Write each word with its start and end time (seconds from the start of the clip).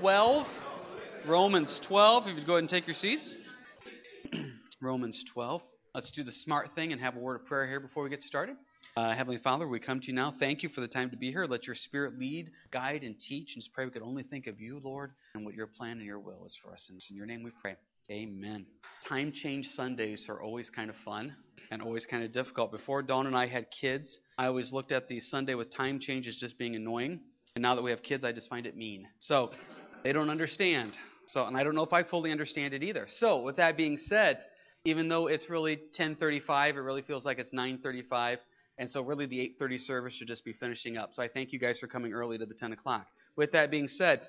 12. 0.00 0.46
Romans 1.26 1.80
12. 1.88 2.26
If 2.26 2.38
you 2.38 2.44
go 2.44 2.54
ahead 2.54 2.64
and 2.64 2.68
take 2.68 2.86
your 2.86 2.96
seats. 2.96 3.34
Romans 4.82 5.24
12. 5.32 5.62
Let's 5.94 6.10
do 6.10 6.22
the 6.22 6.32
smart 6.32 6.74
thing 6.74 6.92
and 6.92 7.00
have 7.00 7.16
a 7.16 7.18
word 7.18 7.40
of 7.40 7.46
prayer 7.46 7.66
here 7.66 7.80
before 7.80 8.02
we 8.04 8.10
get 8.10 8.22
started. 8.22 8.56
Uh, 8.94 9.14
Heavenly 9.14 9.38
Father, 9.42 9.66
we 9.66 9.80
come 9.80 10.00
to 10.00 10.06
you 10.06 10.12
now. 10.12 10.34
Thank 10.38 10.62
you 10.62 10.68
for 10.68 10.82
the 10.82 10.88
time 10.88 11.10
to 11.10 11.16
be 11.16 11.30
here. 11.30 11.46
Let 11.46 11.66
your 11.66 11.76
Spirit 11.76 12.18
lead, 12.18 12.50
guide, 12.70 13.04
and 13.04 13.18
teach. 13.18 13.52
And 13.54 13.62
just 13.62 13.72
pray 13.72 13.86
we 13.86 13.90
could 13.90 14.02
only 14.02 14.22
think 14.22 14.46
of 14.46 14.60
you, 14.60 14.80
Lord, 14.84 15.12
and 15.34 15.46
what 15.46 15.54
your 15.54 15.66
plan 15.66 15.92
and 15.92 16.04
your 16.04 16.18
will 16.18 16.44
is 16.44 16.56
for 16.62 16.72
us. 16.72 16.86
And 16.90 17.00
in 17.10 17.16
your 17.16 17.26
name 17.26 17.42
we 17.42 17.50
pray. 17.62 17.76
Amen. 18.10 18.66
Time 19.08 19.32
change 19.34 19.66
Sundays 19.74 20.26
are 20.28 20.42
always 20.42 20.68
kind 20.68 20.90
of 20.90 20.96
fun 21.04 21.34
and 21.70 21.80
always 21.80 22.04
kind 22.04 22.22
of 22.22 22.32
difficult. 22.32 22.70
Before 22.70 23.02
Dawn 23.02 23.26
and 23.26 23.36
I 23.36 23.46
had 23.46 23.66
kids, 23.80 24.18
I 24.36 24.46
always 24.46 24.72
looked 24.72 24.92
at 24.92 25.08
the 25.08 25.20
Sunday 25.20 25.54
with 25.54 25.74
time 25.74 26.00
changes 26.00 26.36
just 26.36 26.58
being 26.58 26.76
annoying. 26.76 27.20
And 27.56 27.62
now 27.62 27.74
that 27.74 27.82
we 27.82 27.90
have 27.90 28.02
kids, 28.02 28.22
I 28.22 28.32
just 28.32 28.50
find 28.50 28.66
it 28.66 28.76
mean. 28.76 29.08
So 29.18 29.50
they 30.06 30.12
don't 30.12 30.30
understand. 30.30 30.96
So, 31.26 31.46
and 31.46 31.56
I 31.56 31.64
don't 31.64 31.74
know 31.74 31.82
if 31.82 31.92
I 31.92 32.04
fully 32.04 32.30
understand 32.30 32.72
it 32.72 32.84
either. 32.84 33.08
So, 33.10 33.42
with 33.42 33.56
that 33.56 33.76
being 33.76 33.96
said, 33.96 34.38
even 34.84 35.08
though 35.08 35.26
it's 35.26 35.50
really 35.50 35.80
10:35, 35.98 36.76
it 36.76 36.78
really 36.78 37.02
feels 37.02 37.24
like 37.24 37.40
it's 37.40 37.52
9:35. 37.52 38.38
And 38.78 38.88
so, 38.88 39.02
really, 39.02 39.26
the 39.26 39.40
8:30 39.40 39.78
service 39.78 40.14
should 40.14 40.28
just 40.28 40.44
be 40.44 40.52
finishing 40.52 40.96
up. 40.96 41.12
So, 41.12 41.24
I 41.24 41.28
thank 41.28 41.52
you 41.52 41.58
guys 41.58 41.80
for 41.80 41.88
coming 41.88 42.12
early 42.12 42.38
to 42.38 42.46
the 42.46 42.54
10 42.54 42.70
o'clock. 42.72 43.08
With 43.34 43.50
that 43.50 43.68
being 43.72 43.88
said, 43.88 44.20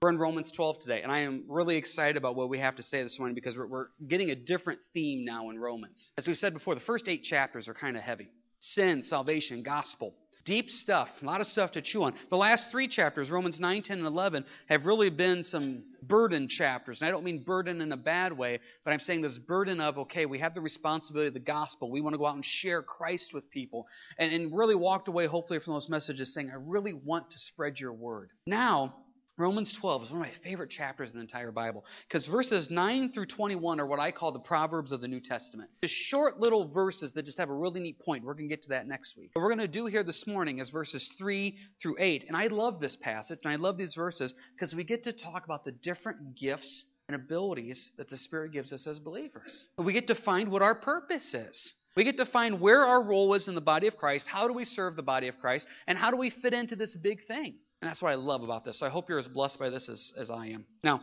we're 0.00 0.08
in 0.08 0.16
Romans 0.16 0.50
12 0.52 0.80
today, 0.80 1.02
and 1.02 1.12
I 1.12 1.18
am 1.18 1.44
really 1.48 1.76
excited 1.76 2.16
about 2.16 2.34
what 2.34 2.48
we 2.48 2.58
have 2.58 2.76
to 2.76 2.82
say 2.82 3.02
this 3.02 3.18
morning 3.18 3.34
because 3.34 3.58
we're, 3.58 3.66
we're 3.66 3.86
getting 4.08 4.30
a 4.30 4.34
different 4.34 4.80
theme 4.94 5.26
now 5.26 5.50
in 5.50 5.58
Romans. 5.58 6.12
As 6.16 6.26
we've 6.26 6.38
said 6.38 6.54
before, 6.54 6.74
the 6.74 6.80
first 6.80 7.08
eight 7.08 7.24
chapters 7.24 7.68
are 7.68 7.74
kind 7.74 7.98
of 7.98 8.02
heavy: 8.02 8.30
sin, 8.60 9.02
salvation, 9.02 9.62
gospel. 9.62 10.14
Deep 10.46 10.70
stuff, 10.70 11.08
a 11.20 11.24
lot 11.24 11.40
of 11.40 11.46
stuff 11.48 11.72
to 11.72 11.82
chew 11.82 12.04
on. 12.04 12.14
The 12.30 12.36
last 12.36 12.70
three 12.70 12.86
chapters, 12.86 13.30
Romans 13.30 13.58
9, 13.58 13.82
10, 13.82 13.98
and 13.98 14.06
11, 14.06 14.44
have 14.68 14.86
really 14.86 15.10
been 15.10 15.42
some 15.42 15.82
burden 16.04 16.46
chapters. 16.48 16.98
And 17.00 17.08
I 17.08 17.10
don't 17.10 17.24
mean 17.24 17.42
burden 17.42 17.80
in 17.80 17.90
a 17.90 17.96
bad 17.96 18.32
way, 18.32 18.60
but 18.84 18.92
I'm 18.92 19.00
saying 19.00 19.22
this 19.22 19.38
burden 19.38 19.80
of, 19.80 19.98
okay, 19.98 20.24
we 20.24 20.38
have 20.38 20.54
the 20.54 20.60
responsibility 20.60 21.26
of 21.26 21.34
the 21.34 21.40
gospel. 21.40 21.90
We 21.90 22.00
want 22.00 22.14
to 22.14 22.18
go 22.18 22.26
out 22.26 22.36
and 22.36 22.44
share 22.44 22.80
Christ 22.80 23.32
with 23.34 23.50
people. 23.50 23.88
And, 24.18 24.32
and 24.32 24.56
really 24.56 24.76
walked 24.76 25.08
away, 25.08 25.26
hopefully, 25.26 25.58
from 25.58 25.74
those 25.74 25.88
messages 25.88 26.32
saying, 26.32 26.48
I 26.50 26.58
really 26.58 26.92
want 26.92 27.28
to 27.32 27.38
spread 27.40 27.80
your 27.80 27.92
word. 27.92 28.30
Now, 28.46 28.94
Romans 29.38 29.70
12 29.74 30.04
is 30.04 30.10
one 30.10 30.22
of 30.22 30.26
my 30.26 30.32
favorite 30.42 30.70
chapters 30.70 31.10
in 31.10 31.16
the 31.16 31.20
entire 31.20 31.52
Bible 31.52 31.84
because 32.08 32.26
verses 32.26 32.70
9 32.70 33.12
through 33.12 33.26
21 33.26 33.80
are 33.80 33.86
what 33.86 34.00
I 34.00 34.10
call 34.10 34.32
the 34.32 34.38
Proverbs 34.38 34.92
of 34.92 35.02
the 35.02 35.08
New 35.08 35.20
Testament. 35.20 35.68
Just 35.82 35.94
short 35.94 36.40
little 36.40 36.68
verses 36.68 37.12
that 37.12 37.26
just 37.26 37.36
have 37.36 37.50
a 37.50 37.54
really 37.54 37.80
neat 37.80 38.00
point. 38.00 38.24
We're 38.24 38.32
going 38.32 38.48
to 38.48 38.54
get 38.54 38.62
to 38.62 38.70
that 38.70 38.88
next 38.88 39.14
week. 39.14 39.32
What 39.34 39.42
we're 39.42 39.54
going 39.54 39.58
to 39.58 39.68
do 39.68 39.84
here 39.86 40.02
this 40.02 40.26
morning 40.26 40.58
is 40.58 40.70
verses 40.70 41.10
3 41.18 41.54
through 41.82 41.96
8. 41.98 42.24
And 42.28 42.36
I 42.36 42.46
love 42.46 42.80
this 42.80 42.96
passage 42.96 43.40
and 43.44 43.52
I 43.52 43.56
love 43.56 43.76
these 43.76 43.94
verses 43.94 44.32
because 44.54 44.74
we 44.74 44.84
get 44.84 45.04
to 45.04 45.12
talk 45.12 45.44
about 45.44 45.66
the 45.66 45.72
different 45.72 46.34
gifts 46.34 46.86
and 47.08 47.14
abilities 47.14 47.90
that 47.98 48.08
the 48.08 48.16
Spirit 48.16 48.52
gives 48.52 48.72
us 48.72 48.86
as 48.86 48.98
believers. 48.98 49.66
We 49.76 49.92
get 49.92 50.06
to 50.06 50.14
find 50.14 50.50
what 50.50 50.62
our 50.62 50.74
purpose 50.74 51.34
is. 51.34 51.72
We 51.94 52.04
get 52.04 52.16
to 52.16 52.26
find 52.26 52.60
where 52.60 52.84
our 52.84 53.02
role 53.02 53.34
is 53.34 53.48
in 53.48 53.54
the 53.54 53.60
body 53.60 53.86
of 53.86 53.96
Christ, 53.96 54.26
how 54.26 54.46
do 54.46 54.54
we 54.54 54.64
serve 54.64 54.96
the 54.96 55.02
body 55.02 55.28
of 55.28 55.38
Christ, 55.38 55.66
and 55.86 55.96
how 55.96 56.10
do 56.10 56.16
we 56.16 56.30
fit 56.30 56.52
into 56.52 56.76
this 56.76 56.94
big 56.94 57.26
thing. 57.26 57.54
And 57.82 57.90
that's 57.90 58.00
what 58.00 58.10
I 58.10 58.14
love 58.14 58.42
about 58.42 58.64
this. 58.64 58.78
So 58.78 58.86
I 58.86 58.88
hope 58.88 59.08
you're 59.08 59.18
as 59.18 59.28
blessed 59.28 59.58
by 59.58 59.68
this 59.68 59.88
as, 59.88 60.12
as 60.16 60.30
I 60.30 60.46
am. 60.46 60.64
Now, 60.82 61.00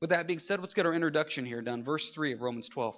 with 0.00 0.10
that 0.10 0.26
being 0.26 0.38
said, 0.38 0.60
let's 0.60 0.74
get 0.74 0.86
our 0.86 0.94
introduction 0.94 1.44
here 1.44 1.62
done. 1.62 1.82
Verse 1.84 2.10
3 2.14 2.32
of 2.32 2.40
Romans 2.40 2.68
12. 2.72 2.94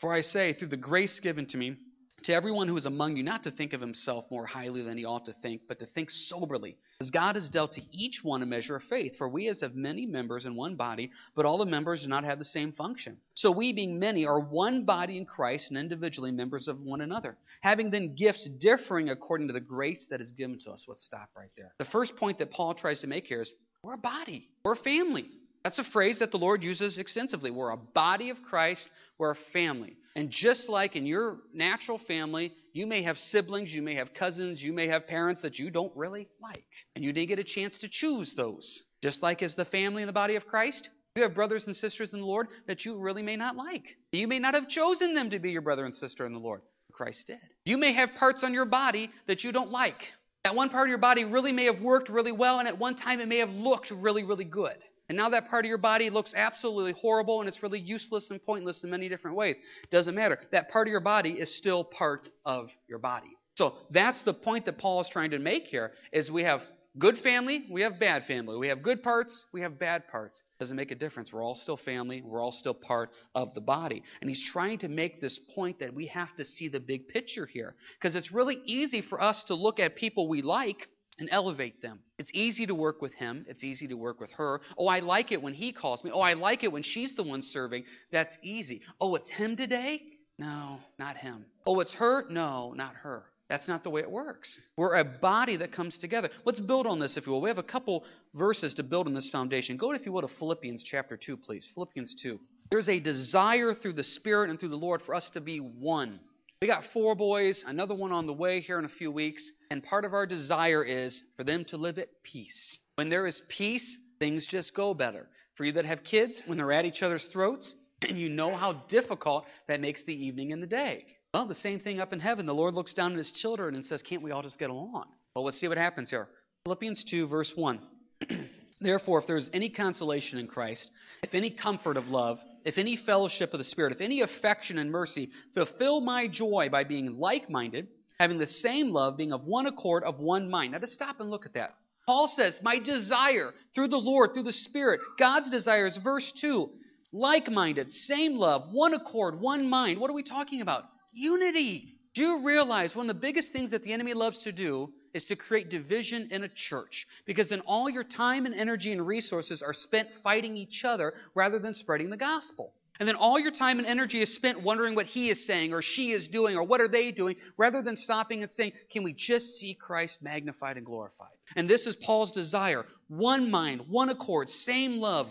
For 0.00 0.12
I 0.12 0.20
say, 0.20 0.52
through 0.52 0.68
the 0.68 0.76
grace 0.76 1.20
given 1.20 1.46
to 1.46 1.56
me, 1.56 1.76
to 2.24 2.34
everyone 2.34 2.68
who 2.68 2.76
is 2.76 2.86
among 2.86 3.16
you 3.16 3.22
not 3.22 3.42
to 3.44 3.50
think 3.50 3.72
of 3.72 3.80
himself 3.80 4.24
more 4.30 4.46
highly 4.46 4.82
than 4.82 4.96
he 4.96 5.04
ought 5.04 5.24
to 5.26 5.34
think, 5.42 5.62
but 5.68 5.78
to 5.80 5.86
think 5.86 6.10
soberly, 6.10 6.76
as 7.00 7.10
God 7.10 7.34
has 7.34 7.48
dealt 7.48 7.72
to 7.74 7.82
each 7.90 8.20
one 8.22 8.42
a 8.42 8.46
measure 8.46 8.76
of 8.76 8.82
faith. 8.84 9.16
For 9.18 9.28
we 9.28 9.48
as 9.48 9.60
have 9.60 9.74
many 9.74 10.06
members 10.06 10.46
in 10.46 10.54
one 10.54 10.76
body, 10.76 11.10
but 11.34 11.44
all 11.44 11.58
the 11.58 11.66
members 11.66 12.02
do 12.02 12.08
not 12.08 12.24
have 12.24 12.38
the 12.38 12.44
same 12.44 12.72
function. 12.72 13.16
So 13.34 13.50
we, 13.50 13.72
being 13.72 13.98
many, 13.98 14.24
are 14.24 14.38
one 14.38 14.84
body 14.84 15.16
in 15.16 15.26
Christ 15.26 15.70
and 15.70 15.78
individually 15.78 16.30
members 16.30 16.68
of 16.68 16.80
one 16.80 17.00
another, 17.00 17.36
having 17.60 17.90
then 17.90 18.14
gifts 18.14 18.48
differing 18.60 19.10
according 19.10 19.48
to 19.48 19.52
the 19.52 19.60
grace 19.60 20.06
that 20.10 20.20
is 20.20 20.30
given 20.32 20.58
to 20.60 20.70
us. 20.70 20.84
Let's 20.86 21.04
stop 21.04 21.28
right 21.36 21.50
there. 21.56 21.74
The 21.78 21.84
first 21.86 22.16
point 22.16 22.38
that 22.38 22.50
Paul 22.50 22.74
tries 22.74 23.00
to 23.00 23.06
make 23.06 23.26
here 23.26 23.42
is 23.42 23.52
we're 23.82 23.94
a 23.94 23.98
body, 23.98 24.48
we're 24.64 24.72
a 24.72 24.76
family. 24.76 25.28
That's 25.64 25.78
a 25.78 25.84
phrase 25.84 26.18
that 26.18 26.32
the 26.32 26.38
Lord 26.38 26.64
uses 26.64 26.98
extensively. 26.98 27.52
We're 27.52 27.70
a 27.70 27.76
body 27.76 28.30
of 28.30 28.42
Christ, 28.42 28.88
we're 29.18 29.30
a 29.32 29.36
family. 29.52 29.96
And 30.14 30.30
just 30.30 30.68
like 30.68 30.94
in 30.94 31.06
your 31.06 31.38
natural 31.54 31.98
family, 31.98 32.52
you 32.72 32.86
may 32.86 33.02
have 33.02 33.16
siblings, 33.16 33.72
you 33.72 33.82
may 33.82 33.94
have 33.94 34.12
cousins, 34.12 34.62
you 34.62 34.72
may 34.72 34.88
have 34.88 35.06
parents 35.06 35.42
that 35.42 35.58
you 35.58 35.70
don't 35.70 35.94
really 35.96 36.28
like. 36.40 36.64
And 36.94 37.04
you 37.04 37.12
didn't 37.12 37.28
get 37.28 37.38
a 37.38 37.44
chance 37.44 37.78
to 37.78 37.88
choose 37.90 38.34
those. 38.36 38.82
Just 39.02 39.22
like 39.22 39.42
as 39.42 39.54
the 39.54 39.64
family 39.64 40.02
in 40.02 40.06
the 40.06 40.12
body 40.12 40.36
of 40.36 40.46
Christ, 40.46 40.88
you 41.16 41.22
have 41.22 41.34
brothers 41.34 41.66
and 41.66 41.76
sisters 41.76 42.12
in 42.12 42.20
the 42.20 42.26
Lord 42.26 42.48
that 42.66 42.84
you 42.84 42.98
really 42.98 43.22
may 43.22 43.36
not 43.36 43.56
like. 43.56 43.84
You 44.12 44.28
may 44.28 44.38
not 44.38 44.54
have 44.54 44.68
chosen 44.68 45.14
them 45.14 45.30
to 45.30 45.38
be 45.38 45.50
your 45.50 45.62
brother 45.62 45.84
and 45.84 45.94
sister 45.94 46.26
in 46.26 46.32
the 46.32 46.38
Lord. 46.38 46.62
Christ 46.92 47.26
did. 47.26 47.38
You 47.64 47.78
may 47.78 47.94
have 47.94 48.10
parts 48.18 48.44
on 48.44 48.52
your 48.52 48.66
body 48.66 49.10
that 49.26 49.44
you 49.44 49.52
don't 49.52 49.70
like. 49.70 50.00
That 50.44 50.54
one 50.54 50.70
part 50.70 50.88
of 50.88 50.90
your 50.90 50.98
body 50.98 51.24
really 51.24 51.52
may 51.52 51.66
have 51.66 51.80
worked 51.80 52.08
really 52.08 52.32
well, 52.32 52.58
and 52.58 52.68
at 52.68 52.78
one 52.78 52.96
time 52.96 53.20
it 53.20 53.28
may 53.28 53.38
have 53.38 53.50
looked 53.50 53.90
really, 53.90 54.24
really 54.24 54.44
good. 54.44 54.76
And 55.08 55.18
now 55.18 55.28
that 55.30 55.48
part 55.48 55.64
of 55.64 55.68
your 55.68 55.78
body 55.78 56.10
looks 56.10 56.32
absolutely 56.34 56.92
horrible 56.92 57.40
and 57.40 57.48
it's 57.48 57.62
really 57.62 57.80
useless 57.80 58.30
and 58.30 58.42
pointless 58.42 58.82
in 58.84 58.90
many 58.90 59.08
different 59.08 59.36
ways. 59.36 59.56
Doesn't 59.90 60.14
matter. 60.14 60.38
That 60.52 60.70
part 60.70 60.86
of 60.86 60.90
your 60.90 61.00
body 61.00 61.30
is 61.30 61.56
still 61.56 61.84
part 61.84 62.28
of 62.44 62.68
your 62.88 62.98
body. 62.98 63.36
So 63.56 63.74
that's 63.90 64.22
the 64.22 64.32
point 64.32 64.64
that 64.66 64.78
Paul 64.78 65.02
is 65.02 65.08
trying 65.10 65.32
to 65.32 65.38
make 65.38 65.64
here 65.64 65.92
is 66.12 66.30
we 66.30 66.44
have 66.44 66.62
good 66.98 67.18
family, 67.18 67.66
we 67.70 67.82
have 67.82 67.98
bad 67.98 68.24
family. 68.26 68.56
We 68.56 68.68
have 68.68 68.82
good 68.82 69.02
parts, 69.02 69.44
we 69.52 69.60
have 69.62 69.78
bad 69.78 70.08
parts. 70.08 70.40
Doesn't 70.58 70.76
make 70.76 70.90
a 70.90 70.94
difference. 70.94 71.32
We're 71.32 71.44
all 71.44 71.54
still 71.54 71.76
family, 71.76 72.22
we're 72.22 72.42
all 72.42 72.52
still 72.52 72.74
part 72.74 73.10
of 73.34 73.54
the 73.54 73.60
body. 73.60 74.02
And 74.20 74.30
he's 74.30 74.50
trying 74.52 74.78
to 74.78 74.88
make 74.88 75.20
this 75.20 75.38
point 75.54 75.78
that 75.80 75.92
we 75.92 76.06
have 76.06 76.34
to 76.36 76.44
see 76.44 76.68
the 76.68 76.80
big 76.80 77.08
picture 77.08 77.46
here. 77.46 77.74
Because 78.00 78.14
it's 78.14 78.32
really 78.32 78.58
easy 78.66 79.02
for 79.02 79.20
us 79.20 79.44
to 79.44 79.54
look 79.54 79.80
at 79.80 79.96
people 79.96 80.28
we 80.28 80.42
like 80.42 80.88
and 81.18 81.28
elevate 81.30 81.82
them. 81.82 82.00
It's 82.18 82.30
easy 82.32 82.66
to 82.66 82.74
work 82.74 83.02
with 83.02 83.12
him. 83.14 83.44
It's 83.48 83.64
easy 83.64 83.86
to 83.88 83.94
work 83.94 84.20
with 84.20 84.30
her. 84.32 84.60
Oh, 84.78 84.86
I 84.86 85.00
like 85.00 85.32
it 85.32 85.42
when 85.42 85.54
he 85.54 85.72
calls 85.72 86.02
me. 86.04 86.10
Oh, 86.12 86.20
I 86.20 86.34
like 86.34 86.64
it 86.64 86.72
when 86.72 86.82
she's 86.82 87.14
the 87.14 87.22
one 87.22 87.42
serving. 87.42 87.84
That's 88.10 88.36
easy. 88.42 88.82
Oh, 89.00 89.14
it's 89.14 89.28
him 89.28 89.56
today? 89.56 90.02
No, 90.38 90.78
not 90.98 91.16
him. 91.16 91.44
Oh, 91.66 91.80
it's 91.80 91.92
her? 91.94 92.24
No, 92.30 92.72
not 92.74 92.94
her. 92.94 93.24
That's 93.48 93.68
not 93.68 93.84
the 93.84 93.90
way 93.90 94.00
it 94.00 94.10
works. 94.10 94.56
We're 94.78 94.96
a 94.96 95.04
body 95.04 95.58
that 95.58 95.72
comes 95.72 95.98
together. 95.98 96.30
Let's 96.46 96.60
build 96.60 96.86
on 96.86 96.98
this, 96.98 97.18
if 97.18 97.26
you 97.26 97.32
will. 97.32 97.42
We 97.42 97.50
have 97.50 97.58
a 97.58 97.62
couple 97.62 98.04
verses 98.34 98.72
to 98.74 98.82
build 98.82 99.06
on 99.06 99.12
this 99.12 99.28
foundation. 99.28 99.76
Go, 99.76 99.92
if 99.92 100.06
you 100.06 100.12
will, 100.12 100.22
to 100.22 100.28
Philippians 100.38 100.82
chapter 100.82 101.18
2, 101.18 101.36
please. 101.36 101.70
Philippians 101.74 102.14
2. 102.22 102.40
There's 102.70 102.88
a 102.88 102.98
desire 102.98 103.74
through 103.74 103.92
the 103.92 104.04
Spirit 104.04 104.48
and 104.48 104.58
through 104.58 104.70
the 104.70 104.76
Lord 104.76 105.02
for 105.02 105.14
us 105.14 105.28
to 105.34 105.42
be 105.42 105.58
one. 105.58 106.18
We 106.62 106.68
got 106.68 106.84
four 106.92 107.14
boys, 107.14 107.62
another 107.66 107.94
one 107.94 108.12
on 108.12 108.26
the 108.26 108.32
way 108.32 108.60
here 108.60 108.78
in 108.78 108.84
a 108.84 108.88
few 108.88 109.10
weeks, 109.10 109.42
and 109.72 109.82
part 109.82 110.04
of 110.04 110.12
our 110.12 110.26
desire 110.26 110.84
is 110.84 111.22
for 111.34 111.44
them 111.44 111.64
to 111.64 111.78
live 111.78 111.96
at 111.96 112.10
peace. 112.22 112.78
When 112.96 113.08
there 113.08 113.26
is 113.26 113.40
peace, 113.48 113.96
things 114.18 114.46
just 114.46 114.74
go 114.74 114.92
better. 114.92 115.28
For 115.54 115.64
you 115.64 115.72
that 115.72 115.86
have 115.86 116.04
kids, 116.04 116.42
when 116.44 116.58
they're 116.58 116.72
at 116.72 116.84
each 116.84 117.02
other's 117.02 117.26
throats, 117.32 117.74
and 118.02 118.20
you 118.20 118.28
know 118.28 118.54
how 118.54 118.82
difficult 118.88 119.46
that 119.68 119.80
makes 119.80 120.02
the 120.02 120.12
evening 120.12 120.52
and 120.52 120.62
the 120.62 120.66
day. 120.66 121.06
Well, 121.32 121.46
the 121.46 121.54
same 121.54 121.80
thing 121.80 122.00
up 122.00 122.12
in 122.12 122.20
heaven. 122.20 122.44
The 122.44 122.52
Lord 122.52 122.74
looks 122.74 122.92
down 122.92 123.12
at 123.12 123.18
his 123.18 123.30
children 123.30 123.74
and 123.74 123.86
says, 123.86 124.02
Can't 124.02 124.22
we 124.22 124.30
all 124.30 124.42
just 124.42 124.58
get 124.58 124.68
along? 124.68 125.06
Well, 125.34 125.46
let's 125.46 125.58
see 125.58 125.68
what 125.68 125.78
happens 125.78 126.10
here. 126.10 126.28
Philippians 126.64 127.04
2, 127.04 127.26
verse 127.26 127.52
1. 127.56 127.80
Therefore, 128.82 129.20
if 129.20 129.26
there 129.26 129.38
is 129.38 129.48
any 129.54 129.70
consolation 129.70 130.38
in 130.38 130.48
Christ, 130.48 130.90
if 131.22 131.34
any 131.34 131.48
comfort 131.48 131.96
of 131.96 132.08
love, 132.08 132.38
if 132.66 132.76
any 132.76 132.96
fellowship 133.06 133.54
of 133.54 133.58
the 133.58 133.64
Spirit, 133.64 133.94
if 133.94 134.02
any 134.02 134.20
affection 134.20 134.76
and 134.76 134.90
mercy, 134.90 135.30
fulfill 135.54 136.02
my 136.02 136.28
joy 136.28 136.68
by 136.70 136.84
being 136.84 137.18
like 137.18 137.48
minded, 137.48 137.88
having 138.22 138.38
the 138.38 138.46
same 138.46 138.90
love, 138.90 139.16
being 139.16 139.32
of 139.32 139.44
one 139.44 139.66
accord, 139.66 140.04
of 140.04 140.20
one 140.20 140.48
mind. 140.48 140.72
Now, 140.72 140.78
to 140.78 140.86
stop 140.86 141.20
and 141.20 141.28
look 141.28 141.44
at 141.44 141.54
that. 141.54 141.74
Paul 142.06 142.28
says, 142.28 142.58
My 142.62 142.78
desire 142.78 143.52
through 143.74 143.88
the 143.88 143.96
Lord, 143.96 144.32
through 144.32 144.44
the 144.44 144.52
Spirit, 144.52 145.00
God's 145.18 145.50
desire 145.50 145.86
is 145.86 145.96
verse 145.96 146.32
2 146.40 146.70
like 147.14 147.50
minded, 147.50 147.92
same 147.92 148.36
love, 148.36 148.72
one 148.72 148.94
accord, 148.94 149.38
one 149.38 149.68
mind. 149.68 150.00
What 150.00 150.10
are 150.10 150.14
we 150.14 150.22
talking 150.22 150.62
about? 150.62 150.84
Unity. 151.12 151.98
Do 152.14 152.22
you 152.22 152.46
realize 152.46 152.96
one 152.96 153.10
of 153.10 153.14
the 153.14 153.20
biggest 153.20 153.52
things 153.52 153.70
that 153.72 153.82
the 153.82 153.92
enemy 153.92 154.14
loves 154.14 154.38
to 154.44 154.52
do 154.52 154.90
is 155.14 155.24
to 155.26 155.36
create 155.36 155.68
division 155.68 156.28
in 156.30 156.44
a 156.44 156.48
church. 156.48 157.06
Because 157.26 157.48
then 157.48 157.60
all 157.60 157.90
your 157.90 158.04
time 158.04 158.46
and 158.46 158.54
energy 158.54 158.92
and 158.92 159.06
resources 159.06 159.62
are 159.62 159.74
spent 159.74 160.08
fighting 160.22 160.56
each 160.56 160.84
other 160.84 161.12
rather 161.34 161.58
than 161.58 161.74
spreading 161.74 162.10
the 162.10 162.16
gospel. 162.16 162.72
And 163.02 163.08
then 163.08 163.16
all 163.16 163.36
your 163.36 163.50
time 163.50 163.80
and 163.80 163.88
energy 163.88 164.22
is 164.22 164.32
spent 164.32 164.62
wondering 164.62 164.94
what 164.94 165.06
he 165.06 165.28
is 165.28 165.44
saying 165.44 165.74
or 165.74 165.82
she 165.82 166.12
is 166.12 166.28
doing 166.28 166.54
or 166.54 166.62
what 166.62 166.80
are 166.80 166.86
they 166.86 167.10
doing 167.10 167.34
rather 167.56 167.82
than 167.82 167.96
stopping 167.96 168.42
and 168.44 168.50
saying, 168.52 168.74
can 168.92 169.02
we 169.02 169.12
just 169.12 169.58
see 169.58 169.74
Christ 169.74 170.18
magnified 170.22 170.76
and 170.76 170.86
glorified? 170.86 171.32
And 171.56 171.68
this 171.68 171.88
is 171.88 171.96
Paul's 171.96 172.30
desire. 172.30 172.86
One 173.08 173.50
mind, 173.50 173.80
one 173.88 174.08
accord, 174.08 174.50
same 174.50 174.98
love, 174.98 175.26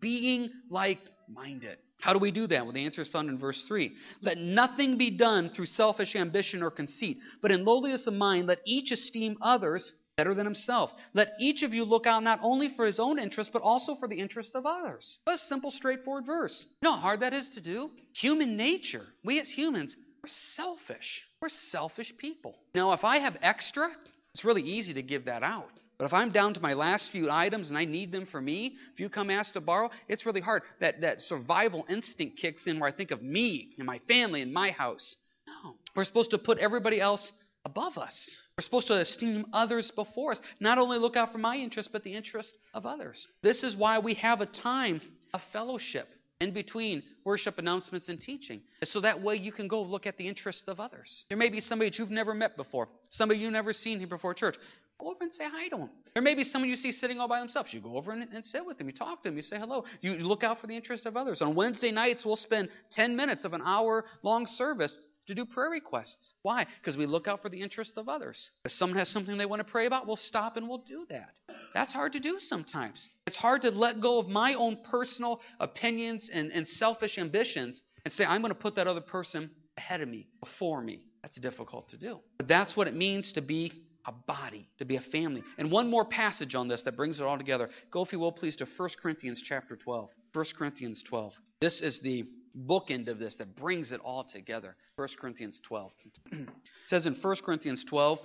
being 0.00 0.50
like 0.68 0.98
minded. 1.32 1.78
How 2.00 2.12
do 2.12 2.18
we 2.18 2.32
do 2.32 2.48
that? 2.48 2.64
Well, 2.64 2.72
the 2.72 2.84
answer 2.84 3.02
is 3.02 3.08
found 3.08 3.28
in 3.28 3.38
verse 3.38 3.62
3. 3.68 3.92
Let 4.22 4.38
nothing 4.38 4.98
be 4.98 5.10
done 5.10 5.50
through 5.50 5.66
selfish 5.66 6.16
ambition 6.16 6.60
or 6.60 6.72
conceit, 6.72 7.18
but 7.40 7.52
in 7.52 7.64
lowliness 7.64 8.08
of 8.08 8.14
mind, 8.14 8.48
let 8.48 8.58
each 8.66 8.90
esteem 8.90 9.36
others 9.40 9.92
better 10.16 10.34
than 10.34 10.46
himself. 10.46 10.90
Let 11.14 11.32
each 11.40 11.62
of 11.62 11.72
you 11.72 11.84
look 11.84 12.06
out 12.06 12.22
not 12.22 12.40
only 12.42 12.70
for 12.76 12.86
his 12.86 12.98
own 12.98 13.18
interest, 13.18 13.50
but 13.52 13.62
also 13.62 13.94
for 13.96 14.08
the 14.08 14.18
interest 14.18 14.54
of 14.54 14.66
others. 14.66 15.18
What 15.24 15.34
a 15.34 15.38
simple, 15.38 15.70
straightforward 15.70 16.26
verse. 16.26 16.64
You 16.82 16.88
know 16.88 16.94
how 16.94 17.00
hard 17.00 17.20
that 17.20 17.32
is 17.32 17.48
to 17.50 17.60
do? 17.60 17.90
Human 18.14 18.56
nature, 18.56 19.06
we 19.24 19.40
as 19.40 19.48
humans, 19.48 19.96
we're 20.22 20.28
selfish. 20.54 21.22
We're 21.40 21.48
selfish 21.48 22.12
people. 22.18 22.54
Now, 22.74 22.92
if 22.92 23.04
I 23.04 23.18
have 23.18 23.36
extra, 23.42 23.88
it's 24.34 24.44
really 24.44 24.62
easy 24.62 24.94
to 24.94 25.02
give 25.02 25.24
that 25.24 25.42
out. 25.42 25.70
But 25.98 26.06
if 26.06 26.12
I'm 26.14 26.32
down 26.32 26.54
to 26.54 26.60
my 26.60 26.74
last 26.74 27.10
few 27.12 27.30
items 27.30 27.68
and 27.68 27.78
I 27.78 27.84
need 27.84 28.12
them 28.12 28.26
for 28.26 28.40
me, 28.40 28.74
if 28.92 29.00
you 29.00 29.08
come 29.08 29.30
ask 29.30 29.52
to 29.52 29.60
borrow, 29.60 29.90
it's 30.08 30.26
really 30.26 30.40
hard. 30.40 30.62
That, 30.80 31.00
that 31.00 31.20
survival 31.20 31.84
instinct 31.88 32.38
kicks 32.38 32.66
in 32.66 32.80
where 32.80 32.88
I 32.88 32.92
think 32.92 33.10
of 33.10 33.22
me 33.22 33.70
and 33.78 33.86
my 33.86 34.00
family 34.08 34.42
and 34.42 34.52
my 34.52 34.70
house. 34.70 35.16
No. 35.46 35.74
We're 35.94 36.04
supposed 36.04 36.30
to 36.30 36.38
put 36.38 36.58
everybody 36.58 37.00
else 37.00 37.30
above 37.64 37.98
us. 37.98 38.30
We're 38.58 38.64
supposed 38.64 38.88
to 38.88 39.00
esteem 39.00 39.46
others 39.52 39.90
before 39.94 40.32
us. 40.32 40.40
Not 40.60 40.78
only 40.78 40.98
look 40.98 41.16
out 41.16 41.32
for 41.32 41.38
my 41.38 41.56
interest, 41.56 41.88
but 41.90 42.04
the 42.04 42.14
interest 42.14 42.58
of 42.74 42.84
others. 42.84 43.26
This 43.42 43.62
is 43.62 43.74
why 43.74 43.98
we 43.98 44.14
have 44.14 44.40
a 44.42 44.46
time 44.46 45.00
of 45.32 45.40
fellowship 45.52 46.08
in 46.42 46.52
between 46.52 47.02
worship 47.24 47.58
announcements 47.58 48.08
and 48.08 48.20
teaching. 48.20 48.60
So 48.84 49.00
that 49.00 49.22
way 49.22 49.36
you 49.36 49.52
can 49.52 49.68
go 49.68 49.80
look 49.80 50.06
at 50.06 50.18
the 50.18 50.28
interests 50.28 50.64
of 50.66 50.80
others. 50.80 51.24
There 51.28 51.38
may 51.38 51.48
be 51.48 51.60
somebody 51.60 51.90
that 51.90 51.98
you've 51.98 52.10
never 52.10 52.34
met 52.34 52.56
before, 52.56 52.88
somebody 53.10 53.40
you've 53.40 53.52
never 53.52 53.72
seen 53.72 53.98
here 54.00 54.08
before 54.08 54.34
church. 54.34 54.56
Go 55.00 55.10
over 55.10 55.22
and 55.22 55.32
say 55.32 55.44
hi 55.50 55.68
to 55.68 55.76
them. 55.76 55.90
There 56.12 56.22
may 56.22 56.34
be 56.34 56.44
someone 56.44 56.68
you 56.68 56.76
see 56.76 56.92
sitting 56.92 57.18
all 57.20 57.28
by 57.28 57.40
themselves. 57.40 57.72
You 57.72 57.80
go 57.80 57.96
over 57.96 58.12
and, 58.12 58.28
and 58.34 58.44
sit 58.44 58.66
with 58.66 58.76
them. 58.76 58.88
You 58.88 58.92
talk 58.92 59.22
to 59.22 59.28
them. 59.30 59.36
You 59.36 59.42
say 59.42 59.58
hello. 59.58 59.84
You, 60.00 60.12
you 60.12 60.24
look 60.24 60.44
out 60.44 60.60
for 60.60 60.66
the 60.66 60.76
interest 60.76 61.06
of 61.06 61.16
others. 61.16 61.40
On 61.40 61.54
Wednesday 61.54 61.90
nights, 61.90 62.24
we'll 62.24 62.36
spend 62.36 62.68
10 62.90 63.16
minutes 63.16 63.44
of 63.44 63.54
an 63.54 63.62
hour 63.64 64.04
long 64.22 64.46
service 64.46 64.94
to 65.26 65.34
do 65.34 65.44
prayer 65.44 65.70
requests. 65.70 66.30
Why? 66.42 66.66
Because 66.80 66.96
we 66.96 67.06
look 67.06 67.28
out 67.28 67.42
for 67.42 67.48
the 67.48 67.60
interests 67.60 67.94
of 67.96 68.08
others. 68.08 68.50
If 68.64 68.72
someone 68.72 68.98
has 68.98 69.08
something 69.08 69.36
they 69.36 69.46
want 69.46 69.60
to 69.60 69.70
pray 69.70 69.86
about, 69.86 70.06
we'll 70.06 70.16
stop 70.16 70.56
and 70.56 70.68
we'll 70.68 70.84
do 70.86 71.06
that. 71.10 71.30
That's 71.74 71.92
hard 71.92 72.12
to 72.12 72.20
do 72.20 72.38
sometimes. 72.40 73.08
It's 73.26 73.36
hard 73.36 73.62
to 73.62 73.70
let 73.70 74.00
go 74.00 74.18
of 74.18 74.28
my 74.28 74.54
own 74.54 74.78
personal 74.90 75.40
opinions 75.60 76.28
and, 76.32 76.50
and 76.52 76.66
selfish 76.66 77.18
ambitions 77.18 77.82
and 78.04 78.12
say, 78.12 78.24
I'm 78.24 78.40
going 78.40 78.52
to 78.52 78.58
put 78.58 78.74
that 78.76 78.86
other 78.86 79.00
person 79.00 79.50
ahead 79.76 80.00
of 80.00 80.08
me, 80.08 80.28
before 80.40 80.82
me. 80.82 81.06
That's 81.22 81.38
difficult 81.38 81.88
to 81.90 81.96
do. 81.96 82.18
But 82.38 82.48
that's 82.48 82.76
what 82.76 82.88
it 82.88 82.94
means 82.94 83.32
to 83.32 83.40
be 83.40 83.72
a 84.06 84.12
body, 84.12 84.68
to 84.78 84.84
be 84.84 84.96
a 84.96 85.00
family. 85.00 85.42
And 85.58 85.70
one 85.70 85.88
more 85.88 86.04
passage 86.04 86.54
on 86.54 86.68
this 86.68 86.82
that 86.82 86.96
brings 86.96 87.20
it 87.20 87.22
all 87.22 87.38
together. 87.38 87.70
Go, 87.92 88.04
if 88.04 88.12
you 88.12 88.18
will, 88.18 88.32
please, 88.32 88.56
to 88.56 88.66
1 88.76 88.88
Corinthians 89.00 89.40
chapter 89.44 89.76
12. 89.76 90.10
1 90.32 90.44
Corinthians 90.58 91.02
12. 91.08 91.32
This 91.60 91.80
is 91.80 92.00
the 92.00 92.24
bookend 92.56 93.08
of 93.08 93.18
this 93.18 93.34
that 93.36 93.56
brings 93.56 93.92
it 93.92 94.00
all 94.00 94.24
together. 94.24 94.76
1 94.96 95.08
Corinthians 95.20 95.60
12. 95.66 95.92
it 96.32 96.48
says 96.88 97.06
in 97.06 97.14
1 97.14 97.36
Corinthians 97.44 97.84
12, 97.84 98.18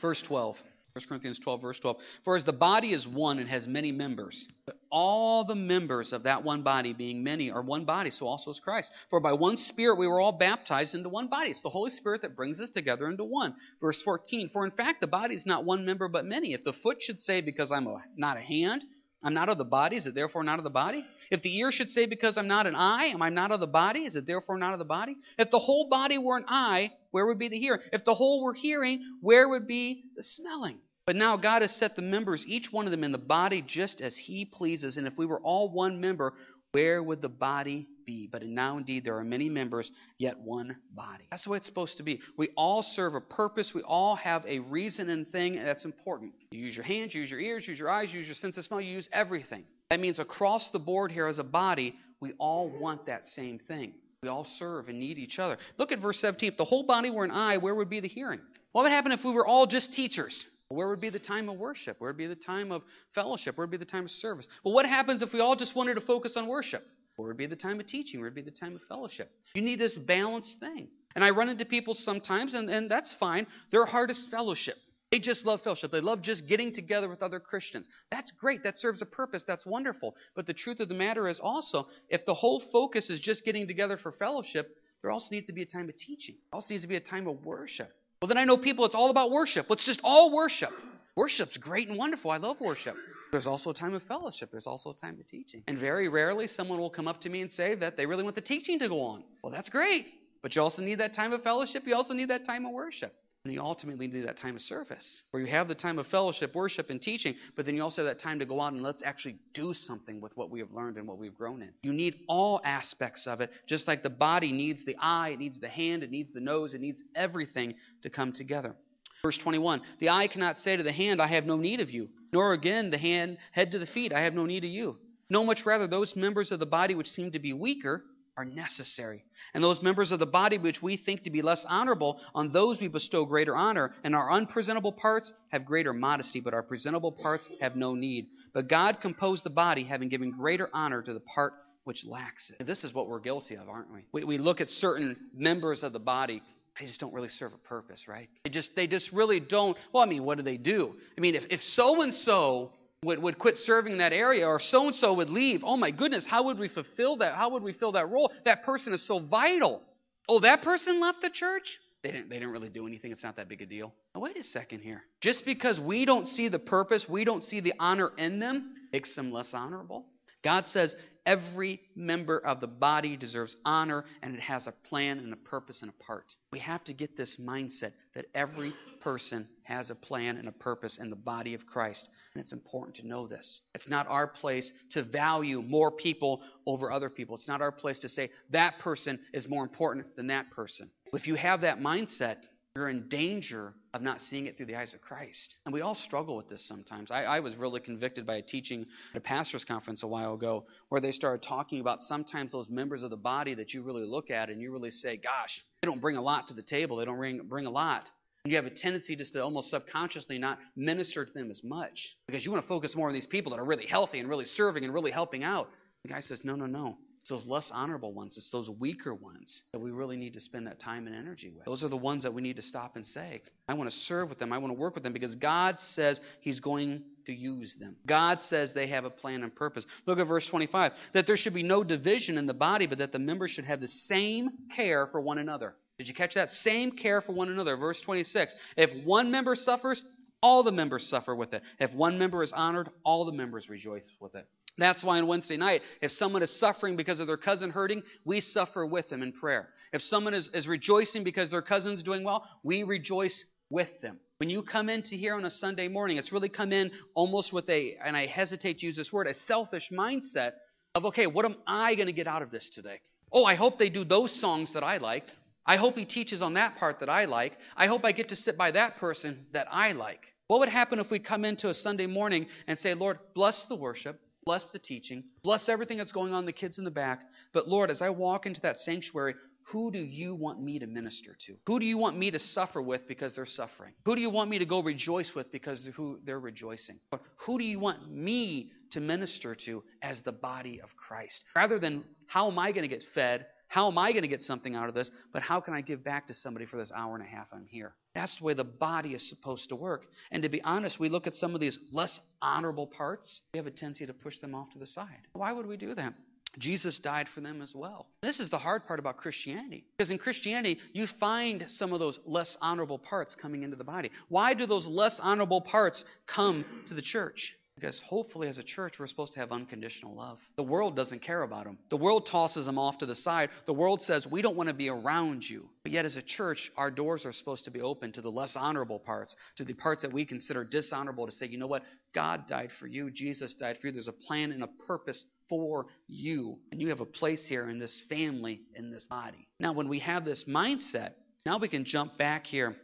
verse 0.00 0.22
12. 0.22 0.56
1 0.96 1.04
Corinthians 1.10 1.38
12, 1.40 1.60
verse 1.60 1.78
12. 1.78 1.96
For 2.24 2.36
as 2.36 2.44
the 2.44 2.54
body 2.54 2.94
is 2.94 3.06
one 3.06 3.38
and 3.38 3.50
has 3.50 3.66
many 3.66 3.92
members, 3.92 4.46
but 4.64 4.78
all 4.90 5.44
the 5.44 5.54
members 5.54 6.14
of 6.14 6.22
that 6.22 6.42
one 6.42 6.62
body, 6.62 6.94
being 6.94 7.22
many, 7.22 7.50
are 7.50 7.60
one 7.60 7.84
body, 7.84 8.10
so 8.10 8.26
also 8.26 8.50
is 8.50 8.60
Christ. 8.60 8.90
For 9.10 9.20
by 9.20 9.34
one 9.34 9.58
Spirit 9.58 9.98
we 9.98 10.06
were 10.06 10.22
all 10.22 10.32
baptized 10.32 10.94
into 10.94 11.10
one 11.10 11.28
body. 11.28 11.50
It's 11.50 11.60
the 11.60 11.68
Holy 11.68 11.90
Spirit 11.90 12.22
that 12.22 12.34
brings 12.34 12.60
us 12.60 12.70
together 12.70 13.10
into 13.10 13.24
one. 13.24 13.54
Verse 13.78 14.00
14. 14.00 14.48
For 14.54 14.64
in 14.64 14.70
fact, 14.70 15.02
the 15.02 15.06
body 15.06 15.34
is 15.34 15.44
not 15.44 15.66
one 15.66 15.84
member, 15.84 16.08
but 16.08 16.24
many. 16.24 16.54
If 16.54 16.64
the 16.64 16.72
foot 16.72 16.96
should 17.00 17.20
say, 17.20 17.42
Because 17.42 17.70
I'm 17.70 17.86
a, 17.86 18.02
not 18.16 18.38
a 18.38 18.40
hand, 18.40 18.80
I'm 19.22 19.34
not 19.34 19.48
of 19.48 19.58
the 19.58 19.64
body, 19.64 19.96
is 19.96 20.06
it 20.06 20.14
therefore 20.14 20.44
not 20.44 20.58
of 20.58 20.64
the 20.64 20.70
body? 20.70 21.04
If 21.30 21.42
the 21.42 21.56
ear 21.58 21.72
should 21.72 21.90
say, 21.90 22.06
Because 22.06 22.36
I'm 22.36 22.48
not 22.48 22.66
an 22.66 22.74
eye, 22.74 23.06
am 23.06 23.22
I 23.22 23.30
not 23.30 23.50
of 23.50 23.60
the 23.60 23.66
body, 23.66 24.00
is 24.00 24.14
it 24.14 24.26
therefore 24.26 24.58
not 24.58 24.72
of 24.72 24.78
the 24.78 24.84
body? 24.84 25.16
If 25.38 25.50
the 25.50 25.58
whole 25.58 25.88
body 25.88 26.18
were 26.18 26.36
an 26.36 26.44
eye, 26.48 26.92
where 27.10 27.26
would 27.26 27.38
be 27.38 27.48
the 27.48 27.58
hearing? 27.58 27.80
If 27.92 28.04
the 28.04 28.14
whole 28.14 28.44
were 28.44 28.54
hearing, 28.54 29.00
where 29.20 29.48
would 29.48 29.66
be 29.66 30.04
the 30.14 30.22
smelling? 30.22 30.78
But 31.06 31.16
now 31.16 31.36
God 31.36 31.62
has 31.62 31.74
set 31.74 31.96
the 31.96 32.02
members, 32.02 32.44
each 32.46 32.72
one 32.72 32.84
of 32.84 32.90
them, 32.90 33.04
in 33.04 33.12
the 33.12 33.18
body 33.18 33.62
just 33.62 34.00
as 34.00 34.16
He 34.16 34.44
pleases. 34.44 34.96
And 34.96 35.06
if 35.06 35.16
we 35.16 35.26
were 35.26 35.40
all 35.40 35.70
one 35.70 36.00
member, 36.00 36.34
where 36.72 37.02
would 37.02 37.22
the 37.22 37.28
body 37.28 37.88
be? 38.06 38.28
But 38.30 38.44
now 38.44 38.78
indeed 38.78 39.04
there 39.04 39.16
are 39.18 39.24
many 39.24 39.48
members, 39.48 39.90
yet 40.18 40.38
one 40.38 40.76
body. 40.94 41.24
That's 41.30 41.44
the 41.44 41.50
way 41.50 41.58
it's 41.58 41.66
supposed 41.66 41.96
to 41.98 42.02
be. 42.02 42.20
We 42.36 42.48
all 42.56 42.82
serve 42.82 43.14
a 43.14 43.20
purpose. 43.20 43.72
We 43.74 43.82
all 43.82 44.16
have 44.16 44.44
a 44.46 44.60
reason 44.60 45.10
and 45.10 45.30
thing 45.30 45.56
that's 45.56 45.84
important. 45.84 46.32
You 46.50 46.60
use 46.60 46.76
your 46.76 46.84
hands, 46.84 47.14
you 47.14 47.20
use 47.20 47.30
your 47.30 47.40
ears, 47.40 47.66
you 47.66 47.72
use 47.72 47.80
your 47.80 47.90
eyes, 47.90 48.12
you 48.12 48.18
use 48.18 48.28
your 48.28 48.36
sense 48.36 48.56
of 48.56 48.64
smell, 48.64 48.80
you 48.80 48.92
use 48.92 49.08
everything. 49.12 49.64
That 49.90 50.00
means 50.00 50.18
across 50.18 50.68
the 50.70 50.78
board 50.78 51.12
here 51.12 51.26
as 51.26 51.38
a 51.38 51.44
body, 51.44 51.94
we 52.20 52.32
all 52.38 52.68
want 52.68 53.06
that 53.06 53.26
same 53.26 53.58
thing. 53.58 53.92
We 54.22 54.28
all 54.28 54.46
serve 54.58 54.88
and 54.88 54.98
need 54.98 55.18
each 55.18 55.38
other. 55.38 55.58
Look 55.78 55.92
at 55.92 56.00
verse 56.00 56.18
17. 56.20 56.52
If 56.52 56.56
the 56.56 56.64
whole 56.64 56.84
body 56.84 57.10
were 57.10 57.24
an 57.24 57.30
eye, 57.30 57.58
where 57.58 57.74
would 57.74 57.90
be 57.90 58.00
the 58.00 58.08
hearing? 58.08 58.40
What 58.72 58.82
would 58.82 58.92
happen 58.92 59.12
if 59.12 59.24
we 59.24 59.32
were 59.32 59.46
all 59.46 59.66
just 59.66 59.92
teachers? 59.92 60.46
Where 60.68 60.88
would 60.88 61.00
be 61.00 61.10
the 61.10 61.20
time 61.20 61.48
of 61.48 61.58
worship? 61.58 61.96
Where 62.00 62.10
would 62.10 62.18
be 62.18 62.26
the 62.26 62.34
time 62.34 62.72
of 62.72 62.82
fellowship? 63.14 63.56
Where 63.56 63.66
would 63.66 63.70
be 63.70 63.76
the 63.76 63.84
time 63.84 64.04
of 64.04 64.10
service? 64.10 64.48
Well, 64.64 64.74
what 64.74 64.86
happens 64.86 65.22
if 65.22 65.32
we 65.32 65.40
all 65.40 65.54
just 65.54 65.76
wanted 65.76 65.94
to 65.94 66.00
focus 66.00 66.36
on 66.36 66.48
worship? 66.48 66.84
Where 67.16 67.28
would 67.28 67.36
be 67.36 67.46
the 67.46 67.56
time 67.56 67.80
of 67.80 67.86
teaching? 67.86 68.20
Where 68.20 68.28
would 68.28 68.34
be 68.34 68.42
the 68.42 68.50
time 68.50 68.76
of 68.76 68.82
fellowship? 68.88 69.30
You 69.54 69.62
need 69.62 69.80
this 69.80 69.96
balanced 69.96 70.60
thing. 70.60 70.88
And 71.14 71.24
I 71.24 71.30
run 71.30 71.48
into 71.48 71.64
people 71.64 71.94
sometimes, 71.94 72.52
and, 72.54 72.68
and 72.68 72.90
that's 72.90 73.14
fine. 73.18 73.46
Their 73.70 73.86
heart 73.86 74.10
is 74.10 74.26
fellowship. 74.30 74.76
They 75.10 75.18
just 75.18 75.46
love 75.46 75.62
fellowship. 75.62 75.92
They 75.92 76.00
love 76.00 76.20
just 76.20 76.46
getting 76.46 76.74
together 76.74 77.08
with 77.08 77.22
other 77.22 77.40
Christians. 77.40 77.86
That's 78.10 78.30
great. 78.32 78.62
That 78.64 78.76
serves 78.76 79.00
a 79.00 79.06
purpose. 79.06 79.44
That's 79.46 79.64
wonderful. 79.64 80.14
But 80.34 80.46
the 80.46 80.52
truth 80.52 80.80
of 80.80 80.88
the 80.88 80.94
matter 80.94 81.28
is 81.28 81.40
also, 81.40 81.86
if 82.10 82.26
the 82.26 82.34
whole 82.34 82.62
focus 82.72 83.08
is 83.08 83.20
just 83.20 83.44
getting 83.44 83.66
together 83.66 83.96
for 83.96 84.12
fellowship, 84.12 84.76
there 85.00 85.10
also 85.10 85.28
needs 85.30 85.46
to 85.46 85.52
be 85.52 85.62
a 85.62 85.66
time 85.66 85.88
of 85.88 85.96
teaching. 85.96 86.34
There 86.50 86.56
also 86.56 86.74
needs 86.74 86.82
to 86.82 86.88
be 86.88 86.96
a 86.96 87.00
time 87.00 87.28
of 87.28 87.44
worship. 87.46 87.92
Well, 88.20 88.28
then 88.28 88.38
I 88.38 88.44
know 88.44 88.56
people, 88.56 88.84
it's 88.84 88.94
all 88.94 89.10
about 89.10 89.30
worship. 89.30 89.66
Let's 89.68 89.86
just 89.86 90.00
all 90.02 90.34
worship. 90.34 90.70
Worship's 91.16 91.56
great 91.56 91.88
and 91.88 91.96
wonderful. 91.96 92.30
I 92.30 92.36
love 92.36 92.60
worship. 92.60 92.94
There's 93.32 93.46
also 93.46 93.70
a 93.70 93.74
time 93.74 93.94
of 93.94 94.02
fellowship. 94.02 94.50
There's 94.52 94.66
also 94.66 94.90
a 94.90 94.94
time 94.94 95.18
of 95.18 95.26
teaching. 95.26 95.62
And 95.66 95.78
very 95.78 96.08
rarely 96.08 96.46
someone 96.46 96.78
will 96.78 96.90
come 96.90 97.08
up 97.08 97.22
to 97.22 97.30
me 97.30 97.40
and 97.40 97.50
say 97.50 97.74
that 97.76 97.96
they 97.96 98.04
really 98.04 98.22
want 98.22 98.36
the 98.36 98.42
teaching 98.42 98.78
to 98.80 98.88
go 98.88 99.00
on. 99.00 99.24
Well, 99.42 99.50
that's 99.50 99.70
great. 99.70 100.06
But 100.42 100.54
you 100.54 100.62
also 100.62 100.82
need 100.82 101.00
that 101.00 101.14
time 101.14 101.32
of 101.32 101.42
fellowship. 101.42 101.84
You 101.86 101.94
also 101.94 102.12
need 102.12 102.28
that 102.30 102.44
time 102.44 102.66
of 102.66 102.72
worship. 102.72 103.14
And 103.44 103.54
you 103.54 103.60
ultimately 103.60 104.08
need 104.08 104.26
that 104.26 104.36
time 104.36 104.56
of 104.56 104.60
service 104.60 105.22
where 105.30 105.40
you 105.40 105.48
have 105.52 105.68
the 105.68 105.74
time 105.74 106.00
of 106.00 106.08
fellowship, 106.08 106.52
worship, 106.54 106.90
and 106.90 107.00
teaching, 107.00 107.36
but 107.54 107.64
then 107.64 107.76
you 107.76 107.82
also 107.82 108.04
have 108.04 108.16
that 108.16 108.20
time 108.20 108.40
to 108.40 108.44
go 108.44 108.60
out 108.60 108.72
and 108.72 108.82
let's 108.82 109.04
actually 109.04 109.36
do 109.54 109.72
something 109.72 110.20
with 110.20 110.36
what 110.36 110.50
we 110.50 110.58
have 110.58 110.72
learned 110.72 110.96
and 110.96 111.06
what 111.06 111.16
we've 111.16 111.38
grown 111.38 111.62
in. 111.62 111.70
You 111.84 111.92
need 111.92 112.16
all 112.28 112.60
aspects 112.64 113.28
of 113.28 113.40
it, 113.40 113.52
just 113.68 113.86
like 113.86 114.02
the 114.02 114.10
body 114.10 114.50
needs 114.50 114.84
the 114.84 114.96
eye, 115.00 115.28
it 115.28 115.38
needs 115.38 115.60
the 115.60 115.68
hand, 115.68 116.02
it 116.02 116.10
needs 116.10 116.32
the 116.34 116.40
nose, 116.40 116.74
it 116.74 116.80
needs 116.80 117.00
everything 117.14 117.74
to 118.02 118.10
come 118.10 118.32
together. 118.32 118.74
Verse 119.22 119.38
21 119.38 119.82
The 120.00 120.10
eye 120.10 120.28
cannot 120.28 120.58
say 120.58 120.76
to 120.76 120.82
the 120.82 120.92
hand, 120.92 121.20
I 121.20 121.26
have 121.28 121.46
no 121.46 121.56
need 121.56 121.80
of 121.80 121.90
you, 121.90 122.08
nor 122.32 122.52
again 122.52 122.90
the 122.90 122.98
hand, 122.98 123.38
head 123.52 123.72
to 123.72 123.78
the 123.78 123.86
feet, 123.86 124.12
I 124.12 124.20
have 124.20 124.34
no 124.34 124.46
need 124.46 124.64
of 124.64 124.70
you. 124.70 124.96
No, 125.28 125.44
much 125.44 125.66
rather, 125.66 125.86
those 125.86 126.14
members 126.14 126.52
of 126.52 126.60
the 126.60 126.66
body 126.66 126.94
which 126.94 127.10
seem 127.10 127.32
to 127.32 127.38
be 127.38 127.52
weaker 127.52 128.04
are 128.36 128.44
necessary. 128.44 129.24
And 129.54 129.64
those 129.64 129.82
members 129.82 130.12
of 130.12 130.18
the 130.18 130.26
body 130.26 130.58
which 130.58 130.82
we 130.82 130.96
think 130.96 131.24
to 131.24 131.30
be 131.30 131.42
less 131.42 131.64
honorable, 131.66 132.20
on 132.34 132.52
those 132.52 132.80
we 132.80 132.88
bestow 132.88 133.24
greater 133.24 133.56
honor. 133.56 133.94
And 134.04 134.14
our 134.14 134.30
unpresentable 134.30 134.92
parts 134.92 135.32
have 135.48 135.64
greater 135.64 135.92
modesty, 135.92 136.40
but 136.40 136.54
our 136.54 136.62
presentable 136.62 137.12
parts 137.12 137.48
have 137.60 137.76
no 137.76 137.94
need. 137.94 138.26
But 138.52 138.68
God 138.68 139.00
composed 139.00 139.42
the 139.44 139.50
body, 139.50 139.84
having 139.84 140.08
given 140.08 140.30
greater 140.30 140.68
honor 140.72 141.02
to 141.02 141.14
the 141.14 141.20
part 141.20 141.54
which 141.84 142.04
lacks 142.04 142.50
it. 142.50 142.66
This 142.66 142.82
is 142.82 142.92
what 142.92 143.08
we're 143.08 143.20
guilty 143.20 143.54
of, 143.54 143.68
aren't 143.68 143.92
we? 143.92 144.04
We, 144.12 144.24
we 144.24 144.38
look 144.38 144.60
at 144.60 144.68
certain 144.68 145.16
members 145.32 145.82
of 145.82 145.92
the 145.92 146.00
body. 146.00 146.42
They 146.78 146.86
just 146.86 147.00
don't 147.00 147.14
really 147.14 147.28
serve 147.28 147.52
a 147.54 147.68
purpose, 147.68 148.06
right? 148.06 148.28
They 148.44 148.50
just 148.50 148.70
they 148.76 148.86
just 148.86 149.12
really 149.12 149.40
don't. 149.40 149.76
Well, 149.92 150.02
I 150.02 150.06
mean, 150.06 150.24
what 150.24 150.36
do 150.36 150.44
they 150.44 150.58
do? 150.58 150.94
I 151.16 151.20
mean, 151.20 151.34
if, 151.34 151.44
if 151.48 151.64
so 151.64 152.02
and 152.02 152.12
so 152.12 152.72
would, 153.02 153.22
would 153.22 153.38
quit 153.38 153.56
serving 153.56 153.92
in 153.92 153.98
that 153.98 154.12
area 154.12 154.46
or 154.46 154.60
so 154.60 154.86
and 154.88 154.94
so 154.94 155.14
would 155.14 155.30
leave, 155.30 155.62
oh 155.64 155.76
my 155.76 155.90
goodness, 155.90 156.26
how 156.26 156.44
would 156.44 156.58
we 156.58 156.68
fulfill 156.68 157.16
that? 157.18 157.34
How 157.34 157.50
would 157.50 157.62
we 157.62 157.72
fill 157.72 157.92
that 157.92 158.10
role? 158.10 158.32
That 158.44 158.64
person 158.64 158.92
is 158.92 159.06
so 159.06 159.18
vital. 159.18 159.82
Oh, 160.28 160.40
that 160.40 160.62
person 160.62 161.00
left 161.00 161.22
the 161.22 161.30
church? 161.30 161.78
They 162.02 162.10
didn't, 162.10 162.28
they 162.28 162.36
didn't 162.36 162.50
really 162.50 162.68
do 162.68 162.86
anything. 162.86 163.12
It's 163.12 163.22
not 163.22 163.36
that 163.36 163.48
big 163.48 163.62
a 163.62 163.66
deal. 163.66 163.92
Now, 164.14 164.20
wait 164.20 164.36
a 164.36 164.42
second 164.42 164.80
here. 164.80 165.02
Just 165.20 165.44
because 165.44 165.80
we 165.80 166.04
don't 166.04 166.26
see 166.26 166.48
the 166.48 166.58
purpose, 166.58 167.08
we 167.08 167.24
don't 167.24 167.42
see 167.42 167.60
the 167.60 167.74
honor 167.78 168.12
in 168.18 168.38
them, 168.38 168.74
makes 168.92 169.14
them 169.14 169.32
less 169.32 169.52
honorable. 169.52 170.06
God 170.46 170.68
says 170.68 170.94
every 171.26 171.80
member 171.96 172.38
of 172.38 172.60
the 172.60 172.68
body 172.68 173.16
deserves 173.16 173.56
honor 173.64 174.04
and 174.22 174.32
it 174.32 174.40
has 174.40 174.68
a 174.68 174.72
plan 174.88 175.18
and 175.18 175.32
a 175.32 175.36
purpose 175.36 175.82
and 175.82 175.90
a 175.90 176.04
part. 176.04 176.32
We 176.52 176.60
have 176.60 176.84
to 176.84 176.92
get 176.92 177.16
this 177.16 177.36
mindset 177.40 177.90
that 178.14 178.26
every 178.32 178.72
person 179.00 179.48
has 179.64 179.90
a 179.90 179.96
plan 179.96 180.36
and 180.36 180.46
a 180.46 180.52
purpose 180.52 180.98
in 181.00 181.10
the 181.10 181.16
body 181.16 181.54
of 181.54 181.66
Christ. 181.66 182.08
And 182.32 182.40
it's 182.40 182.52
important 182.52 182.94
to 182.98 183.08
know 183.08 183.26
this. 183.26 183.60
It's 183.74 183.88
not 183.88 184.06
our 184.06 184.28
place 184.28 184.70
to 184.92 185.02
value 185.02 185.62
more 185.62 185.90
people 185.90 186.42
over 186.64 186.92
other 186.92 187.10
people. 187.10 187.34
It's 187.34 187.48
not 187.48 187.60
our 187.60 187.72
place 187.72 187.98
to 187.98 188.08
say 188.08 188.30
that 188.50 188.78
person 188.78 189.18
is 189.34 189.48
more 189.48 189.64
important 189.64 190.14
than 190.14 190.28
that 190.28 190.52
person. 190.52 190.88
If 191.12 191.26
you 191.26 191.34
have 191.34 191.62
that 191.62 191.80
mindset, 191.80 192.36
you're 192.76 192.90
in 192.90 193.08
danger 193.08 193.72
of 193.94 194.02
not 194.02 194.20
seeing 194.20 194.46
it 194.46 194.56
through 194.56 194.66
the 194.66 194.76
eyes 194.76 194.92
of 194.92 195.00
Christ. 195.00 195.56
And 195.64 195.72
we 195.72 195.80
all 195.80 195.94
struggle 195.94 196.36
with 196.36 196.50
this 196.50 196.62
sometimes. 196.68 197.10
I, 197.10 197.24
I, 197.24 197.40
was 197.40 197.56
really 197.56 197.80
convicted 197.80 198.26
by 198.26 198.36
a 198.36 198.42
teaching 198.42 198.84
at 199.14 199.16
a 199.16 199.20
pastor's 199.20 199.64
conference 199.64 200.02
a 200.02 200.06
while 200.06 200.34
ago 200.34 200.66
where 200.90 201.00
they 201.00 201.10
started 201.10 201.42
talking 201.42 201.80
about 201.80 202.02
sometimes 202.02 202.52
those 202.52 202.68
members 202.68 203.02
of 203.02 203.08
the 203.08 203.16
body 203.16 203.54
that 203.54 203.72
you 203.72 203.80
really 203.80 204.04
look 204.04 204.30
at 204.30 204.50
and 204.50 204.60
you 204.60 204.72
really 204.72 204.90
say, 204.90 205.16
gosh, 205.16 205.64
they 205.80 205.86
don't 205.86 206.02
bring 206.02 206.16
a 206.16 206.22
lot 206.22 206.48
to 206.48 206.54
the 206.54 206.62
table. 206.62 206.98
They 206.98 207.06
don't 207.06 207.16
bring, 207.16 207.40
bring 207.48 207.64
a 207.64 207.70
lot. 207.70 208.10
And 208.44 208.52
you 208.52 208.56
have 208.56 208.66
a 208.66 208.70
tendency 208.70 209.16
just 209.16 209.32
to 209.32 209.42
almost 209.42 209.70
subconsciously 209.70 210.38
not 210.38 210.58
minister 210.76 211.24
to 211.24 211.32
them 211.32 211.50
as 211.50 211.64
much 211.64 212.14
because 212.26 212.44
you 212.44 212.52
want 212.52 212.62
to 212.62 212.68
focus 212.68 212.94
more 212.94 213.08
on 213.08 213.14
these 213.14 213.26
people 213.26 213.52
that 213.52 213.58
are 213.58 213.64
really 213.64 213.86
healthy 213.86 214.18
and 214.20 214.28
really 214.28 214.44
serving 214.44 214.84
and 214.84 214.92
really 214.92 215.10
helping 215.10 215.42
out. 215.42 215.70
The 216.02 216.10
guy 216.10 216.20
says, 216.20 216.44
no, 216.44 216.54
no, 216.54 216.66
no. 216.66 216.98
It's 217.26 217.30
those 217.32 217.46
less 217.48 217.68
honorable 217.72 218.12
ones. 218.12 218.36
It's 218.36 218.50
those 218.50 218.70
weaker 218.70 219.12
ones 219.12 219.62
that 219.72 219.80
we 219.80 219.90
really 219.90 220.16
need 220.16 220.34
to 220.34 220.40
spend 220.40 220.68
that 220.68 220.78
time 220.78 221.08
and 221.08 221.16
energy 221.16 221.50
with. 221.50 221.64
Those 221.64 221.82
are 221.82 221.88
the 221.88 221.96
ones 221.96 222.22
that 222.22 222.32
we 222.32 222.40
need 222.40 222.54
to 222.54 222.62
stop 222.62 222.94
and 222.94 223.04
say, 223.04 223.42
I 223.68 223.74
want 223.74 223.90
to 223.90 223.96
serve 223.96 224.28
with 224.28 224.38
them. 224.38 224.52
I 224.52 224.58
want 224.58 224.72
to 224.72 224.78
work 224.78 224.94
with 224.94 225.02
them 225.02 225.12
because 225.12 225.34
God 225.34 225.80
says 225.80 226.20
He's 226.40 226.60
going 226.60 227.02
to 227.26 227.32
use 227.32 227.74
them. 227.80 227.96
God 228.06 228.42
says 228.42 228.72
they 228.74 228.86
have 228.86 229.04
a 229.04 229.10
plan 229.10 229.42
and 229.42 229.52
purpose. 229.52 229.84
Look 230.06 230.20
at 230.20 230.28
verse 230.28 230.46
25 230.46 230.92
that 231.14 231.26
there 231.26 231.36
should 231.36 231.52
be 231.52 231.64
no 231.64 231.82
division 231.82 232.38
in 232.38 232.46
the 232.46 232.54
body, 232.54 232.86
but 232.86 232.98
that 232.98 233.10
the 233.10 233.18
members 233.18 233.50
should 233.50 233.64
have 233.64 233.80
the 233.80 233.88
same 233.88 234.48
care 234.76 235.08
for 235.08 235.20
one 235.20 235.38
another. 235.38 235.74
Did 235.98 236.06
you 236.06 236.14
catch 236.14 236.34
that? 236.34 236.52
Same 236.52 236.92
care 236.92 237.20
for 237.22 237.32
one 237.32 237.48
another. 237.48 237.76
Verse 237.76 238.00
26. 238.02 238.54
If 238.76 239.04
one 239.04 239.32
member 239.32 239.56
suffers, 239.56 240.00
all 240.40 240.62
the 240.62 240.70
members 240.70 241.08
suffer 241.08 241.34
with 241.34 241.54
it. 241.54 241.62
If 241.80 241.92
one 241.92 242.18
member 242.18 242.44
is 242.44 242.52
honored, 242.52 242.88
all 243.04 243.24
the 243.24 243.32
members 243.32 243.68
rejoice 243.68 244.08
with 244.20 244.36
it. 244.36 244.46
That's 244.78 245.02
why 245.02 245.18
on 245.18 245.26
Wednesday 245.26 245.56
night, 245.56 245.82
if 246.02 246.12
someone 246.12 246.42
is 246.42 246.60
suffering 246.60 246.96
because 246.96 247.20
of 247.20 247.26
their 247.26 247.38
cousin 247.38 247.70
hurting, 247.70 248.02
we 248.24 248.40
suffer 248.40 248.84
with 248.84 249.08
them 249.08 249.22
in 249.22 249.32
prayer. 249.32 249.70
If 249.92 250.02
someone 250.02 250.34
is, 250.34 250.50
is 250.52 250.68
rejoicing 250.68 251.24
because 251.24 251.50
their 251.50 251.62
cousin's 251.62 252.02
doing 252.02 252.24
well, 252.24 252.46
we 252.62 252.82
rejoice 252.82 253.44
with 253.70 254.00
them. 254.02 254.18
When 254.38 254.50
you 254.50 254.62
come 254.62 254.90
into 254.90 255.16
here 255.16 255.34
on 255.34 255.46
a 255.46 255.50
Sunday 255.50 255.88
morning, 255.88 256.18
it's 256.18 256.30
really 256.30 256.50
come 256.50 256.72
in 256.72 256.90
almost 257.14 257.54
with 257.54 257.68
a, 257.70 257.96
and 258.04 258.14
I 258.14 258.26
hesitate 258.26 258.78
to 258.80 258.86
use 258.86 258.96
this 258.96 259.12
word, 259.12 259.26
a 259.26 259.34
selfish 259.34 259.90
mindset 259.90 260.52
of, 260.94 261.06
okay, 261.06 261.26
what 261.26 261.46
am 261.46 261.56
I 261.66 261.94
going 261.94 262.06
to 262.06 262.12
get 262.12 262.26
out 262.26 262.42
of 262.42 262.50
this 262.50 262.70
today? 262.74 263.00
Oh, 263.32 263.44
I 263.44 263.54
hope 263.54 263.78
they 263.78 263.88
do 263.88 264.04
those 264.04 264.38
songs 264.38 264.74
that 264.74 264.84
I 264.84 264.98
like. 264.98 265.24
I 265.66 265.76
hope 265.76 265.96
he 265.96 266.04
teaches 266.04 266.42
on 266.42 266.54
that 266.54 266.76
part 266.76 267.00
that 267.00 267.08
I 267.08 267.24
like. 267.24 267.54
I 267.76 267.86
hope 267.86 268.04
I 268.04 268.12
get 268.12 268.28
to 268.28 268.36
sit 268.36 268.56
by 268.56 268.70
that 268.72 268.98
person 268.98 269.46
that 269.52 269.66
I 269.70 269.92
like. 269.92 270.20
What 270.46 270.60
would 270.60 270.68
happen 270.68 271.00
if 271.00 271.10
we 271.10 271.18
come 271.18 271.44
into 271.44 271.70
a 271.70 271.74
Sunday 271.74 272.06
morning 272.06 272.46
and 272.68 272.78
say, 272.78 272.94
Lord, 272.94 273.18
bless 273.34 273.64
the 273.68 273.74
worship, 273.74 274.20
bless 274.46 274.66
the 274.72 274.78
teaching, 274.78 275.24
bless 275.42 275.68
everything 275.68 275.98
that's 275.98 276.12
going 276.12 276.32
on, 276.32 276.46
the 276.46 276.52
kids 276.52 276.78
in 276.78 276.84
the 276.84 276.90
back. 276.90 277.20
But 277.52 277.68
Lord, 277.68 277.90
as 277.90 278.00
I 278.00 278.08
walk 278.08 278.46
into 278.46 278.60
that 278.62 278.78
sanctuary, 278.78 279.34
who 279.64 279.90
do 279.90 279.98
you 279.98 280.36
want 280.36 280.62
me 280.62 280.78
to 280.78 280.86
minister 280.86 281.36
to? 281.46 281.56
Who 281.66 281.80
do 281.80 281.84
you 281.84 281.98
want 281.98 282.16
me 282.16 282.30
to 282.30 282.38
suffer 282.38 282.80
with 282.80 283.08
because 283.08 283.34
they're 283.34 283.44
suffering? 283.44 283.92
Who 284.04 284.14
do 284.14 284.20
you 284.20 284.30
want 284.30 284.48
me 284.48 284.60
to 284.60 284.64
go 284.64 284.80
rejoice 284.80 285.32
with 285.34 285.50
because 285.50 285.84
who 285.96 286.20
they're 286.24 286.38
rejoicing? 286.38 287.00
Who 287.38 287.58
do 287.58 287.64
you 287.64 287.80
want 287.80 288.08
me 288.08 288.70
to 288.92 289.00
minister 289.00 289.56
to 289.66 289.82
as 290.02 290.20
the 290.20 290.30
body 290.30 290.80
of 290.80 290.90
Christ? 290.96 291.42
Rather 291.56 291.80
than 291.80 292.04
how 292.28 292.48
am 292.48 292.60
I 292.60 292.70
going 292.70 292.88
to 292.88 292.94
get 292.94 293.02
fed? 293.12 293.46
How 293.68 293.88
am 293.90 293.98
I 293.98 294.12
going 294.12 294.22
to 294.22 294.28
get 294.28 294.42
something 294.42 294.74
out 294.74 294.88
of 294.88 294.94
this? 294.94 295.10
But 295.32 295.42
how 295.42 295.60
can 295.60 295.74
I 295.74 295.80
give 295.80 296.04
back 296.04 296.28
to 296.28 296.34
somebody 296.34 296.66
for 296.66 296.76
this 296.76 296.90
hour 296.94 297.14
and 297.14 297.22
a 297.22 297.26
half 297.26 297.46
I'm 297.52 297.66
here? 297.66 297.94
That's 298.14 298.36
the 298.38 298.44
way 298.44 298.54
the 298.54 298.64
body 298.64 299.14
is 299.14 299.28
supposed 299.28 299.68
to 299.68 299.76
work. 299.76 300.06
And 300.30 300.42
to 300.42 300.48
be 300.48 300.62
honest, 300.62 300.98
we 300.98 301.08
look 301.08 301.26
at 301.26 301.34
some 301.34 301.54
of 301.54 301.60
these 301.60 301.78
less 301.92 302.18
honorable 302.40 302.86
parts, 302.86 303.40
we 303.52 303.58
have 303.58 303.66
a 303.66 303.70
tendency 303.70 304.06
to 304.06 304.14
push 304.14 304.38
them 304.38 304.54
off 304.54 304.70
to 304.72 304.78
the 304.78 304.86
side. 304.86 305.28
Why 305.32 305.52
would 305.52 305.66
we 305.66 305.76
do 305.76 305.94
that? 305.94 306.14
Jesus 306.58 306.98
died 306.98 307.26
for 307.34 307.40
them 307.40 307.60
as 307.60 307.74
well. 307.74 308.06
This 308.22 308.40
is 308.40 308.48
the 308.48 308.58
hard 308.58 308.86
part 308.86 308.98
about 308.98 309.18
Christianity. 309.18 309.84
Because 309.96 310.10
in 310.10 310.18
Christianity, 310.18 310.78
you 310.92 311.06
find 311.20 311.66
some 311.68 311.92
of 311.92 311.98
those 311.98 312.18
less 312.24 312.56
honorable 312.62 312.98
parts 312.98 313.34
coming 313.34 313.62
into 313.62 313.76
the 313.76 313.84
body. 313.84 314.10
Why 314.28 314.54
do 314.54 314.66
those 314.66 314.86
less 314.86 315.18
honorable 315.20 315.60
parts 315.60 316.04
come 316.26 316.64
to 316.88 316.94
the 316.94 317.02
church? 317.02 317.52
Because 317.78 318.00
hopefully, 318.06 318.48
as 318.48 318.56
a 318.56 318.62
church, 318.62 318.94
we're 318.98 319.06
supposed 319.06 319.34
to 319.34 319.40
have 319.40 319.52
unconditional 319.52 320.14
love. 320.14 320.38
The 320.56 320.62
world 320.62 320.96
doesn't 320.96 321.20
care 321.20 321.42
about 321.42 321.64
them. 321.64 321.76
The 321.90 321.98
world 321.98 322.26
tosses 322.30 322.64
them 322.64 322.78
off 322.78 322.96
to 322.98 323.06
the 323.06 323.14
side. 323.14 323.50
The 323.66 323.74
world 323.74 324.00
says, 324.02 324.26
We 324.26 324.40
don't 324.40 324.56
want 324.56 324.68
to 324.68 324.74
be 324.74 324.88
around 324.88 325.44
you. 325.44 325.68
But 325.82 325.92
yet, 325.92 326.06
as 326.06 326.16
a 326.16 326.22
church, 326.22 326.72
our 326.78 326.90
doors 326.90 327.26
are 327.26 327.34
supposed 327.34 327.64
to 327.66 327.70
be 327.70 327.82
open 327.82 328.12
to 328.12 328.22
the 328.22 328.30
less 328.30 328.56
honorable 328.56 328.98
parts, 328.98 329.36
to 329.56 329.64
the 329.64 329.74
parts 329.74 330.00
that 330.02 330.12
we 330.12 330.24
consider 330.24 330.64
dishonorable, 330.64 331.26
to 331.26 331.32
say, 331.32 331.46
You 331.46 331.58
know 331.58 331.66
what? 331.66 331.82
God 332.14 332.48
died 332.48 332.70
for 332.80 332.86
you. 332.86 333.10
Jesus 333.10 333.52
died 333.52 333.76
for 333.78 333.88
you. 333.88 333.92
There's 333.92 334.08
a 334.08 334.12
plan 334.12 334.52
and 334.52 334.62
a 334.62 334.68
purpose 334.86 335.22
for 335.46 335.86
you. 336.08 336.58
And 336.72 336.80
you 336.80 336.88
have 336.88 337.00
a 337.00 337.04
place 337.04 337.44
here 337.46 337.68
in 337.68 337.78
this 337.78 338.00
family, 338.08 338.62
in 338.74 338.90
this 338.90 339.04
body. 339.04 339.48
Now, 339.60 339.74
when 339.74 339.88
we 339.88 339.98
have 339.98 340.24
this 340.24 340.44
mindset, 340.48 341.10
now 341.44 341.58
we 341.58 341.68
can 341.68 341.84
jump 341.84 342.16
back 342.16 342.46
here 342.46 342.74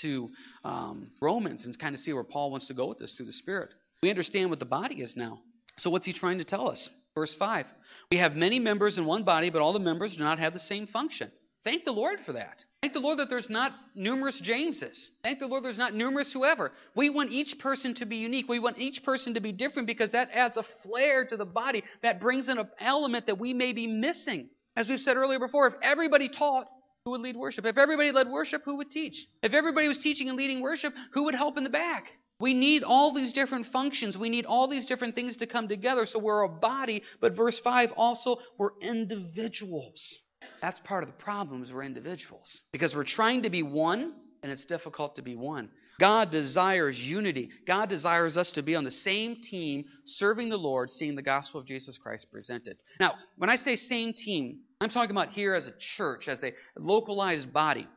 to 0.00 0.30
um, 0.64 1.10
Romans 1.20 1.66
and 1.66 1.78
kind 1.78 1.94
of 1.94 2.00
see 2.00 2.14
where 2.14 2.24
Paul 2.24 2.50
wants 2.50 2.66
to 2.68 2.74
go 2.74 2.86
with 2.86 2.98
this 2.98 3.12
through 3.14 3.26
the 3.26 3.32
Spirit. 3.32 3.70
We 4.02 4.10
understand 4.10 4.50
what 4.50 4.60
the 4.60 4.64
body 4.64 5.02
is 5.02 5.16
now. 5.16 5.40
So, 5.78 5.90
what's 5.90 6.06
he 6.06 6.12
trying 6.12 6.38
to 6.38 6.44
tell 6.44 6.68
us? 6.68 6.88
Verse 7.14 7.34
5 7.34 7.66
We 8.10 8.18
have 8.18 8.36
many 8.36 8.58
members 8.58 8.98
in 8.98 9.06
one 9.06 9.24
body, 9.24 9.50
but 9.50 9.62
all 9.62 9.72
the 9.72 9.78
members 9.78 10.16
do 10.16 10.22
not 10.22 10.38
have 10.38 10.52
the 10.52 10.60
same 10.60 10.86
function. 10.86 11.30
Thank 11.64 11.84
the 11.84 11.92
Lord 11.92 12.20
for 12.24 12.32
that. 12.34 12.64
Thank 12.80 12.94
the 12.94 13.00
Lord 13.00 13.18
that 13.18 13.28
there's 13.28 13.50
not 13.50 13.72
numerous 13.94 14.40
Jameses. 14.40 15.10
Thank 15.22 15.40
the 15.40 15.46
Lord 15.46 15.64
there's 15.64 15.78
not 15.78 15.94
numerous 15.94 16.32
whoever. 16.32 16.72
We 16.94 17.10
want 17.10 17.32
each 17.32 17.58
person 17.58 17.94
to 17.96 18.06
be 18.06 18.16
unique. 18.16 18.48
We 18.48 18.60
want 18.60 18.78
each 18.78 19.02
person 19.02 19.34
to 19.34 19.40
be 19.40 19.52
different 19.52 19.88
because 19.88 20.12
that 20.12 20.30
adds 20.32 20.56
a 20.56 20.64
flair 20.82 21.26
to 21.26 21.36
the 21.36 21.44
body 21.44 21.82
that 22.02 22.20
brings 22.20 22.48
in 22.48 22.58
an 22.58 22.68
element 22.80 23.26
that 23.26 23.38
we 23.38 23.52
may 23.52 23.72
be 23.72 23.86
missing. 23.88 24.48
As 24.76 24.88
we've 24.88 25.00
said 25.00 25.16
earlier 25.16 25.40
before, 25.40 25.66
if 25.66 25.74
everybody 25.82 26.28
taught, 26.28 26.68
who 27.04 27.10
would 27.10 27.20
lead 27.20 27.36
worship? 27.36 27.66
If 27.66 27.76
everybody 27.76 28.12
led 28.12 28.28
worship, 28.28 28.62
who 28.64 28.76
would 28.76 28.90
teach? 28.90 29.26
If 29.42 29.52
everybody 29.52 29.88
was 29.88 29.98
teaching 29.98 30.28
and 30.28 30.38
leading 30.38 30.62
worship, 30.62 30.94
who 31.12 31.24
would 31.24 31.34
help 31.34 31.58
in 31.58 31.64
the 31.64 31.70
back? 31.70 32.04
We 32.40 32.54
need 32.54 32.84
all 32.84 33.12
these 33.12 33.32
different 33.32 33.66
functions. 33.66 34.16
We 34.16 34.28
need 34.28 34.46
all 34.46 34.68
these 34.68 34.86
different 34.86 35.14
things 35.14 35.36
to 35.36 35.46
come 35.46 35.68
together. 35.68 36.06
So 36.06 36.18
we're 36.18 36.42
a 36.42 36.48
body, 36.48 37.02
but 37.20 37.36
verse 37.36 37.58
5 37.58 37.92
also, 37.96 38.38
we're 38.58 38.78
individuals. 38.80 40.20
That's 40.62 40.78
part 40.80 41.02
of 41.02 41.08
the 41.08 41.16
problem 41.16 41.64
is 41.64 41.72
we're 41.72 41.82
individuals. 41.82 42.60
Because 42.72 42.94
we're 42.94 43.04
trying 43.04 43.42
to 43.42 43.50
be 43.50 43.64
one, 43.64 44.12
and 44.42 44.52
it's 44.52 44.64
difficult 44.64 45.16
to 45.16 45.22
be 45.22 45.34
one. 45.34 45.68
God 45.98 46.30
desires 46.30 46.96
unity. 46.96 47.50
God 47.66 47.88
desires 47.88 48.36
us 48.36 48.52
to 48.52 48.62
be 48.62 48.76
on 48.76 48.84
the 48.84 48.90
same 48.90 49.42
team, 49.42 49.84
serving 50.06 50.48
the 50.48 50.56
Lord, 50.56 50.90
seeing 50.90 51.16
the 51.16 51.22
gospel 51.22 51.60
of 51.60 51.66
Jesus 51.66 51.98
Christ 51.98 52.26
presented. 52.30 52.76
Now, 53.00 53.14
when 53.36 53.50
I 53.50 53.56
say 53.56 53.74
same 53.74 54.12
team, 54.12 54.60
I'm 54.80 54.90
talking 54.90 55.10
about 55.10 55.30
here 55.30 55.54
as 55.54 55.66
a 55.66 55.72
church, 55.96 56.28
as 56.28 56.44
a 56.44 56.52
localized 56.76 57.52
body. 57.52 57.88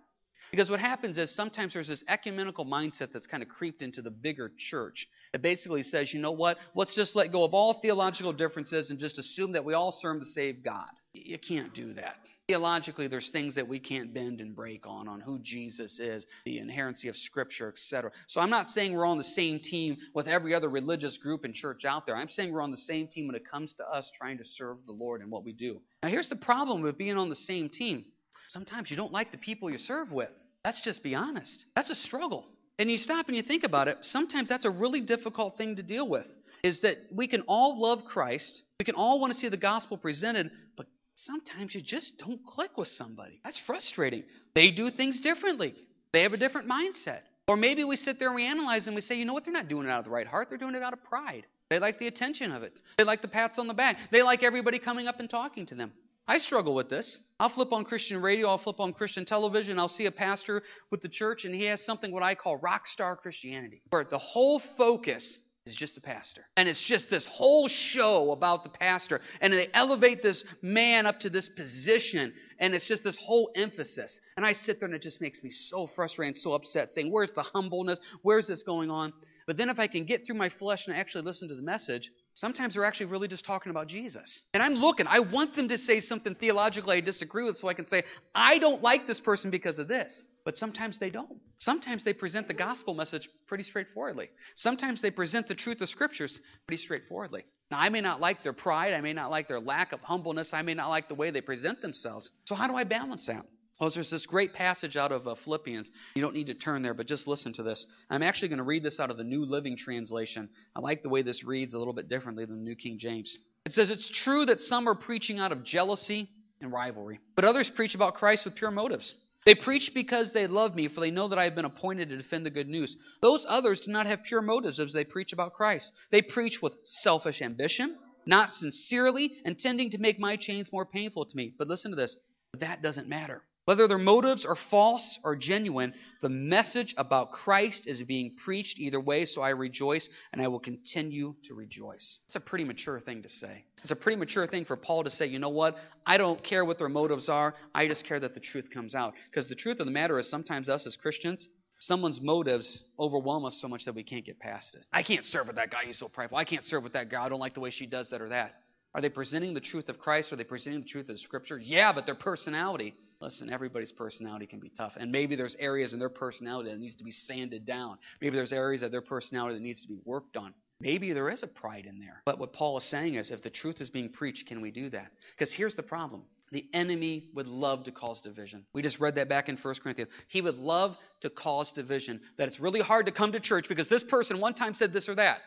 Because 0.51 0.69
what 0.69 0.81
happens 0.81 1.17
is 1.17 1.33
sometimes 1.33 1.73
there's 1.73 1.87
this 1.87 2.03
ecumenical 2.09 2.65
mindset 2.65 3.13
that's 3.13 3.25
kind 3.25 3.41
of 3.41 3.47
creeped 3.47 3.81
into 3.81 4.01
the 4.01 4.11
bigger 4.11 4.51
church. 4.69 5.07
It 5.33 5.41
basically 5.41 5.81
says, 5.81 6.13
you 6.13 6.19
know 6.19 6.33
what? 6.33 6.57
Let's 6.75 6.93
just 6.93 7.15
let 7.15 7.31
go 7.31 7.45
of 7.45 7.53
all 7.53 7.79
theological 7.81 8.33
differences 8.33 8.89
and 8.89 8.99
just 8.99 9.17
assume 9.17 9.53
that 9.53 9.63
we 9.63 9.73
all 9.73 9.93
serve 9.93 10.19
the 10.19 10.25
same 10.25 10.61
God. 10.63 10.89
You 11.13 11.39
can't 11.39 11.73
do 11.73 11.93
that. 11.93 12.15
Theologically, 12.47 13.07
there's 13.07 13.29
things 13.29 13.55
that 13.55 13.67
we 13.67 13.79
can't 13.79 14.13
bend 14.13 14.41
and 14.41 14.53
break 14.53 14.85
on, 14.85 15.07
on 15.07 15.21
who 15.21 15.39
Jesus 15.39 15.99
is, 15.99 16.25
the 16.43 16.59
inerrancy 16.59 17.07
of 17.07 17.15
Scripture, 17.15 17.69
etc. 17.69 18.11
So 18.27 18.41
I'm 18.41 18.49
not 18.49 18.67
saying 18.67 18.93
we're 18.93 19.05
on 19.05 19.17
the 19.17 19.23
same 19.23 19.59
team 19.59 19.95
with 20.13 20.27
every 20.27 20.53
other 20.53 20.67
religious 20.67 21.17
group 21.17 21.45
and 21.45 21.53
church 21.53 21.85
out 21.85 22.05
there. 22.05 22.15
I'm 22.15 22.27
saying 22.27 22.51
we're 22.51 22.61
on 22.61 22.71
the 22.71 22.77
same 22.77 23.07
team 23.07 23.27
when 23.27 23.35
it 23.35 23.49
comes 23.49 23.73
to 23.75 23.85
us 23.85 24.09
trying 24.17 24.37
to 24.39 24.43
serve 24.45 24.77
the 24.85 24.91
Lord 24.91 25.21
and 25.21 25.31
what 25.31 25.45
we 25.45 25.53
do. 25.53 25.79
Now, 26.03 26.09
here's 26.09 26.27
the 26.27 26.35
problem 26.35 26.81
with 26.81 26.97
being 26.97 27.17
on 27.17 27.29
the 27.29 27.35
same 27.35 27.69
team. 27.69 28.03
Sometimes 28.49 28.91
you 28.91 28.97
don't 28.97 29.13
like 29.13 29.31
the 29.31 29.37
people 29.37 29.69
you 29.69 29.77
serve 29.77 30.11
with. 30.11 30.29
Let's 30.63 30.81
just 30.81 31.03
be 31.03 31.15
honest. 31.15 31.65
That's 31.75 31.89
a 31.89 31.95
struggle. 31.95 32.45
And 32.77 32.89
you 32.89 32.97
stop 32.97 33.27
and 33.27 33.35
you 33.35 33.43
think 33.43 33.63
about 33.63 33.87
it, 33.87 33.97
sometimes 34.01 34.49
that's 34.49 34.65
a 34.65 34.69
really 34.69 35.01
difficult 35.01 35.57
thing 35.57 35.75
to 35.75 35.83
deal 35.83 36.07
with. 36.07 36.25
Is 36.63 36.81
that 36.81 36.97
we 37.11 37.27
can 37.27 37.41
all 37.41 37.81
love 37.81 38.05
Christ, 38.05 38.61
we 38.79 38.85
can 38.85 38.95
all 38.95 39.19
want 39.19 39.33
to 39.33 39.39
see 39.39 39.49
the 39.49 39.57
gospel 39.57 39.97
presented, 39.97 40.51
but 40.77 40.85
sometimes 41.15 41.73
you 41.73 41.81
just 41.81 42.17
don't 42.17 42.39
click 42.45 42.77
with 42.77 42.87
somebody. 42.87 43.39
That's 43.43 43.59
frustrating. 43.65 44.23
They 44.53 44.71
do 44.71 44.91
things 44.91 45.19
differently, 45.21 45.73
they 46.13 46.21
have 46.21 46.33
a 46.33 46.37
different 46.37 46.69
mindset. 46.69 47.21
Or 47.47 47.57
maybe 47.57 47.83
we 47.83 47.95
sit 47.95 48.19
there 48.19 48.29
and 48.29 48.35
we 48.35 48.45
analyze 48.45 48.85
and 48.85 48.95
we 48.95 49.01
say, 49.01 49.15
you 49.15 49.25
know 49.25 49.33
what, 49.33 49.43
they're 49.43 49.53
not 49.53 49.67
doing 49.67 49.87
it 49.87 49.89
out 49.89 49.99
of 49.99 50.05
the 50.05 50.11
right 50.11 50.27
heart, 50.27 50.49
they're 50.49 50.57
doing 50.57 50.75
it 50.75 50.83
out 50.83 50.93
of 50.93 51.03
pride. 51.03 51.45
They 51.69 51.79
like 51.79 51.99
the 51.99 52.07
attention 52.07 52.51
of 52.51 52.63
it. 52.63 52.73
They 52.97 53.03
like 53.03 53.21
the 53.21 53.27
pats 53.27 53.57
on 53.57 53.67
the 53.67 53.73
back. 53.73 53.97
They 54.11 54.21
like 54.21 54.43
everybody 54.43 54.77
coming 54.77 55.07
up 55.07 55.19
and 55.19 55.29
talking 55.29 55.65
to 55.67 55.75
them. 55.75 55.93
I 56.27 56.37
struggle 56.37 56.75
with 56.75 56.89
this. 56.89 57.17
I'll 57.39 57.49
flip 57.49 57.73
on 57.73 57.83
Christian 57.85 58.21
radio, 58.21 58.49
I'll 58.49 58.59
flip 58.59 58.79
on 58.79 58.93
Christian 58.93 59.25
television, 59.25 59.79
I'll 59.79 59.89
see 59.89 60.05
a 60.05 60.11
pastor 60.11 60.61
with 60.91 61.01
the 61.01 61.09
church, 61.09 61.43
and 61.43 61.55
he 61.55 61.63
has 61.65 61.83
something 61.83 62.11
what 62.11 62.21
I 62.21 62.35
call 62.35 62.57
rock 62.57 62.85
star 62.85 63.15
Christianity, 63.15 63.81
where 63.89 64.03
the 64.03 64.19
whole 64.19 64.61
focus 64.77 65.39
is 65.65 65.75
just 65.75 65.95
the 65.95 66.01
pastor. 66.01 66.43
And 66.57 66.67
it's 66.67 66.81
just 66.81 67.09
this 67.09 67.27
whole 67.27 67.67
show 67.67 68.31
about 68.31 68.63
the 68.63 68.69
pastor. 68.69 69.21
And 69.41 69.53
they 69.53 69.67
elevate 69.73 70.23
this 70.23 70.43
man 70.61 71.05
up 71.05 71.19
to 71.19 71.29
this 71.29 71.49
position. 71.49 72.33
And 72.59 72.73
it's 72.73 72.87
just 72.87 73.03
this 73.03 73.17
whole 73.17 73.51
emphasis. 73.55 74.19
And 74.37 74.45
I 74.45 74.53
sit 74.53 74.79
there 74.79 74.87
and 74.87 74.95
it 74.95 75.03
just 75.03 75.21
makes 75.21 75.43
me 75.43 75.51
so 75.51 75.87
frustrated 75.95 76.35
and 76.35 76.41
so 76.41 76.53
upset, 76.53 76.91
saying, 76.91 77.11
Where's 77.11 77.31
the 77.33 77.43
humbleness? 77.43 77.99
Where's 78.23 78.47
this 78.47 78.63
going 78.63 78.89
on? 78.89 79.13
But 79.47 79.57
then 79.57 79.69
if 79.69 79.79
I 79.79 79.87
can 79.87 80.05
get 80.05 80.25
through 80.25 80.35
my 80.35 80.49
flesh 80.49 80.87
and 80.87 80.95
actually 80.95 81.23
listen 81.23 81.47
to 81.49 81.55
the 81.55 81.61
message, 81.61 82.09
sometimes 82.33 82.73
they're 82.73 82.85
actually 82.85 83.07
really 83.07 83.27
just 83.27 83.45
talking 83.45 83.69
about 83.69 83.87
Jesus. 83.87 84.41
And 84.53 84.61
I'm 84.61 84.75
looking, 84.75 85.07
I 85.07 85.19
want 85.19 85.55
them 85.55 85.69
to 85.69 85.77
say 85.77 85.99
something 85.99 86.35
theologically 86.35 86.97
I 86.97 87.01
disagree 87.01 87.43
with 87.43 87.57
so 87.57 87.67
I 87.67 87.73
can 87.73 87.87
say, 87.87 88.03
I 88.35 88.59
don't 88.59 88.81
like 88.81 89.07
this 89.07 89.19
person 89.19 89.51
because 89.51 89.79
of 89.79 89.87
this. 89.87 90.23
But 90.43 90.57
sometimes 90.57 90.97
they 90.97 91.09
don't. 91.09 91.39
Sometimes 91.59 92.03
they 92.03 92.13
present 92.13 92.47
the 92.47 92.53
gospel 92.53 92.93
message 92.93 93.29
pretty 93.47 93.63
straightforwardly. 93.63 94.29
Sometimes 94.55 95.01
they 95.01 95.11
present 95.11 95.47
the 95.47 95.55
truth 95.55 95.81
of 95.81 95.89
scriptures 95.89 96.39
pretty 96.67 96.81
straightforwardly. 96.81 97.45
Now, 97.69 97.79
I 97.79 97.89
may 97.89 98.01
not 98.01 98.19
like 98.19 98.43
their 98.43 98.53
pride. 98.53 98.93
I 98.93 99.01
may 99.01 99.13
not 99.13 99.31
like 99.31 99.47
their 99.47 99.59
lack 99.59 99.93
of 99.93 100.01
humbleness. 100.01 100.49
I 100.51 100.61
may 100.61 100.73
not 100.73 100.89
like 100.89 101.07
the 101.07 101.15
way 101.15 101.31
they 101.31 101.41
present 101.41 101.81
themselves. 101.81 102.29
So, 102.45 102.55
how 102.55 102.67
do 102.67 102.75
I 102.75 102.83
balance 102.83 103.25
that? 103.27 103.45
Well, 103.81 103.89
there's 103.89 104.11
this 104.11 104.27
great 104.27 104.53
passage 104.53 104.95
out 104.95 105.11
of 105.11 105.27
uh, 105.27 105.33
Philippians. 105.43 105.89
You 106.13 106.21
don't 106.21 106.35
need 106.35 106.45
to 106.45 106.53
turn 106.53 106.83
there, 106.83 106.93
but 106.93 107.07
just 107.07 107.27
listen 107.27 107.51
to 107.53 107.63
this. 107.63 107.83
I'm 108.11 108.21
actually 108.21 108.49
going 108.49 108.59
to 108.59 108.63
read 108.63 108.83
this 108.83 108.99
out 108.99 109.09
of 109.09 109.17
the 109.17 109.23
New 109.23 109.43
Living 109.43 109.75
Translation. 109.75 110.49
I 110.75 110.81
like 110.81 111.01
the 111.01 111.09
way 111.09 111.23
this 111.23 111.43
reads 111.43 111.73
a 111.73 111.79
little 111.79 111.93
bit 111.93 112.07
differently 112.07 112.45
than 112.45 112.57
the 112.57 112.63
New 112.63 112.75
King 112.75 112.99
James. 112.99 113.35
It 113.65 113.71
says, 113.71 113.89
It's 113.89 114.07
true 114.07 114.45
that 114.45 114.61
some 114.61 114.87
are 114.87 114.93
preaching 114.93 115.39
out 115.39 115.51
of 115.51 115.63
jealousy 115.63 116.29
and 116.61 116.71
rivalry, 116.71 117.19
but 117.35 117.43
others 117.43 117.71
preach 117.75 117.95
about 117.95 118.13
Christ 118.13 118.45
with 118.45 118.53
pure 118.53 118.69
motives. 118.69 119.15
They 119.47 119.55
preach 119.55 119.89
because 119.95 120.31
they 120.31 120.45
love 120.45 120.75
me, 120.75 120.87
for 120.87 121.01
they 121.01 121.09
know 121.09 121.29
that 121.29 121.39
I 121.39 121.45
have 121.45 121.55
been 121.55 121.65
appointed 121.65 122.09
to 122.09 122.17
defend 122.17 122.45
the 122.45 122.51
good 122.51 122.69
news. 122.69 122.95
Those 123.23 123.43
others 123.49 123.81
do 123.81 123.91
not 123.91 124.05
have 124.05 124.21
pure 124.21 124.43
motives 124.43 124.79
as 124.79 124.93
they 124.93 125.05
preach 125.05 125.33
about 125.33 125.53
Christ. 125.53 125.89
They 126.11 126.21
preach 126.21 126.61
with 126.61 126.73
selfish 126.83 127.41
ambition, 127.41 127.97
not 128.27 128.53
sincerely, 128.53 129.31
intending 129.43 129.89
to 129.89 129.97
make 129.97 130.19
my 130.19 130.35
chains 130.35 130.71
more 130.71 130.85
painful 130.85 131.25
to 131.25 131.35
me. 131.35 131.55
But 131.57 131.67
listen 131.67 131.89
to 131.89 131.97
this 131.97 132.15
that 132.59 132.83
doesn't 132.83 133.09
matter. 133.09 133.41
Whether 133.65 133.87
their 133.87 133.99
motives 133.99 134.43
are 134.43 134.55
false 134.55 135.19
or 135.23 135.35
genuine, 135.35 135.93
the 136.21 136.29
message 136.29 136.95
about 136.97 137.31
Christ 137.31 137.83
is 137.85 138.01
being 138.01 138.35
preached 138.43 138.79
either 138.79 138.99
way, 138.99 139.25
so 139.25 139.41
I 139.41 139.49
rejoice 139.49 140.09
and 140.33 140.41
I 140.41 140.47
will 140.47 140.59
continue 140.59 141.35
to 141.43 141.53
rejoice. 141.53 142.19
It's 142.25 142.35
a 142.35 142.39
pretty 142.39 142.63
mature 142.63 142.99
thing 142.99 143.21
to 143.21 143.29
say. 143.29 143.65
It's 143.83 143.91
a 143.91 143.95
pretty 143.95 144.17
mature 144.17 144.47
thing 144.47 144.65
for 144.65 144.75
Paul 144.75 145.03
to 145.03 145.11
say, 145.11 145.27
you 145.27 145.37
know 145.37 145.49
what? 145.49 145.75
I 146.07 146.17
don't 146.17 146.43
care 146.43 146.65
what 146.65 146.79
their 146.79 146.89
motives 146.89 147.29
are, 147.29 147.53
I 147.75 147.87
just 147.87 148.03
care 148.05 148.19
that 148.19 148.33
the 148.33 148.39
truth 148.39 148.69
comes 148.73 148.95
out. 148.95 149.13
Because 149.29 149.47
the 149.47 149.55
truth 149.55 149.79
of 149.79 149.85
the 149.85 149.91
matter 149.91 150.17
is, 150.17 150.27
sometimes 150.27 150.67
us 150.67 150.87
as 150.87 150.95
Christians, 150.95 151.47
someone's 151.79 152.19
motives 152.19 152.83
overwhelm 152.99 153.45
us 153.45 153.59
so 153.61 153.67
much 153.67 153.85
that 153.85 153.93
we 153.93 154.03
can't 154.03 154.25
get 154.25 154.39
past 154.39 154.73
it. 154.73 154.81
I 154.91 155.03
can't 155.03 155.25
serve 155.25 155.45
with 155.47 155.57
that 155.57 155.69
guy, 155.69 155.83
he's 155.85 155.99
so 155.99 156.07
prideful. 156.07 156.39
I 156.39 156.45
can't 156.45 156.63
serve 156.63 156.81
with 156.81 156.93
that 156.93 157.09
girl, 157.09 157.21
I 157.21 157.29
don't 157.29 157.39
like 157.39 157.53
the 157.53 157.59
way 157.59 157.69
she 157.69 157.85
does 157.85 158.09
that 158.09 158.21
or 158.21 158.29
that. 158.29 158.53
Are 158.95 159.01
they 159.01 159.09
presenting 159.09 159.53
the 159.53 159.61
truth 159.61 159.87
of 159.87 159.99
Christ? 159.99 160.33
Are 160.33 160.35
they 160.35 160.43
presenting 160.43 160.81
the 160.81 160.87
truth 160.87 161.09
of 161.09 161.19
Scripture? 161.19 161.59
Yeah, 161.59 161.93
but 161.93 162.07
their 162.07 162.15
personality 162.15 162.95
Listen, 163.21 163.51
everybody's 163.51 163.91
personality 163.91 164.47
can 164.47 164.59
be 164.59 164.71
tough. 164.75 164.93
And 164.97 165.11
maybe 165.11 165.35
there's 165.35 165.55
areas 165.59 165.93
in 165.93 165.99
their 165.99 166.09
personality 166.09 166.71
that 166.71 166.79
needs 166.79 166.95
to 166.95 167.03
be 167.03 167.11
sanded 167.11 167.65
down. 167.65 167.97
Maybe 168.19 168.35
there's 168.35 168.51
areas 168.51 168.81
of 168.81 168.91
their 168.91 169.01
personality 169.01 169.55
that 169.55 169.63
needs 169.63 169.83
to 169.83 169.87
be 169.87 169.99
worked 170.05 170.35
on. 170.37 170.53
Maybe 170.79 171.13
there 171.13 171.29
is 171.29 171.43
a 171.43 171.47
pride 171.47 171.85
in 171.85 171.99
there. 171.99 172.23
But 172.25 172.39
what 172.39 172.53
Paul 172.53 172.79
is 172.79 172.89
saying 172.89 173.13
is 173.15 173.29
if 173.29 173.43
the 173.43 173.51
truth 173.51 173.79
is 173.79 173.91
being 173.91 174.09
preached, 174.09 174.47
can 174.47 174.61
we 174.61 174.71
do 174.71 174.89
that? 174.89 175.11
Because 175.37 175.53
here's 175.53 175.75
the 175.75 175.83
problem. 175.83 176.23
The 176.51 176.65
enemy 176.73 177.29
would 177.35 177.47
love 177.47 177.85
to 177.85 177.91
cause 177.91 178.19
division. 178.19 178.65
We 178.73 178.81
just 178.81 178.99
read 178.99 179.15
that 179.15 179.29
back 179.29 179.47
in 179.47 179.57
1 179.57 179.75
Corinthians. 179.81 180.11
He 180.27 180.41
would 180.41 180.57
love 180.57 180.95
to 181.21 181.29
cause 181.29 181.71
division. 181.71 182.19
That 182.37 182.47
it's 182.47 182.59
really 182.59 182.81
hard 182.81 183.05
to 183.05 183.11
come 183.11 183.31
to 183.33 183.39
church 183.39 183.67
because 183.69 183.87
this 183.87 184.03
person 184.03 184.39
one 184.39 184.55
time 184.55 184.73
said 184.73 184.91
this 184.91 185.07
or 185.07 185.15
that. 185.15 185.37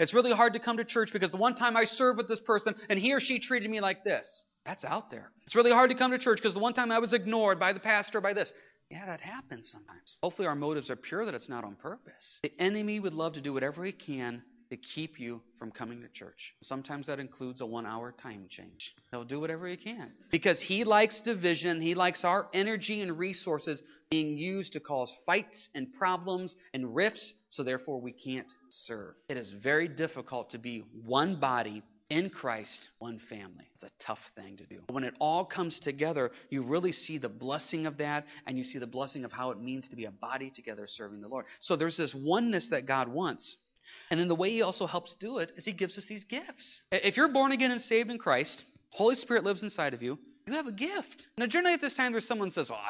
It's 0.00 0.14
really 0.14 0.32
hard 0.32 0.54
to 0.54 0.60
come 0.60 0.78
to 0.78 0.84
church 0.84 1.10
because 1.12 1.30
the 1.30 1.36
one 1.36 1.54
time 1.54 1.76
I 1.76 1.84
served 1.84 2.16
with 2.16 2.28
this 2.28 2.40
person 2.40 2.74
and 2.88 2.98
he 2.98 3.12
or 3.12 3.20
she 3.20 3.38
treated 3.38 3.70
me 3.70 3.80
like 3.80 4.04
this. 4.04 4.44
That's 4.64 4.84
out 4.84 5.10
there. 5.10 5.30
It's 5.46 5.54
really 5.54 5.70
hard 5.70 5.90
to 5.90 5.96
come 5.96 6.10
to 6.10 6.18
church 6.18 6.38
because 6.38 6.54
the 6.54 6.60
one 6.60 6.74
time 6.74 6.92
I 6.92 6.98
was 6.98 7.12
ignored 7.12 7.58
by 7.58 7.72
the 7.72 7.80
pastor, 7.80 8.20
by 8.20 8.32
this. 8.34 8.52
Yeah, 8.90 9.06
that 9.06 9.20
happens 9.20 9.68
sometimes. 9.70 10.16
Hopefully, 10.22 10.48
our 10.48 10.54
motives 10.54 10.88
are 10.90 10.96
pure, 10.96 11.24
that 11.26 11.34
it's 11.34 11.48
not 11.48 11.64
on 11.64 11.74
purpose. 11.76 12.38
The 12.42 12.52
enemy 12.58 13.00
would 13.00 13.12
love 13.12 13.34
to 13.34 13.40
do 13.40 13.52
whatever 13.52 13.84
he 13.84 13.92
can 13.92 14.42
to 14.70 14.76
keep 14.76 15.18
you 15.18 15.40
from 15.58 15.70
coming 15.70 16.00
to 16.02 16.08
church. 16.08 16.54
Sometimes 16.62 17.06
that 17.06 17.18
includes 17.18 17.60
a 17.60 17.66
one 17.66 17.86
hour 17.86 18.14
time 18.22 18.46
change. 18.50 18.94
He'll 19.10 19.24
do 19.24 19.40
whatever 19.40 19.66
he 19.66 19.76
can 19.76 20.12
because 20.30 20.60
he 20.60 20.84
likes 20.84 21.20
division. 21.22 21.80
He 21.80 21.94
likes 21.94 22.24
our 22.24 22.48
energy 22.52 23.00
and 23.00 23.18
resources 23.18 23.80
being 24.10 24.36
used 24.36 24.74
to 24.74 24.80
cause 24.80 25.12
fights 25.24 25.68
and 25.74 25.92
problems 25.94 26.54
and 26.74 26.94
rifts, 26.94 27.32
so 27.50 27.62
therefore 27.62 28.00
we 28.00 28.12
can't 28.12 28.50
serve. 28.70 29.14
It 29.28 29.36
is 29.36 29.52
very 29.62 29.88
difficult 29.88 30.50
to 30.50 30.58
be 30.58 30.84
one 31.04 31.40
body 31.40 31.82
in 32.10 32.30
Christ, 32.30 32.88
one 32.98 33.20
family. 33.28 33.64
It's 33.74 33.82
a 33.82 34.04
tough 34.04 34.18
thing 34.34 34.56
to 34.56 34.64
do. 34.64 34.80
When 34.90 35.04
it 35.04 35.14
all 35.20 35.44
comes 35.44 35.78
together, 35.78 36.30
you 36.50 36.62
really 36.62 36.92
see 36.92 37.18
the 37.18 37.28
blessing 37.28 37.86
of 37.86 37.98
that, 37.98 38.24
and 38.46 38.56
you 38.56 38.64
see 38.64 38.78
the 38.78 38.86
blessing 38.86 39.24
of 39.24 39.32
how 39.32 39.50
it 39.50 39.60
means 39.60 39.88
to 39.88 39.96
be 39.96 40.06
a 40.06 40.10
body 40.10 40.50
together 40.50 40.86
serving 40.86 41.20
the 41.20 41.28
Lord. 41.28 41.44
So 41.60 41.76
there's 41.76 41.96
this 41.96 42.14
oneness 42.14 42.68
that 42.68 42.86
God 42.86 43.08
wants. 43.08 43.56
And 44.10 44.18
then 44.18 44.28
the 44.28 44.34
way 44.34 44.50
He 44.50 44.62
also 44.62 44.86
helps 44.86 45.14
do 45.20 45.38
it 45.38 45.52
is 45.56 45.64
He 45.64 45.72
gives 45.72 45.98
us 45.98 46.06
these 46.08 46.24
gifts. 46.24 46.82
If 46.92 47.16
you're 47.16 47.32
born 47.32 47.52
again 47.52 47.70
and 47.70 47.80
saved 47.80 48.10
in 48.10 48.18
Christ, 48.18 48.64
Holy 48.90 49.14
Spirit 49.14 49.44
lives 49.44 49.62
inside 49.62 49.92
of 49.92 50.02
you, 50.02 50.18
you 50.46 50.54
have 50.54 50.66
a 50.66 50.72
gift. 50.72 51.26
Now, 51.36 51.46
generally 51.46 51.74
at 51.74 51.82
this 51.82 51.94
time, 51.94 52.12
there's 52.12 52.26
someone 52.26 52.50
says, 52.50 52.70
Well, 52.70 52.80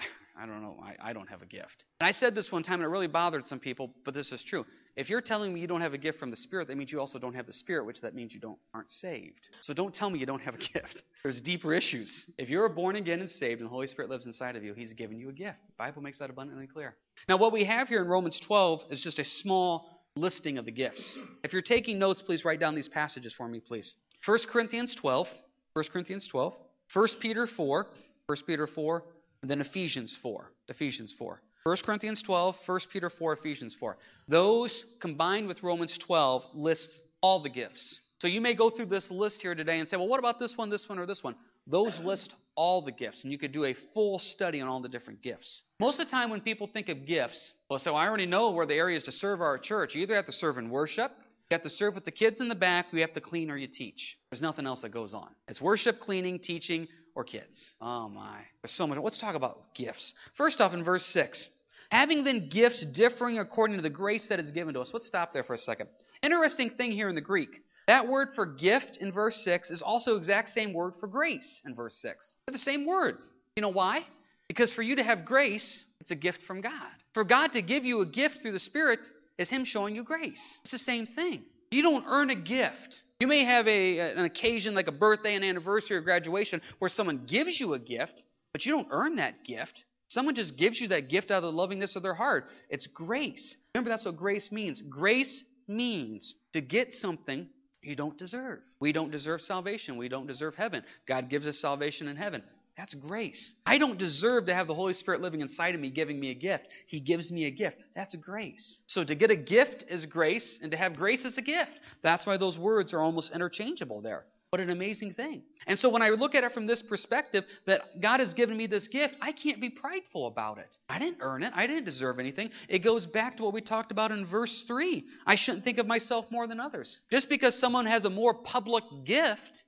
I, 0.40 0.46
don't 0.46 0.62
know, 0.62 0.77
I, 0.83 1.11
I 1.11 1.12
don't 1.12 1.29
have 1.29 1.42
a 1.42 1.46
gift. 1.46 1.85
And 2.01 2.09
I 2.09 2.12
said 2.12 2.35
this 2.35 2.53
one 2.53 2.62
time, 2.62 2.74
and 2.74 2.85
it 2.85 2.88
really 2.88 3.09
bothered 3.09 3.46
some 3.46 3.59
people, 3.59 3.90
but 4.05 4.14
this 4.14 4.31
is 4.31 4.42
true. 4.42 4.64
If 4.96 5.09
you're 5.09 5.20
telling 5.20 5.53
me 5.53 5.61
you 5.61 5.66
don't 5.66 5.81
have 5.81 5.94
a 5.94 5.98
gift 5.98 6.18
from 6.18 6.31
the 6.31 6.37
Spirit, 6.37 6.68
that 6.68 6.77
means 6.77 6.90
you 6.92 7.01
also 7.01 7.18
don't 7.18 7.35
have 7.35 7.46
the 7.46 7.53
Spirit, 7.53 7.87
which 7.87 8.01
that 8.01 8.14
means 8.14 8.33
you 8.33 8.40
don't 8.40 8.59
aren't 8.74 8.90
saved. 8.90 9.48
So 9.61 9.72
don't 9.72 9.94
tell 9.94 10.11
me 10.11 10.18
you 10.18 10.27
don't 10.27 10.42
have 10.42 10.55
a 10.55 10.59
gift. 10.72 11.03
There's 11.22 11.40
deeper 11.40 11.72
issues. 11.72 12.27
If 12.37 12.48
you're 12.48 12.68
born 12.68 12.96
again 12.96 13.20
and 13.20 13.31
saved, 13.31 13.61
and 13.61 13.68
the 13.68 13.72
Holy 13.72 13.87
Spirit 13.87 14.11
lives 14.11 14.27
inside 14.27 14.57
of 14.57 14.64
you, 14.64 14.74
He's 14.74 14.92
given 14.92 15.18
you 15.18 15.29
a 15.29 15.33
gift. 15.33 15.59
The 15.66 15.74
Bible 15.79 16.03
makes 16.03 16.18
that 16.18 16.31
abundantly 16.31 16.66
clear. 16.66 16.96
Now, 17.29 17.37
what 17.37 17.53
we 17.53 17.64
have 17.64 17.88
here 17.88 18.03
in 18.03 18.09
Romans 18.09 18.38
12 18.40 18.83
is 18.90 19.01
just 19.01 19.18
a 19.18 19.24
small 19.24 20.03
listing 20.16 20.59
of 20.59 20.64
the 20.64 20.72
gifts. 20.72 21.16
If 21.44 21.53
you're 21.53 21.62
taking 21.62 21.98
notes, 21.98 22.22
please 22.22 22.44
write 22.44 22.61
down 22.61 22.74
these 22.74 22.88
passages 22.88 23.33
for 23.33 23.48
me, 23.48 23.61
please. 23.61 23.94
1 24.24 24.38
Corinthians 24.51 24.94
12, 24.94 25.29
1 25.74 25.85
Corinthians 25.92 26.27
12, 26.29 26.55
1 26.92 27.09
Peter 27.20 27.46
4, 27.46 27.87
1 28.27 28.38
Peter 28.46 28.66
4, 28.66 29.05
then 29.42 29.61
Ephesians 29.61 30.16
4. 30.22 30.51
Ephesians 30.68 31.14
4. 31.18 31.40
1 31.64 31.77
Corinthians 31.85 32.22
12, 32.22 32.57
1 32.64 32.81
Peter 32.92 33.11
4, 33.11 33.35
Ephesians 33.35 33.77
4. 33.79 33.96
Those 34.27 34.85
combined 35.01 35.48
with 35.48 35.62
Romans 35.62 35.98
12 35.98 36.42
list 36.55 36.88
all 37.20 37.42
the 37.42 37.51
gifts. 37.51 38.01
So 38.20 38.27
you 38.27 38.40
may 38.40 38.55
go 38.55 38.70
through 38.70 38.87
this 38.87 39.11
list 39.11 39.42
here 39.42 39.55
today 39.55 39.79
and 39.79 39.88
say, 39.88 39.96
well, 39.96 40.09
what 40.09 40.18
about 40.18 40.38
this 40.38 40.55
one, 40.57 40.70
this 40.70 40.88
one, 40.88 40.98
or 40.98 41.07
this 41.07 41.22
one? 41.22 41.35
Those 41.66 42.01
list 42.01 42.35
all 42.57 42.83
the 42.83 42.90
gifts, 42.90 43.22
and 43.22 43.31
you 43.31 43.38
could 43.38 43.53
do 43.53 43.66
a 43.66 43.74
full 43.94 44.18
study 44.18 44.61
on 44.61 44.68
all 44.68 44.81
the 44.81 44.88
different 44.88 45.22
gifts. 45.22 45.62
Most 45.79 46.01
of 46.01 46.07
the 46.07 46.11
time, 46.11 46.31
when 46.31 46.40
people 46.40 46.66
think 46.66 46.88
of 46.88 47.07
gifts, 47.07 47.53
well, 47.68 47.79
so 47.79 47.94
I 47.94 48.09
already 48.09 48.27
know 48.27 48.51
where 48.51 48.66
the 48.66 48.74
areas 48.74 49.05
to 49.05 49.12
serve 49.12 49.40
our 49.40 49.59
church. 49.59 49.94
You 49.94 50.03
either 50.03 50.16
have 50.16 50.27
to 50.27 50.33
serve 50.33 50.59
in 50.59 50.70
worship, 50.70 51.12
you 51.51 51.55
have 51.55 51.62
to 51.62 51.70
serve 51.70 51.94
with 51.94 52.05
the 52.05 52.11
kids 52.11 52.40
in 52.40 52.48
the 52.48 52.55
back, 52.55 52.87
you 52.92 53.01
have 53.03 53.14
to 53.14 53.20
clean 53.20 53.51
or 53.51 53.57
you 53.57 53.68
teach. 53.68 54.16
There's 54.31 54.42
nothing 54.42 54.66
else 54.66 54.81
that 54.81 54.88
goes 54.88 55.14
on. 55.14 55.29
It's 55.46 55.61
worship, 55.61 56.01
cleaning, 56.01 56.40
teaching, 56.40 56.88
or 57.18 57.24
kids. 57.24 57.68
Oh 57.81 58.09
my. 58.09 58.38
There's 58.62 58.72
so 58.72 58.87
much. 58.87 58.96
Let's 59.02 59.18
talk 59.18 59.35
about 59.35 59.74
gifts. 59.74 60.14
First 60.37 60.61
off, 60.61 60.72
in 60.72 60.85
verse 60.85 61.04
6, 61.07 61.48
Having 61.90 62.22
then 62.22 62.48
gifts 62.48 62.85
differing 62.85 63.40
according 63.40 63.76
to 63.76 63.83
the 63.83 63.90
grace 63.90 64.28
that 64.28 64.38
is 64.38 64.52
given 64.52 64.74
to 64.74 64.81
us. 64.81 64.90
Let's 64.92 65.09
stop 65.09 65.33
there 65.33 65.42
for 65.42 65.54
a 65.54 65.59
second. 65.59 65.88
Interesting 66.22 66.70
thing 66.70 66.92
here 66.92 67.09
in 67.09 67.16
the 67.16 67.20
Greek. 67.20 67.48
That 67.88 68.07
word 68.07 68.28
for 68.37 68.46
gift 68.46 68.98
in 69.00 69.11
verse 69.11 69.35
6 69.42 69.72
is 69.72 69.83
also 69.83 70.16
exact 70.16 70.50
same 70.50 70.72
word 70.72 70.92
for 71.00 71.09
grace 71.09 71.61
in 71.66 71.74
verse 71.74 71.98
6. 72.00 72.35
They're 72.46 72.52
the 72.52 72.59
same 72.59 72.87
word. 72.87 73.18
You 73.57 73.62
know 73.62 73.70
why? 73.70 74.07
Because 74.46 74.72
for 74.72 74.83
you 74.83 74.96
to 74.96 75.02
have 75.02 75.24
grace, 75.24 75.85
it's 76.00 76.12
a 76.12 76.14
gift 76.14 76.42
from 76.46 76.61
God. 76.61 76.72
For 77.14 77.24
God 77.24 77.48
to 77.54 77.62
give 77.62 77.85
you 77.85 78.00
a 78.02 78.07
gift 78.07 78.42
through 78.42 78.52
the 78.52 78.61
Spirit 78.61 79.00
is 79.38 79.48
Him 79.48 79.64
showing 79.64 79.96
you 79.96 80.04
grace. 80.04 80.40
It's 80.62 80.70
the 80.70 80.78
same 80.78 81.07
thing. 81.07 81.42
You 81.70 81.83
don't 81.83 82.04
earn 82.07 82.31
a 82.31 82.35
gift. 82.35 83.02
You 83.20 83.26
may 83.26 83.44
have 83.44 83.66
a, 83.66 83.98
an 83.98 84.24
occasion 84.24 84.74
like 84.74 84.87
a 84.87 84.92
birthday, 84.92 85.35
an 85.35 85.42
anniversary, 85.42 85.96
or 85.96 86.00
graduation 86.00 86.61
where 86.78 86.88
someone 86.88 87.26
gives 87.26 87.59
you 87.59 87.74
a 87.74 87.78
gift, 87.78 88.22
but 88.52 88.64
you 88.64 88.72
don't 88.72 88.88
earn 88.90 89.16
that 89.16 89.44
gift. 89.44 89.85
Someone 90.09 90.35
just 90.35 90.57
gives 90.57 90.81
you 90.81 90.88
that 90.88 91.09
gift 91.09 91.31
out 91.31 91.42
of 91.42 91.52
the 91.52 91.52
lovingness 91.52 91.96
of 91.96 92.02
their 92.02 92.14
heart. 92.14 92.46
It's 92.70 92.87
grace. 92.87 93.57
Remember, 93.74 93.90
that's 93.90 94.04
what 94.04 94.16
grace 94.16 94.50
means. 94.50 94.83
Grace 94.88 95.42
means 95.66 96.35
to 96.54 96.61
get 96.61 96.92
something 96.92 97.48
you 97.83 97.94
don't 97.94 98.16
deserve. 98.16 98.61
We 98.81 98.92
don't 98.92 99.11
deserve 99.11 99.40
salvation. 99.42 99.96
We 99.96 100.09
don't 100.09 100.26
deserve 100.26 100.54
heaven. 100.54 100.83
God 101.07 101.28
gives 101.28 101.46
us 101.46 101.59
salvation 101.61 102.09
in 102.09 102.16
heaven. 102.16 102.42
That's 102.78 102.94
grace. 102.94 103.52
I 103.66 103.76
don't 103.76 103.98
deserve 103.98 104.46
to 104.46 104.54
have 104.54 104.68
the 104.68 104.74
Holy 104.74 104.92
Spirit 104.94 105.20
living 105.20 105.40
inside 105.40 105.74
of 105.74 105.80
me, 105.80 105.90
giving 105.90 106.20
me 106.20 106.30
a 106.30 106.34
gift. 106.34 106.68
He 106.86 107.00
gives 107.00 107.32
me 107.32 107.46
a 107.46 107.50
gift. 107.50 107.76
That's 107.96 108.14
grace. 108.14 108.78
So 108.86 109.02
to 109.02 109.16
get 109.16 109.32
a 109.32 109.36
gift 109.36 109.84
is 109.88 110.06
grace, 110.06 110.60
and 110.62 110.70
to 110.70 110.76
have 110.76 110.94
grace 110.94 111.24
is 111.24 111.36
a 111.38 111.42
gift. 111.42 111.72
That's 112.04 112.24
why 112.24 112.36
those 112.36 112.56
words 112.56 112.94
are 112.94 113.00
almost 113.00 113.32
interchangeable 113.32 114.00
there. 114.00 114.26
What 114.50 114.60
an 114.62 114.70
amazing 114.70 115.12
thing. 115.12 115.42
And 115.66 115.76
so 115.76 115.90
when 115.90 116.02
I 116.02 116.10
look 116.10 116.36
at 116.36 116.44
it 116.44 116.52
from 116.52 116.68
this 116.68 116.80
perspective, 116.80 117.44
that 117.66 117.82
God 118.00 118.20
has 118.20 118.32
given 118.32 118.56
me 118.56 118.68
this 118.68 118.86
gift, 118.86 119.16
I 119.20 119.32
can't 119.32 119.60
be 119.60 119.70
prideful 119.70 120.28
about 120.28 120.58
it. 120.58 120.74
I 120.88 121.00
didn't 121.00 121.18
earn 121.20 121.42
it, 121.42 121.52
I 121.54 121.66
didn't 121.66 121.84
deserve 121.84 122.20
anything. 122.20 122.50
It 122.68 122.78
goes 122.78 123.06
back 123.06 123.36
to 123.38 123.42
what 123.42 123.52
we 123.52 123.60
talked 123.60 123.90
about 123.90 124.12
in 124.12 124.24
verse 124.24 124.64
3. 124.68 125.04
I 125.26 125.34
shouldn't 125.34 125.64
think 125.64 125.78
of 125.78 125.86
myself 125.86 126.26
more 126.30 126.46
than 126.46 126.60
others. 126.60 126.96
Just 127.10 127.28
because 127.28 127.58
someone 127.58 127.86
has 127.86 128.04
a 128.04 128.10
more 128.10 128.34
public 128.34 128.84
gift, 129.04 129.64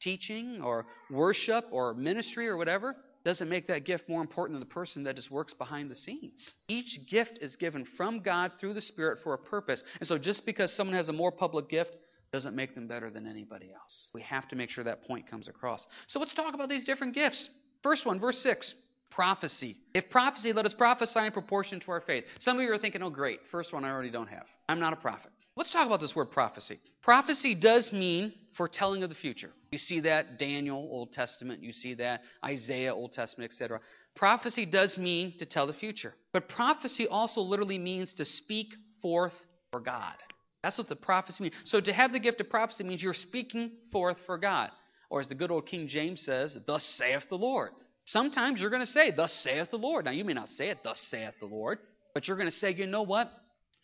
teaching 0.00 0.60
or 0.62 0.86
worship 1.10 1.64
or 1.70 1.94
ministry 1.94 2.48
or 2.48 2.56
whatever, 2.56 2.96
doesn't 3.24 3.48
make 3.48 3.66
that 3.66 3.84
gift 3.84 4.08
more 4.08 4.20
important 4.20 4.54
than 4.54 4.66
the 4.66 4.74
person 4.74 5.02
that 5.02 5.16
just 5.16 5.30
works 5.30 5.52
behind 5.52 5.90
the 5.90 5.96
scenes. 5.96 6.50
Each 6.68 7.00
gift 7.10 7.38
is 7.40 7.56
given 7.56 7.84
from 7.96 8.20
God 8.20 8.52
through 8.60 8.74
the 8.74 8.80
Spirit 8.80 9.18
for 9.22 9.34
a 9.34 9.38
purpose. 9.38 9.82
And 9.98 10.08
so 10.08 10.16
just 10.18 10.46
because 10.46 10.72
someone 10.72 10.96
has 10.96 11.08
a 11.08 11.12
more 11.12 11.32
public 11.32 11.68
gift 11.68 11.90
doesn't 12.32 12.54
make 12.54 12.74
them 12.74 12.86
better 12.86 13.10
than 13.10 13.26
anybody 13.26 13.70
else. 13.72 14.08
We 14.14 14.22
have 14.22 14.48
to 14.48 14.56
make 14.56 14.70
sure 14.70 14.84
that 14.84 15.06
point 15.06 15.28
comes 15.30 15.48
across. 15.48 15.84
So 16.06 16.20
let's 16.20 16.34
talk 16.34 16.54
about 16.54 16.68
these 16.68 16.84
different 16.84 17.14
gifts. 17.14 17.48
First 17.82 18.06
one, 18.06 18.20
verse 18.20 18.38
6 18.42 18.74
prophecy. 19.10 19.76
If 19.94 20.10
prophecy, 20.10 20.52
let 20.52 20.66
us 20.66 20.74
prophesy 20.74 21.20
in 21.20 21.32
proportion 21.32 21.80
to 21.80 21.90
our 21.90 22.02
faith. 22.02 22.24
Some 22.40 22.58
of 22.58 22.62
you 22.62 22.72
are 22.72 22.78
thinking, 22.78 23.02
oh, 23.02 23.10
great, 23.10 23.40
first 23.50 23.72
one 23.72 23.84
I 23.84 23.90
already 23.90 24.10
don't 24.10 24.28
have. 24.28 24.44
I'm 24.68 24.80
not 24.80 24.92
a 24.92 24.96
prophet. 24.96 25.30
Let's 25.58 25.72
talk 25.72 25.88
about 25.88 26.00
this 26.00 26.14
word 26.14 26.30
prophecy. 26.30 26.78
Prophecy 27.02 27.56
does 27.56 27.92
mean 27.92 28.32
foretelling 28.56 29.02
of 29.02 29.08
the 29.08 29.16
future. 29.16 29.50
You 29.72 29.78
see 29.78 29.98
that 30.00 30.38
Daniel, 30.38 30.76
Old 30.76 31.12
Testament. 31.12 31.64
You 31.64 31.72
see 31.72 31.94
that 31.94 32.20
Isaiah, 32.44 32.94
Old 32.94 33.12
Testament, 33.12 33.50
etc. 33.50 33.80
Prophecy 34.14 34.66
does 34.66 34.96
mean 34.96 35.34
to 35.40 35.46
tell 35.46 35.66
the 35.66 35.72
future. 35.72 36.14
But 36.32 36.48
prophecy 36.48 37.08
also 37.08 37.40
literally 37.40 37.76
means 37.76 38.14
to 38.14 38.24
speak 38.24 38.68
forth 39.02 39.32
for 39.72 39.80
God. 39.80 40.14
That's 40.62 40.78
what 40.78 40.88
the 40.88 40.94
prophecy 40.94 41.42
means. 41.42 41.54
So 41.64 41.80
to 41.80 41.92
have 41.92 42.12
the 42.12 42.20
gift 42.20 42.40
of 42.40 42.48
prophecy 42.48 42.84
means 42.84 43.02
you're 43.02 43.12
speaking 43.12 43.72
forth 43.90 44.18
for 44.26 44.38
God. 44.38 44.70
Or 45.10 45.20
as 45.20 45.26
the 45.26 45.34
good 45.34 45.50
old 45.50 45.66
King 45.66 45.88
James 45.88 46.24
says, 46.24 46.56
Thus 46.68 46.84
saith 46.84 47.24
the 47.30 47.36
Lord. 47.36 47.70
Sometimes 48.04 48.60
you're 48.60 48.70
going 48.70 48.86
to 48.86 48.92
say, 48.92 49.10
Thus 49.10 49.32
saith 49.32 49.72
the 49.72 49.76
Lord. 49.76 50.04
Now, 50.04 50.12
you 50.12 50.24
may 50.24 50.34
not 50.34 50.50
say 50.50 50.68
it, 50.68 50.78
Thus 50.84 51.00
saith 51.10 51.34
the 51.40 51.46
Lord, 51.46 51.80
but 52.14 52.28
you're 52.28 52.36
going 52.36 52.50
to 52.50 52.56
say, 52.56 52.72
You 52.72 52.86
know 52.86 53.02
what? 53.02 53.32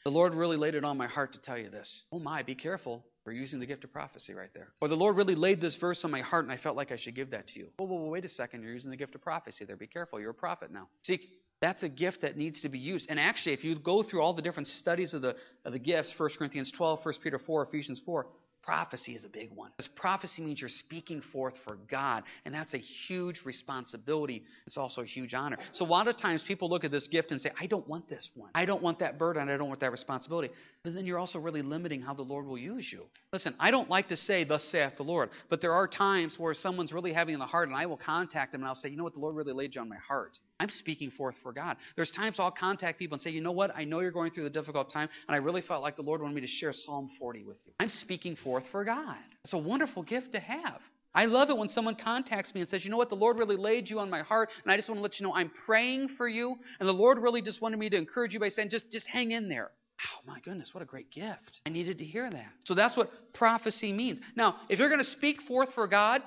The 0.04 0.10
Lord 0.10 0.34
really 0.34 0.58
laid 0.58 0.74
it 0.74 0.84
on 0.84 0.98
my 0.98 1.06
heart 1.06 1.32
to 1.32 1.40
tell 1.40 1.56
you 1.56 1.70
this. 1.70 2.02
Oh 2.12 2.18
my, 2.18 2.42
be 2.42 2.54
careful. 2.54 3.02
We're 3.24 3.32
using 3.32 3.58
the 3.58 3.64
gift 3.64 3.84
of 3.84 3.92
prophecy 3.92 4.34
right 4.34 4.50
there. 4.52 4.68
Or 4.82 4.88
the 4.88 4.94
Lord 4.94 5.16
really 5.16 5.34
laid 5.34 5.62
this 5.62 5.76
verse 5.76 6.04
on 6.04 6.10
my 6.10 6.20
heart 6.20 6.44
and 6.44 6.52
I 6.52 6.58
felt 6.58 6.76
like 6.76 6.92
I 6.92 6.96
should 6.96 7.14
give 7.14 7.30
that 7.30 7.48
to 7.48 7.58
you. 7.58 7.68
Whoa, 7.78 7.86
whoa, 7.86 7.96
whoa, 7.96 8.08
wait 8.10 8.26
a 8.26 8.28
second. 8.28 8.62
You're 8.62 8.74
using 8.74 8.90
the 8.90 8.98
gift 8.98 9.14
of 9.14 9.22
prophecy 9.22 9.64
there. 9.64 9.76
Be 9.76 9.86
careful. 9.86 10.20
You're 10.20 10.32
a 10.32 10.34
prophet 10.34 10.70
now. 10.70 10.88
See, 11.04 11.20
that's 11.62 11.82
a 11.82 11.88
gift 11.88 12.20
that 12.20 12.36
needs 12.36 12.60
to 12.60 12.68
be 12.68 12.78
used. 12.78 13.06
And 13.08 13.18
actually, 13.18 13.54
if 13.54 13.64
you 13.64 13.78
go 13.78 14.02
through 14.02 14.20
all 14.20 14.34
the 14.34 14.42
different 14.42 14.68
studies 14.68 15.14
of 15.14 15.22
the, 15.22 15.36
of 15.64 15.72
the 15.72 15.78
gifts 15.78 16.12
1 16.18 16.30
Corinthians 16.36 16.70
12, 16.70 17.02
1 17.02 17.14
Peter 17.22 17.38
4, 17.38 17.62
Ephesians 17.62 18.02
4 18.04 18.26
Prophecy 18.64 19.14
is 19.14 19.24
a 19.24 19.28
big 19.28 19.50
one. 19.54 19.70
Because 19.76 19.90
prophecy 19.94 20.40
means 20.40 20.58
you're 20.58 20.70
speaking 20.70 21.20
forth 21.32 21.54
for 21.64 21.76
God, 21.90 22.22
and 22.46 22.54
that's 22.54 22.72
a 22.72 22.78
huge 22.78 23.42
responsibility. 23.44 24.42
It's 24.66 24.78
also 24.78 25.02
a 25.02 25.06
huge 25.06 25.34
honor. 25.34 25.58
So 25.72 25.84
a 25.84 25.86
lot 25.86 26.08
of 26.08 26.16
times 26.16 26.42
people 26.48 26.70
look 26.70 26.82
at 26.82 26.90
this 26.90 27.06
gift 27.08 27.30
and 27.30 27.38
say, 27.40 27.50
I 27.60 27.66
don't 27.66 27.86
want 27.86 28.08
this 28.08 28.30
one. 28.34 28.50
I 28.54 28.64
don't 28.64 28.82
want 28.82 29.00
that 29.00 29.18
burden. 29.18 29.50
I 29.50 29.56
don't 29.58 29.68
want 29.68 29.80
that 29.80 29.92
responsibility. 29.92 30.50
But 30.82 30.94
then 30.94 31.04
you're 31.04 31.18
also 31.18 31.38
really 31.38 31.60
limiting 31.60 32.00
how 32.00 32.14
the 32.14 32.22
Lord 32.22 32.46
will 32.46 32.56
use 32.56 32.88
you. 32.90 33.04
Listen, 33.34 33.54
I 33.60 33.70
don't 33.70 33.90
like 33.90 34.08
to 34.08 34.16
say, 34.16 34.44
Thus 34.44 34.64
saith 34.64 34.96
the 34.96 35.02
Lord, 35.02 35.28
but 35.50 35.60
there 35.60 35.74
are 35.74 35.86
times 35.86 36.38
where 36.38 36.54
someone's 36.54 36.92
really 36.92 37.12
having 37.12 37.34
in 37.34 37.40
the 37.40 37.46
heart, 37.46 37.68
and 37.68 37.76
I 37.76 37.84
will 37.84 37.98
contact 37.98 38.52
them 38.52 38.62
and 38.62 38.68
I'll 38.68 38.74
say, 38.74 38.88
You 38.88 38.96
know 38.96 39.04
what? 39.04 39.12
The 39.12 39.20
Lord 39.20 39.36
really 39.36 39.52
laid 39.52 39.74
you 39.74 39.82
on 39.82 39.90
my 39.90 39.96
heart. 39.96 40.38
I'm 40.60 40.70
speaking 40.70 41.10
forth 41.10 41.34
for 41.42 41.52
God. 41.52 41.76
There's 41.96 42.10
times 42.10 42.36
I'll 42.38 42.50
contact 42.50 42.98
people 42.98 43.16
and 43.16 43.22
say, 43.22 43.30
you 43.30 43.40
know 43.40 43.52
what? 43.52 43.74
I 43.76 43.84
know 43.84 44.00
you're 44.00 44.10
going 44.10 44.30
through 44.30 44.44
the 44.44 44.50
difficult 44.50 44.92
time, 44.92 45.08
and 45.28 45.34
I 45.34 45.38
really 45.38 45.60
felt 45.60 45.82
like 45.82 45.96
the 45.96 46.02
Lord 46.02 46.22
wanted 46.22 46.34
me 46.34 46.40
to 46.42 46.46
share 46.46 46.72
Psalm 46.72 47.10
40 47.18 47.42
with 47.44 47.56
you. 47.66 47.72
I'm 47.80 47.88
speaking 47.88 48.36
forth 48.36 48.64
for 48.70 48.84
God. 48.84 49.16
It's 49.44 49.52
a 49.52 49.58
wonderful 49.58 50.02
gift 50.02 50.32
to 50.32 50.40
have. 50.40 50.80
I 51.14 51.26
love 51.26 51.50
it 51.50 51.56
when 51.56 51.68
someone 51.68 51.96
contacts 51.96 52.54
me 52.54 52.60
and 52.60 52.68
says, 52.68 52.84
you 52.84 52.90
know 52.90 52.96
what? 52.96 53.08
The 53.08 53.14
Lord 53.14 53.38
really 53.38 53.56
laid 53.56 53.88
you 53.88 54.00
on 54.00 54.10
my 54.10 54.22
heart, 54.22 54.50
and 54.62 54.72
I 54.72 54.76
just 54.76 54.88
want 54.88 54.98
to 54.98 55.02
let 55.02 55.18
you 55.18 55.26
know 55.26 55.34
I'm 55.34 55.50
praying 55.66 56.08
for 56.16 56.28
you, 56.28 56.56
and 56.80 56.88
the 56.88 56.92
Lord 56.92 57.18
really 57.18 57.42
just 57.42 57.60
wanted 57.60 57.78
me 57.78 57.88
to 57.90 57.96
encourage 57.96 58.34
you 58.34 58.40
by 58.40 58.48
saying, 58.48 58.70
just, 58.70 58.90
just 58.90 59.06
hang 59.06 59.32
in 59.32 59.48
there. 59.48 59.70
Oh 60.00 60.26
my 60.26 60.40
goodness, 60.40 60.70
what 60.72 60.82
a 60.82 60.86
great 60.86 61.10
gift. 61.10 61.60
I 61.66 61.70
needed 61.70 61.98
to 61.98 62.04
hear 62.04 62.28
that. 62.28 62.48
So 62.64 62.74
that's 62.74 62.96
what 62.96 63.10
prophecy 63.32 63.92
means. 63.92 64.20
Now, 64.36 64.56
if 64.68 64.78
you're 64.78 64.88
going 64.88 65.04
to 65.04 65.10
speak 65.10 65.42
forth 65.42 65.72
for 65.74 65.86
God, 65.86 66.22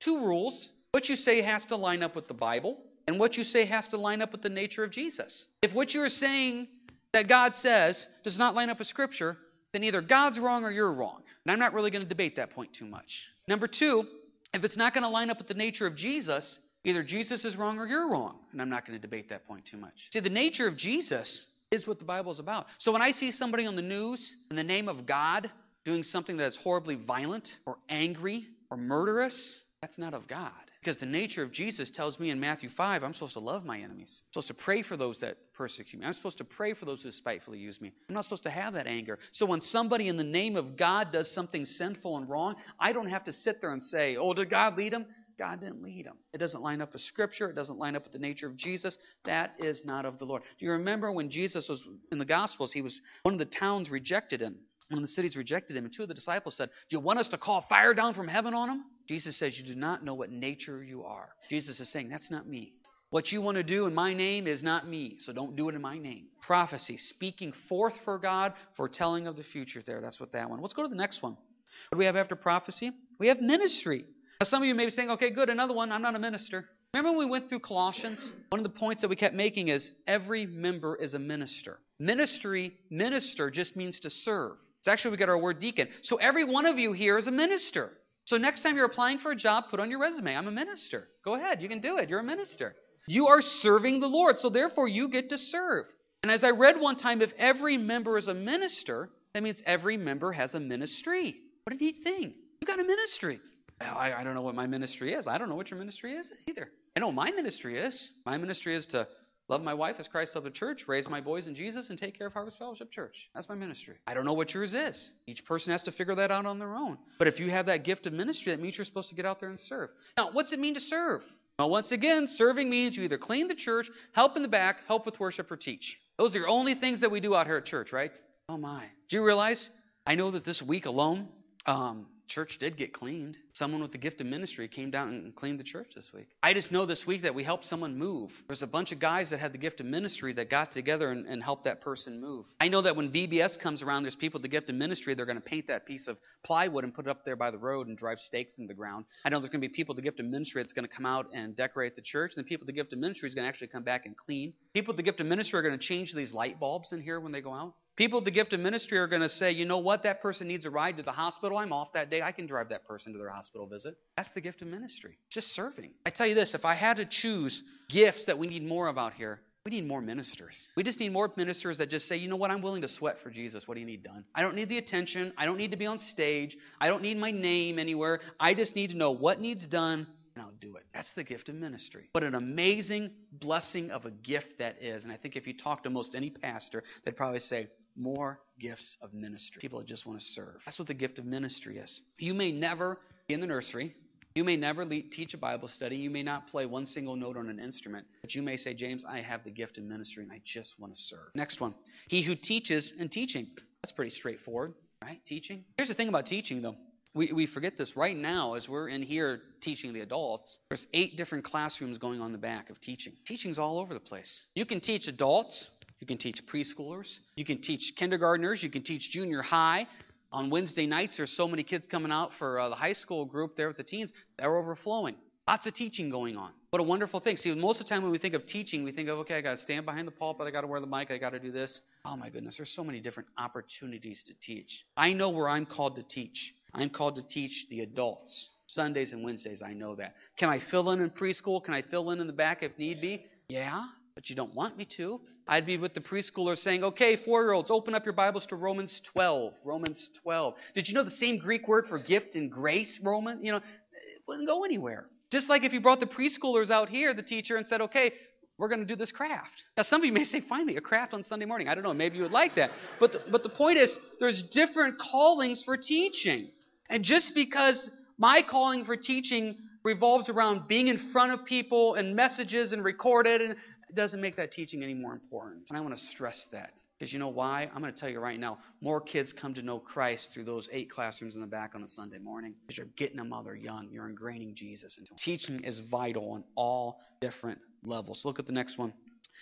two 0.00 0.18
rules. 0.18 0.70
What 0.92 1.08
you 1.08 1.16
say 1.16 1.42
has 1.42 1.64
to 1.66 1.76
line 1.76 2.02
up 2.02 2.14
with 2.14 2.28
the 2.28 2.34
Bible, 2.34 2.78
and 3.06 3.18
what 3.18 3.36
you 3.36 3.44
say 3.44 3.64
has 3.66 3.88
to 3.88 3.96
line 3.96 4.22
up 4.22 4.32
with 4.32 4.42
the 4.42 4.48
nature 4.48 4.84
of 4.84 4.90
Jesus. 4.90 5.44
If 5.62 5.72
what 5.72 5.94
you're 5.94 6.08
saying 6.08 6.68
that 7.12 7.28
God 7.28 7.54
says 7.56 8.06
does 8.24 8.38
not 8.38 8.54
line 8.54 8.70
up 8.70 8.78
with 8.78 8.88
Scripture, 8.88 9.36
then 9.72 9.84
either 9.84 10.00
God's 10.00 10.38
wrong 10.38 10.64
or 10.64 10.70
you're 10.70 10.92
wrong. 10.92 11.22
And 11.44 11.52
I'm 11.52 11.58
not 11.58 11.72
really 11.72 11.90
going 11.90 12.02
to 12.02 12.08
debate 12.08 12.36
that 12.36 12.50
point 12.50 12.70
too 12.74 12.86
much. 12.86 13.24
Number 13.46 13.68
two, 13.68 14.04
if 14.52 14.64
it's 14.64 14.76
not 14.76 14.94
going 14.94 15.02
to 15.02 15.08
line 15.08 15.30
up 15.30 15.38
with 15.38 15.48
the 15.48 15.54
nature 15.54 15.86
of 15.86 15.96
Jesus, 15.96 16.58
either 16.84 17.02
Jesus 17.02 17.44
is 17.44 17.56
wrong 17.56 17.78
or 17.78 17.86
you're 17.86 18.10
wrong. 18.10 18.38
And 18.52 18.60
I'm 18.60 18.70
not 18.70 18.86
going 18.86 18.98
to 18.98 19.02
debate 19.02 19.28
that 19.28 19.46
point 19.46 19.64
too 19.70 19.76
much. 19.76 19.92
See, 20.12 20.20
the 20.20 20.28
nature 20.28 20.66
of 20.66 20.76
Jesus 20.76 21.44
is 21.70 21.86
what 21.86 21.98
the 21.98 22.04
Bible 22.04 22.32
is 22.32 22.38
about. 22.38 22.66
So 22.78 22.92
when 22.92 23.02
I 23.02 23.12
see 23.12 23.30
somebody 23.30 23.66
on 23.66 23.76
the 23.76 23.82
news 23.82 24.34
in 24.50 24.56
the 24.56 24.64
name 24.64 24.88
of 24.88 25.06
God 25.06 25.50
doing 25.84 26.02
something 26.02 26.36
that 26.38 26.46
is 26.46 26.56
horribly 26.56 26.96
violent 26.96 27.48
or 27.66 27.76
angry 27.88 28.46
or 28.70 28.76
murderous, 28.76 29.56
that's 29.80 29.98
not 29.98 30.14
of 30.14 30.26
God. 30.26 30.50
Because 30.86 31.00
the 31.00 31.06
nature 31.06 31.42
of 31.42 31.50
Jesus 31.50 31.90
tells 31.90 32.20
me 32.20 32.30
in 32.30 32.38
Matthew 32.38 32.70
5, 32.70 33.02
I'm 33.02 33.12
supposed 33.12 33.32
to 33.32 33.40
love 33.40 33.64
my 33.64 33.76
enemies. 33.76 34.22
I'm 34.22 34.34
supposed 34.34 34.56
to 34.56 34.64
pray 34.64 34.82
for 34.84 34.96
those 34.96 35.18
that 35.18 35.36
persecute 35.52 35.98
me. 35.98 36.06
I'm 36.06 36.12
supposed 36.12 36.38
to 36.38 36.44
pray 36.44 36.74
for 36.74 36.84
those 36.84 37.02
who 37.02 37.10
spitefully 37.10 37.58
use 37.58 37.80
me. 37.80 37.90
I'm 38.08 38.14
not 38.14 38.22
supposed 38.22 38.44
to 38.44 38.50
have 38.50 38.74
that 38.74 38.86
anger. 38.86 39.18
So 39.32 39.46
when 39.46 39.60
somebody 39.60 40.06
in 40.06 40.16
the 40.16 40.22
name 40.22 40.54
of 40.54 40.76
God 40.76 41.10
does 41.10 41.28
something 41.34 41.64
sinful 41.64 42.18
and 42.18 42.28
wrong, 42.28 42.54
I 42.78 42.92
don't 42.92 43.08
have 43.08 43.24
to 43.24 43.32
sit 43.32 43.60
there 43.60 43.72
and 43.72 43.82
say, 43.82 44.16
oh, 44.16 44.32
did 44.32 44.48
God 44.48 44.78
lead 44.78 44.92
him? 44.92 45.06
God 45.36 45.58
didn't 45.60 45.82
lead 45.82 46.06
him. 46.06 46.14
It 46.32 46.38
doesn't 46.38 46.62
line 46.62 46.80
up 46.80 46.92
with 46.92 47.02
Scripture. 47.02 47.50
It 47.50 47.56
doesn't 47.56 47.80
line 47.80 47.96
up 47.96 48.04
with 48.04 48.12
the 48.12 48.20
nature 48.20 48.46
of 48.46 48.56
Jesus. 48.56 48.96
That 49.24 49.54
is 49.58 49.82
not 49.84 50.06
of 50.06 50.20
the 50.20 50.24
Lord. 50.24 50.42
Do 50.60 50.66
you 50.66 50.70
remember 50.70 51.10
when 51.10 51.30
Jesus 51.30 51.68
was 51.68 51.82
in 52.12 52.18
the 52.18 52.24
Gospels? 52.24 52.72
He 52.72 52.80
was 52.80 53.00
one 53.24 53.34
of 53.34 53.40
the 53.40 53.44
towns 53.44 53.90
rejected 53.90 54.40
him. 54.40 54.54
Of 54.92 55.00
the 55.00 55.08
cities 55.08 55.36
rejected 55.36 55.76
him, 55.76 55.84
and 55.84 55.92
two 55.92 56.02
of 56.02 56.08
the 56.08 56.14
disciples 56.14 56.56
said, 56.56 56.68
Do 56.88 56.96
you 56.96 57.00
want 57.00 57.18
us 57.18 57.28
to 57.28 57.38
call 57.38 57.62
fire 57.68 57.92
down 57.92 58.14
from 58.14 58.28
heaven 58.28 58.54
on 58.54 58.70
him? 58.70 58.84
Jesus 59.08 59.36
says, 59.36 59.58
You 59.58 59.64
do 59.64 59.74
not 59.74 60.04
know 60.04 60.14
what 60.14 60.30
nature 60.30 60.82
you 60.82 61.02
are. 61.02 61.30
Jesus 61.50 61.80
is 61.80 61.90
saying, 61.90 62.08
That's 62.08 62.30
not 62.30 62.46
me. 62.46 62.72
What 63.10 63.32
you 63.32 63.40
want 63.40 63.56
to 63.56 63.62
do 63.62 63.86
in 63.86 63.94
my 63.94 64.14
name 64.14 64.46
is 64.46 64.62
not 64.62 64.88
me, 64.88 65.16
so 65.20 65.32
don't 65.32 65.56
do 65.56 65.68
it 65.68 65.74
in 65.74 65.80
my 65.80 65.98
name. 65.98 66.26
Prophecy, 66.42 66.96
speaking 66.96 67.52
forth 67.68 67.94
for 68.04 68.18
God, 68.18 68.52
foretelling 68.76 69.26
of 69.26 69.36
the 69.36 69.44
future 69.44 69.82
there. 69.86 70.00
That's 70.00 70.20
what 70.20 70.32
that 70.32 70.50
one. 70.50 70.60
Let's 70.60 70.74
go 70.74 70.82
to 70.82 70.88
the 70.88 70.96
next 70.96 71.22
one. 71.22 71.32
What 71.32 71.96
do 71.96 71.98
we 71.98 72.06
have 72.06 72.16
after 72.16 72.36
prophecy? 72.36 72.92
We 73.18 73.28
have 73.28 73.40
ministry. 73.40 74.04
Now, 74.40 74.46
some 74.46 74.62
of 74.62 74.68
you 74.68 74.74
may 74.74 74.86
be 74.86 74.90
saying, 74.90 75.10
okay, 75.10 75.30
good, 75.30 75.48
another 75.48 75.72
one. 75.72 75.92
I'm 75.92 76.02
not 76.02 76.14
a 76.14 76.18
minister. 76.18 76.64
Remember 76.94 77.16
when 77.16 77.26
we 77.26 77.30
went 77.30 77.48
through 77.48 77.60
Colossians? 77.60 78.32
One 78.50 78.58
of 78.58 78.64
the 78.64 78.78
points 78.78 79.02
that 79.02 79.08
we 79.08 79.16
kept 79.16 79.34
making 79.34 79.68
is 79.68 79.90
every 80.06 80.46
member 80.46 80.96
is 80.96 81.14
a 81.14 81.18
minister. 81.18 81.78
Ministry, 81.98 82.72
minister 82.90 83.50
just 83.50 83.76
means 83.76 84.00
to 84.00 84.10
serve. 84.10 84.56
It's 84.86 84.92
actually 84.92 85.10
we 85.10 85.16
got 85.16 85.28
our 85.28 85.36
word 85.36 85.58
deacon. 85.58 85.88
So 86.02 86.14
every 86.18 86.44
one 86.44 86.64
of 86.64 86.78
you 86.78 86.92
here 86.92 87.18
is 87.18 87.26
a 87.26 87.32
minister. 87.32 87.90
So 88.24 88.36
next 88.36 88.60
time 88.60 88.76
you're 88.76 88.86
applying 88.86 89.18
for 89.18 89.32
a 89.32 89.36
job, 89.36 89.64
put 89.68 89.80
on 89.80 89.90
your 89.90 89.98
resume, 89.98 90.36
I'm 90.36 90.46
a 90.46 90.52
minister. 90.52 91.08
Go 91.24 91.34
ahead, 91.34 91.60
you 91.60 91.68
can 91.68 91.80
do 91.80 91.96
it. 91.96 92.08
You're 92.08 92.20
a 92.20 92.24
minister. 92.24 92.76
You 93.08 93.26
are 93.26 93.42
serving 93.42 93.98
the 93.98 94.06
Lord, 94.06 94.38
so 94.38 94.48
therefore 94.48 94.86
you 94.86 95.08
get 95.08 95.30
to 95.30 95.38
serve. 95.38 95.86
And 96.22 96.30
as 96.30 96.44
I 96.44 96.50
read 96.50 96.80
one 96.80 96.94
time, 96.94 97.20
if 97.20 97.32
every 97.36 97.76
member 97.76 98.16
is 98.16 98.28
a 98.28 98.34
minister, 98.34 99.10
that 99.34 99.42
means 99.42 99.60
every 99.66 99.96
member 99.96 100.30
has 100.30 100.54
a 100.54 100.60
ministry. 100.60 101.34
What 101.64 101.74
a 101.74 101.78
neat 101.82 102.04
thing. 102.04 102.34
You 102.60 102.66
got 102.68 102.78
a 102.78 102.84
ministry. 102.84 103.40
I, 103.80 104.12
I 104.12 104.22
don't 104.22 104.34
know 104.34 104.42
what 104.42 104.54
my 104.54 104.68
ministry 104.68 105.14
is. 105.14 105.26
I 105.26 105.36
don't 105.36 105.48
know 105.48 105.56
what 105.56 105.68
your 105.68 105.80
ministry 105.80 106.14
is 106.14 106.30
either. 106.46 106.68
I 106.96 107.00
know 107.00 107.10
my 107.10 107.32
ministry 107.32 107.76
is. 107.76 108.12
My 108.24 108.36
ministry 108.36 108.76
is 108.76 108.86
to 108.86 109.08
Love 109.48 109.62
my 109.62 109.74
wife 109.74 109.96
as 110.00 110.08
Christ 110.08 110.34
loved 110.34 110.46
the 110.46 110.50
church, 110.50 110.84
raise 110.88 111.08
my 111.08 111.20
boys 111.20 111.46
in 111.46 111.54
Jesus, 111.54 111.88
and 111.90 111.98
take 111.98 112.18
care 112.18 112.26
of 112.26 112.32
Harvest 112.32 112.58
Fellowship 112.58 112.90
Church. 112.90 113.14
That's 113.32 113.48
my 113.48 113.54
ministry. 113.54 113.94
I 114.06 114.12
don't 114.12 114.24
know 114.24 114.32
what 114.32 114.52
yours 114.52 114.74
is. 114.74 115.10
Each 115.28 115.44
person 115.44 115.70
has 115.70 115.84
to 115.84 115.92
figure 115.92 116.16
that 116.16 116.32
out 116.32 116.46
on 116.46 116.58
their 116.58 116.74
own. 116.74 116.98
But 117.18 117.28
if 117.28 117.38
you 117.38 117.48
have 117.50 117.66
that 117.66 117.84
gift 117.84 118.06
of 118.06 118.12
ministry, 118.12 118.52
that 118.52 118.60
means 118.60 118.76
you're 118.76 118.84
supposed 118.84 119.08
to 119.10 119.14
get 119.14 119.24
out 119.24 119.38
there 119.38 119.50
and 119.50 119.60
serve. 119.60 119.90
Now, 120.16 120.30
what's 120.32 120.52
it 120.52 120.58
mean 120.58 120.74
to 120.74 120.80
serve? 120.80 121.20
Well, 121.60 121.70
once 121.70 121.92
again, 121.92 122.26
serving 122.28 122.68
means 122.68 122.96
you 122.96 123.04
either 123.04 123.18
clean 123.18 123.46
the 123.46 123.54
church, 123.54 123.88
help 124.12 124.36
in 124.36 124.42
the 124.42 124.48
back, 124.48 124.78
help 124.88 125.06
with 125.06 125.18
worship, 125.20 125.50
or 125.50 125.56
teach. 125.56 125.96
Those 126.18 126.34
are 126.34 126.40
your 126.40 126.48
only 126.48 126.74
things 126.74 127.00
that 127.00 127.10
we 127.10 127.20
do 127.20 127.34
out 127.34 127.46
here 127.46 127.56
at 127.56 127.66
church, 127.66 127.92
right? 127.92 128.10
Oh 128.48 128.58
my. 128.58 128.86
Do 129.08 129.16
you 129.16 129.24
realize? 129.24 129.70
I 130.06 130.16
know 130.16 130.32
that 130.32 130.44
this 130.44 130.60
week 130.60 130.86
alone, 130.86 131.28
um, 131.66 132.06
church 132.26 132.58
did 132.58 132.76
get 132.76 132.92
cleaned. 132.92 133.36
Someone 133.52 133.82
with 133.82 133.92
the 133.92 133.98
gift 133.98 134.20
of 134.20 134.26
ministry 134.26 134.68
came 134.68 134.90
down 134.90 135.08
and 135.08 135.34
cleaned 135.34 135.58
the 135.58 135.64
church 135.64 135.92
this 135.94 136.06
week. 136.12 136.28
I 136.42 136.52
just 136.54 136.72
know 136.72 136.86
this 136.86 137.06
week 137.06 137.22
that 137.22 137.34
we 137.34 137.44
helped 137.44 137.64
someone 137.64 137.96
move. 137.98 138.30
There's 138.46 138.62
a 138.62 138.66
bunch 138.66 138.92
of 138.92 138.98
guys 138.98 139.30
that 139.30 139.40
had 139.40 139.52
the 139.52 139.58
gift 139.58 139.80
of 139.80 139.86
ministry 139.86 140.32
that 140.34 140.50
got 140.50 140.72
together 140.72 141.10
and, 141.10 141.26
and 141.26 141.42
helped 141.42 141.64
that 141.64 141.80
person 141.80 142.20
move. 142.20 142.46
I 142.60 142.68
know 142.68 142.82
that 142.82 142.96
when 142.96 143.10
VBS 143.10 143.58
comes 143.60 143.82
around, 143.82 144.02
there's 144.02 144.14
people 144.14 144.38
with 144.38 144.50
the 144.50 144.56
gift 144.56 144.68
of 144.68 144.74
ministry. 144.74 145.14
They're 145.14 145.26
going 145.26 145.36
to 145.36 145.42
paint 145.42 145.66
that 145.68 145.86
piece 145.86 146.08
of 146.08 146.16
plywood 146.44 146.84
and 146.84 146.92
put 146.92 147.06
it 147.06 147.10
up 147.10 147.24
there 147.24 147.36
by 147.36 147.50
the 147.50 147.58
road 147.58 147.86
and 147.86 147.96
drive 147.96 148.18
stakes 148.18 148.52
in 148.58 148.66
the 148.66 148.74
ground. 148.74 149.04
I 149.24 149.28
know 149.28 149.40
there's 149.40 149.50
going 149.50 149.62
to 149.62 149.68
be 149.68 149.74
people 149.74 149.94
with 149.94 150.02
the 150.02 150.08
gift 150.08 150.20
of 150.20 150.26
ministry 150.26 150.62
that's 150.62 150.72
going 150.72 150.86
to 150.86 150.94
come 150.94 151.06
out 151.06 151.26
and 151.34 151.56
decorate 151.56 151.96
the 151.96 152.02
church. 152.02 152.32
And 152.36 152.44
the 152.44 152.48
people 152.48 152.66
with 152.66 152.74
the 152.74 152.80
gift 152.80 152.92
of 152.92 152.98
ministry 152.98 153.28
is 153.28 153.34
going 153.34 153.44
to 153.44 153.48
actually 153.48 153.68
come 153.68 153.84
back 153.84 154.06
and 154.06 154.16
clean. 154.16 154.52
People 154.74 154.92
with 154.92 154.98
the 154.98 155.02
gift 155.02 155.20
of 155.20 155.26
ministry 155.26 155.58
are 155.58 155.62
going 155.62 155.78
to 155.78 155.84
change 155.84 156.12
these 156.14 156.32
light 156.32 156.58
bulbs 156.58 156.92
in 156.92 157.00
here 157.00 157.20
when 157.20 157.32
they 157.32 157.40
go 157.40 157.52
out. 157.52 157.74
People 157.96 158.18
with 158.18 158.26
the 158.26 158.30
gift 158.30 158.52
of 158.52 158.60
ministry 158.60 158.98
are 158.98 159.06
going 159.06 159.22
to 159.22 159.28
say, 159.28 159.52
you 159.52 159.64
know 159.64 159.78
what, 159.78 160.02
that 160.02 160.20
person 160.20 160.46
needs 160.46 160.66
a 160.66 160.70
ride 160.70 160.98
to 160.98 161.02
the 161.02 161.12
hospital. 161.12 161.56
I'm 161.56 161.72
off 161.72 161.94
that 161.94 162.10
day. 162.10 162.20
I 162.20 162.30
can 162.30 162.46
drive 162.46 162.68
that 162.68 162.86
person 162.86 163.12
to 163.12 163.18
their 163.18 163.30
hospital 163.30 163.66
visit. 163.66 163.96
That's 164.18 164.28
the 164.34 164.42
gift 164.42 164.60
of 164.60 164.68
ministry. 164.68 165.16
Just 165.30 165.54
serving. 165.54 165.92
I 166.04 166.10
tell 166.10 166.26
you 166.26 166.34
this 166.34 166.54
if 166.54 166.66
I 166.66 166.74
had 166.74 166.98
to 166.98 167.06
choose 167.06 167.62
gifts 167.88 168.26
that 168.26 168.38
we 168.38 168.48
need 168.48 168.66
more 168.66 168.88
of 168.88 168.98
out 168.98 169.14
here, 169.14 169.40
we 169.64 169.70
need 169.70 169.88
more 169.88 170.02
ministers. 170.02 170.54
We 170.76 170.82
just 170.82 171.00
need 171.00 171.12
more 171.12 171.32
ministers 171.36 171.78
that 171.78 171.88
just 171.88 172.06
say, 172.06 172.16
you 172.16 172.28
know 172.28 172.36
what, 172.36 172.50
I'm 172.50 172.60
willing 172.60 172.82
to 172.82 172.88
sweat 172.88 173.16
for 173.22 173.30
Jesus. 173.30 173.66
What 173.66 173.74
do 173.74 173.80
you 173.80 173.86
need 173.86 174.04
done? 174.04 174.24
I 174.34 174.42
don't 174.42 174.54
need 174.54 174.68
the 174.68 174.78
attention. 174.78 175.32
I 175.38 175.46
don't 175.46 175.56
need 175.56 175.70
to 175.70 175.76
be 175.76 175.86
on 175.86 175.98
stage. 175.98 176.56
I 176.78 176.88
don't 176.88 177.02
need 177.02 177.16
my 177.16 177.30
name 177.30 177.78
anywhere. 177.78 178.20
I 178.38 178.54
just 178.54 178.76
need 178.76 178.90
to 178.90 178.96
know 178.96 179.10
what 179.10 179.40
needs 179.40 179.66
done 179.66 180.06
and 180.36 180.44
I'll 180.44 180.52
do 180.60 180.76
it. 180.76 180.84
That's 180.92 181.12
the 181.14 181.24
gift 181.24 181.48
of 181.48 181.54
ministry. 181.54 182.10
What 182.12 182.22
an 182.22 182.34
amazing 182.34 183.10
blessing 183.32 183.90
of 183.90 184.04
a 184.04 184.10
gift 184.10 184.58
that 184.58 184.82
is. 184.82 185.02
And 185.02 185.10
I 185.12 185.16
think 185.16 185.34
if 185.34 185.46
you 185.46 185.56
talk 185.56 185.82
to 185.84 185.90
most 185.90 186.14
any 186.14 186.28
pastor, 186.28 186.84
they'd 187.04 187.16
probably 187.16 187.40
say, 187.40 187.68
more 187.96 188.40
gifts 188.60 188.96
of 189.02 189.12
ministry. 189.14 189.60
People 189.60 189.78
that 189.80 189.88
just 189.88 190.06
want 190.06 190.18
to 190.18 190.24
serve. 190.24 190.56
That's 190.64 190.78
what 190.78 190.88
the 190.88 190.94
gift 190.94 191.18
of 191.18 191.24
ministry 191.24 191.78
is. 191.78 192.00
You 192.18 192.34
may 192.34 192.52
never 192.52 192.98
be 193.28 193.34
in 193.34 193.40
the 193.40 193.46
nursery. 193.46 193.94
You 194.34 194.44
may 194.44 194.56
never 194.56 194.84
teach 194.84 195.32
a 195.32 195.38
Bible 195.38 195.66
study. 195.68 195.96
You 195.96 196.10
may 196.10 196.22
not 196.22 196.48
play 196.48 196.66
one 196.66 196.84
single 196.84 197.16
note 197.16 197.38
on 197.38 197.48
an 197.48 197.58
instrument. 197.58 198.06
But 198.20 198.34
you 198.34 198.42
may 198.42 198.58
say, 198.58 198.74
James, 198.74 199.02
I 199.08 199.22
have 199.22 199.42
the 199.44 199.50
gift 199.50 199.78
of 199.78 199.84
ministry 199.84 200.24
and 200.24 200.32
I 200.32 200.42
just 200.44 200.74
want 200.78 200.94
to 200.94 201.00
serve. 201.00 201.28
Next 201.34 201.58
one. 201.60 201.74
He 202.08 202.22
who 202.22 202.34
teaches 202.34 202.92
and 202.98 203.10
teaching. 203.10 203.46
That's 203.82 203.92
pretty 203.92 204.10
straightforward. 204.10 204.74
right? 205.02 205.20
Teaching. 205.26 205.64
Here's 205.78 205.88
the 205.88 205.94
thing 205.94 206.08
about 206.08 206.26
teaching, 206.26 206.60
though. 206.60 206.76
We, 207.14 207.32
we 207.32 207.46
forget 207.46 207.78
this 207.78 207.96
right 207.96 208.14
now 208.14 208.54
as 208.54 208.68
we're 208.68 208.90
in 208.90 209.00
here 209.00 209.40
teaching 209.62 209.94
the 209.94 210.00
adults. 210.00 210.58
There's 210.68 210.86
eight 210.92 211.16
different 211.16 211.44
classrooms 211.44 211.96
going 211.96 212.20
on 212.20 212.32
the 212.32 212.36
back 212.38 212.68
of 212.68 212.78
teaching. 212.82 213.14
Teaching's 213.26 213.58
all 213.58 213.78
over 213.78 213.94
the 213.94 214.00
place. 214.00 214.42
You 214.54 214.66
can 214.66 214.82
teach 214.82 215.08
adults, 215.08 215.66
you 216.06 216.16
can 216.16 216.18
teach 216.18 216.40
preschoolers, 216.46 217.08
you 217.34 217.44
can 217.44 217.60
teach 217.60 217.92
kindergartners, 217.96 218.62
you 218.62 218.70
can 218.70 218.84
teach 218.84 219.10
junior 219.10 219.42
high. 219.42 219.88
On 220.30 220.50
Wednesday 220.50 220.86
nights, 220.86 221.16
there's 221.16 221.36
so 221.36 221.48
many 221.48 221.64
kids 221.64 221.84
coming 221.90 222.12
out 222.12 222.30
for 222.38 222.60
uh, 222.60 222.68
the 222.68 222.76
high 222.76 222.92
school 222.92 223.24
group 223.24 223.56
there 223.56 223.66
with 223.66 223.76
the 223.76 223.82
teens. 223.82 224.12
They're 224.38 224.56
overflowing. 224.56 225.16
Lots 225.48 225.66
of 225.66 225.74
teaching 225.74 226.08
going 226.08 226.36
on. 226.36 226.52
What 226.70 226.78
a 226.78 226.84
wonderful 226.84 227.18
thing. 227.18 227.36
See, 227.36 227.52
most 227.54 227.80
of 227.80 227.86
the 227.86 227.90
time 227.90 228.04
when 228.04 228.12
we 228.12 228.18
think 228.18 228.34
of 228.34 228.46
teaching, 228.46 228.84
we 228.84 228.92
think 228.92 229.08
of, 229.08 229.18
okay, 229.18 229.34
I 229.34 229.40
got 229.40 229.56
to 229.56 229.62
stand 229.62 229.84
behind 229.84 230.06
the 230.06 230.12
pulpit, 230.12 230.46
I 230.46 230.52
got 230.52 230.60
to 230.60 230.68
wear 230.68 230.78
the 230.78 230.86
mic, 230.86 231.10
I 231.10 231.18
got 231.18 231.30
to 231.30 231.40
do 231.40 231.50
this. 231.50 231.80
Oh 232.04 232.16
my 232.16 232.30
goodness, 232.30 232.56
there's 232.56 232.72
so 232.76 232.84
many 232.84 233.00
different 233.00 233.28
opportunities 233.36 234.22
to 234.28 234.34
teach. 234.40 234.84
I 234.96 235.12
know 235.12 235.30
where 235.30 235.48
I'm 235.48 235.66
called 235.66 235.96
to 235.96 236.04
teach. 236.04 236.52
I'm 236.72 236.90
called 236.90 237.16
to 237.16 237.22
teach 237.22 237.66
the 237.68 237.80
adults. 237.80 238.48
Sundays 238.68 239.12
and 239.12 239.24
Wednesdays, 239.24 239.60
I 239.60 239.72
know 239.72 239.96
that. 239.96 240.14
Can 240.36 240.50
I 240.50 240.60
fill 240.70 240.90
in 240.90 241.00
in 241.00 241.10
preschool? 241.10 241.64
Can 241.64 241.74
I 241.74 241.82
fill 241.82 242.10
in 242.12 242.20
in 242.20 242.28
the 242.28 242.32
back 242.32 242.62
if 242.62 242.78
need 242.78 243.00
be? 243.00 243.26
Yeah, 243.48 243.82
but 244.16 244.30
you 244.30 244.34
don't 244.34 244.54
want 244.54 244.76
me 244.78 244.86
to. 244.96 245.20
I'd 245.46 245.66
be 245.66 245.76
with 245.76 245.92
the 245.92 246.00
preschoolers 246.00 246.58
saying, 246.58 246.82
okay, 246.82 247.16
four 247.16 247.42
year 247.42 247.52
olds, 247.52 247.70
open 247.70 247.94
up 247.94 248.04
your 248.04 248.14
Bibles 248.14 248.46
to 248.46 248.56
Romans 248.56 249.00
12. 249.12 249.52
Romans 249.62 250.08
12. 250.22 250.54
Did 250.74 250.88
you 250.88 250.94
know 250.94 251.04
the 251.04 251.10
same 251.10 251.38
Greek 251.38 251.68
word 251.68 251.86
for 251.86 251.98
gift 251.98 252.34
and 252.34 252.50
grace, 252.50 252.98
Roman? 253.02 253.44
You 253.44 253.52
know, 253.52 253.58
it 253.58 254.22
wouldn't 254.26 254.48
go 254.48 254.64
anywhere. 254.64 255.06
Just 255.30 255.50
like 255.50 255.64
if 255.64 255.74
you 255.74 255.82
brought 255.82 256.00
the 256.00 256.06
preschoolers 256.06 256.70
out 256.70 256.88
here, 256.88 257.12
the 257.12 257.22
teacher, 257.22 257.56
and 257.56 257.66
said, 257.66 257.82
okay, 257.82 258.12
we're 258.56 258.68
going 258.68 258.80
to 258.80 258.86
do 258.86 258.96
this 258.96 259.12
craft. 259.12 259.64
Now, 259.76 259.82
some 259.82 260.00
of 260.00 260.06
you 260.06 260.12
may 260.12 260.24
say, 260.24 260.40
finally, 260.40 260.76
a 260.76 260.80
craft 260.80 261.12
on 261.12 261.22
Sunday 261.22 261.44
morning. 261.44 261.68
I 261.68 261.74
don't 261.74 261.84
know. 261.84 261.92
Maybe 261.92 262.16
you 262.16 262.22
would 262.22 262.32
like 262.32 262.54
that. 262.54 262.70
But 262.98 263.12
the, 263.12 263.20
but 263.30 263.42
the 263.42 263.50
point 263.50 263.76
is, 263.76 263.94
there's 264.18 264.42
different 264.44 264.98
callings 264.98 265.62
for 265.62 265.76
teaching. 265.76 266.48
And 266.88 267.04
just 267.04 267.34
because 267.34 267.90
my 268.16 268.40
calling 268.40 268.86
for 268.86 268.96
teaching 268.96 269.58
revolves 269.86 270.28
around 270.28 270.66
being 270.66 270.88
in 270.88 271.10
front 271.12 271.32
of 271.32 271.44
people 271.44 271.94
and 271.94 272.16
messages 272.16 272.72
and 272.72 272.82
recorded, 272.82 273.40
and 273.40 273.56
it 273.88 273.94
doesn't 273.94 274.20
make 274.20 274.36
that 274.36 274.52
teaching 274.52 274.82
any 274.82 274.94
more 274.94 275.12
important. 275.12 275.64
And 275.68 275.78
I 275.78 275.80
want 275.80 275.96
to 275.96 276.02
stress 276.06 276.44
that. 276.52 276.70
Because 276.98 277.12
you 277.12 277.18
know 277.18 277.28
why? 277.28 277.68
I'm 277.74 277.82
going 277.82 277.92
to 277.92 277.98
tell 277.98 278.08
you 278.08 278.20
right 278.20 278.40
now 278.40 278.58
more 278.80 279.02
kids 279.02 279.32
come 279.38 279.52
to 279.54 279.62
know 279.62 279.78
Christ 279.78 280.30
through 280.32 280.44
those 280.44 280.66
eight 280.72 280.90
classrooms 280.90 281.34
in 281.34 281.42
the 281.42 281.46
back 281.46 281.72
on 281.74 281.82
a 281.82 281.88
Sunday 281.88 282.16
morning 282.18 282.54
because 282.62 282.78
you're 282.78 282.86
getting 282.96 283.18
them 283.18 283.30
while 283.30 283.42
they're 283.42 283.54
young. 283.54 283.88
You're 283.90 284.08
ingraining 284.08 284.54
Jesus 284.54 284.94
into 284.96 285.10
them. 285.10 285.18
Teaching 285.22 285.62
is 285.62 285.80
vital 285.90 286.30
on 286.30 286.44
all 286.54 287.00
different 287.20 287.58
levels. 287.82 288.22
Look 288.24 288.38
at 288.38 288.46
the 288.46 288.52
next 288.52 288.78
one 288.78 288.94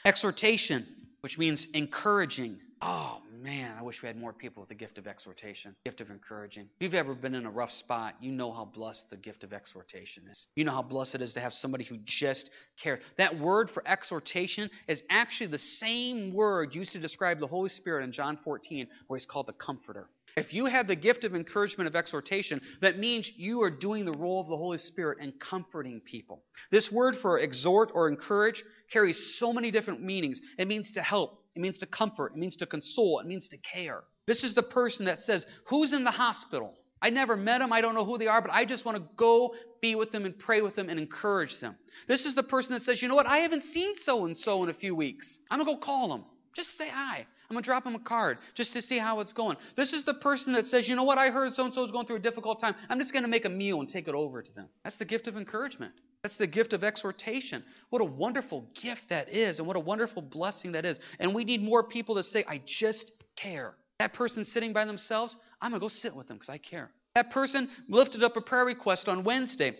exhortation, 0.04 0.86
which 1.24 1.38
means 1.38 1.66
encouraging. 1.72 2.58
Oh 2.82 3.22
man, 3.42 3.74
I 3.78 3.82
wish 3.82 4.02
we 4.02 4.08
had 4.08 4.20
more 4.20 4.34
people 4.34 4.60
with 4.60 4.68
the 4.68 4.74
gift 4.74 4.98
of 4.98 5.06
exhortation, 5.06 5.74
gift 5.82 6.02
of 6.02 6.10
encouraging. 6.10 6.64
If 6.64 6.82
you've 6.82 6.92
ever 6.92 7.14
been 7.14 7.34
in 7.34 7.46
a 7.46 7.50
rough 7.50 7.70
spot, 7.70 8.16
you 8.20 8.30
know 8.30 8.52
how 8.52 8.66
blessed 8.66 9.06
the 9.08 9.16
gift 9.16 9.42
of 9.42 9.54
exhortation 9.54 10.24
is. 10.30 10.46
You 10.54 10.64
know 10.64 10.72
how 10.72 10.82
blessed 10.82 11.14
it 11.14 11.22
is 11.22 11.32
to 11.32 11.40
have 11.40 11.54
somebody 11.54 11.84
who 11.84 11.96
just 12.04 12.50
cares. 12.82 13.02
That 13.16 13.40
word 13.40 13.70
for 13.70 13.82
exhortation 13.88 14.68
is 14.86 15.00
actually 15.08 15.46
the 15.46 15.56
same 15.56 16.34
word 16.34 16.74
used 16.74 16.92
to 16.92 17.00
describe 17.00 17.40
the 17.40 17.46
Holy 17.46 17.70
Spirit 17.70 18.04
in 18.04 18.12
John 18.12 18.38
14, 18.44 18.86
where 19.06 19.18
he's 19.18 19.24
called 19.24 19.46
the 19.46 19.54
Comforter. 19.54 20.10
If 20.36 20.52
you 20.52 20.66
have 20.66 20.88
the 20.88 20.96
gift 20.96 21.22
of 21.22 21.34
encouragement 21.34 21.86
of 21.86 21.94
exhortation, 21.94 22.60
that 22.80 22.98
means 22.98 23.30
you 23.36 23.62
are 23.62 23.70
doing 23.70 24.04
the 24.04 24.12
role 24.12 24.40
of 24.40 24.48
the 24.48 24.56
Holy 24.56 24.78
Spirit 24.78 25.18
and 25.20 25.32
comforting 25.38 26.00
people. 26.00 26.42
This 26.72 26.90
word 26.90 27.16
for 27.22 27.38
exhort 27.38 27.90
or 27.94 28.08
encourage 28.08 28.62
carries 28.92 29.36
so 29.38 29.52
many 29.52 29.70
different 29.70 30.02
meanings. 30.02 30.40
It 30.58 30.66
means 30.66 30.90
to 30.92 31.02
help, 31.02 31.38
it 31.54 31.60
means 31.60 31.78
to 31.78 31.86
comfort, 31.86 32.32
it 32.34 32.38
means 32.38 32.56
to 32.56 32.66
console, 32.66 33.20
it 33.20 33.26
means 33.26 33.46
to 33.48 33.58
care. 33.58 34.02
This 34.26 34.42
is 34.42 34.54
the 34.54 34.62
person 34.62 35.06
that 35.06 35.20
says, 35.20 35.46
Who's 35.68 35.92
in 35.92 36.02
the 36.02 36.10
hospital? 36.10 36.74
I 37.00 37.10
never 37.10 37.36
met 37.36 37.58
them, 37.58 37.72
I 37.72 37.80
don't 37.80 37.94
know 37.94 38.04
who 38.04 38.18
they 38.18 38.28
are, 38.28 38.40
but 38.40 38.50
I 38.50 38.64
just 38.64 38.84
want 38.84 38.96
to 38.96 39.04
go 39.16 39.54
be 39.82 39.94
with 39.94 40.10
them 40.10 40.24
and 40.24 40.36
pray 40.38 40.62
with 40.62 40.74
them 40.74 40.88
and 40.88 40.98
encourage 40.98 41.60
them. 41.60 41.76
This 42.08 42.24
is 42.24 42.34
the 42.34 42.42
person 42.42 42.72
that 42.72 42.82
says, 42.82 43.00
You 43.02 43.08
know 43.08 43.14
what? 43.14 43.26
I 43.26 43.38
haven't 43.38 43.62
seen 43.62 43.94
so 43.98 44.24
and 44.24 44.36
so 44.36 44.64
in 44.64 44.70
a 44.70 44.74
few 44.74 44.96
weeks. 44.96 45.38
I'm 45.48 45.58
going 45.58 45.68
to 45.68 45.74
go 45.74 45.84
call 45.84 46.08
them. 46.08 46.24
Just 46.56 46.76
say 46.76 46.88
hi. 46.88 47.26
I'm 47.48 47.54
going 47.54 47.62
to 47.62 47.66
drop 47.66 47.84
them 47.84 47.94
a 47.94 48.00
card 48.00 48.38
just 48.54 48.72
to 48.72 48.82
see 48.82 48.98
how 48.98 49.20
it's 49.20 49.32
going. 49.32 49.56
This 49.76 49.92
is 49.92 50.04
the 50.04 50.14
person 50.14 50.52
that 50.54 50.66
says, 50.66 50.88
you 50.88 50.96
know 50.96 51.04
what, 51.04 51.18
I 51.18 51.30
heard 51.30 51.54
so 51.54 51.64
and 51.64 51.74
so 51.74 51.84
is 51.84 51.90
going 51.90 52.06
through 52.06 52.16
a 52.16 52.20
difficult 52.20 52.60
time. 52.60 52.74
I'm 52.88 52.98
just 52.98 53.12
going 53.12 53.22
to 53.22 53.28
make 53.28 53.44
a 53.44 53.50
meal 53.50 53.80
and 53.80 53.88
take 53.88 54.08
it 54.08 54.14
over 54.14 54.42
to 54.42 54.54
them. 54.54 54.66
That's 54.82 54.96
the 54.96 55.04
gift 55.04 55.28
of 55.28 55.36
encouragement. 55.36 55.92
That's 56.22 56.36
the 56.38 56.46
gift 56.46 56.72
of 56.72 56.82
exhortation. 56.82 57.62
What 57.90 58.00
a 58.00 58.06
wonderful 58.06 58.64
gift 58.82 59.10
that 59.10 59.28
is, 59.28 59.58
and 59.58 59.66
what 59.66 59.76
a 59.76 59.80
wonderful 59.80 60.22
blessing 60.22 60.72
that 60.72 60.86
is. 60.86 60.98
And 61.20 61.34
we 61.34 61.44
need 61.44 61.62
more 61.62 61.82
people 61.84 62.14
to 62.14 62.22
say, 62.22 62.44
I 62.48 62.62
just 62.64 63.12
care. 63.36 63.74
That 63.98 64.14
person 64.14 64.44
sitting 64.44 64.72
by 64.72 64.86
themselves, 64.86 65.36
I'm 65.60 65.70
going 65.70 65.80
to 65.80 65.84
go 65.84 65.88
sit 65.88 66.16
with 66.16 66.28
them 66.28 66.38
because 66.38 66.48
I 66.48 66.58
care. 66.58 66.90
That 67.14 67.30
person 67.30 67.68
lifted 67.88 68.24
up 68.24 68.36
a 68.36 68.40
prayer 68.40 68.64
request 68.64 69.06
on 69.06 69.22
Wednesday. 69.22 69.76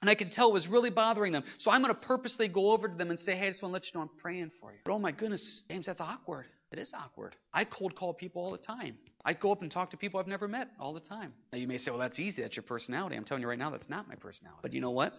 And 0.00 0.08
I 0.08 0.14
could 0.14 0.30
tell 0.30 0.50
it 0.50 0.52
was 0.52 0.68
really 0.68 0.90
bothering 0.90 1.32
them. 1.32 1.42
So 1.58 1.72
I'm 1.72 1.82
going 1.82 1.92
to 1.92 2.00
purposely 2.00 2.46
go 2.46 2.70
over 2.70 2.86
to 2.86 2.94
them 2.94 3.10
and 3.10 3.18
say, 3.18 3.34
hey, 3.34 3.48
I 3.48 3.50
just 3.50 3.62
want 3.62 3.72
to 3.72 3.74
let 3.74 3.84
you 3.86 3.90
know 3.94 4.02
I'm 4.02 4.10
praying 4.20 4.52
for 4.60 4.70
you. 4.70 4.78
But 4.84 4.92
oh 4.92 4.98
my 5.00 5.10
goodness, 5.10 5.62
James, 5.68 5.86
that's 5.86 6.00
awkward. 6.00 6.46
It 6.70 6.78
is 6.78 6.92
awkward. 6.92 7.34
I 7.52 7.64
cold 7.64 7.96
call 7.96 8.12
people 8.12 8.42
all 8.42 8.52
the 8.52 8.58
time. 8.58 8.96
I 9.24 9.32
go 9.32 9.50
up 9.52 9.62
and 9.62 9.70
talk 9.70 9.90
to 9.90 9.96
people 9.96 10.20
I've 10.20 10.26
never 10.26 10.46
met 10.46 10.68
all 10.78 10.92
the 10.92 11.00
time. 11.00 11.32
Now 11.52 11.58
you 11.58 11.66
may 11.66 11.78
say, 11.78 11.90
well, 11.90 12.00
that's 12.00 12.18
easy. 12.20 12.42
That's 12.42 12.56
your 12.56 12.62
personality. 12.62 13.16
I'm 13.16 13.24
telling 13.24 13.42
you 13.42 13.48
right 13.48 13.58
now, 13.58 13.70
that's 13.70 13.88
not 13.88 14.08
my 14.08 14.14
personality. 14.14 14.60
But 14.62 14.72
you 14.74 14.80
know 14.80 14.90
what? 14.90 15.14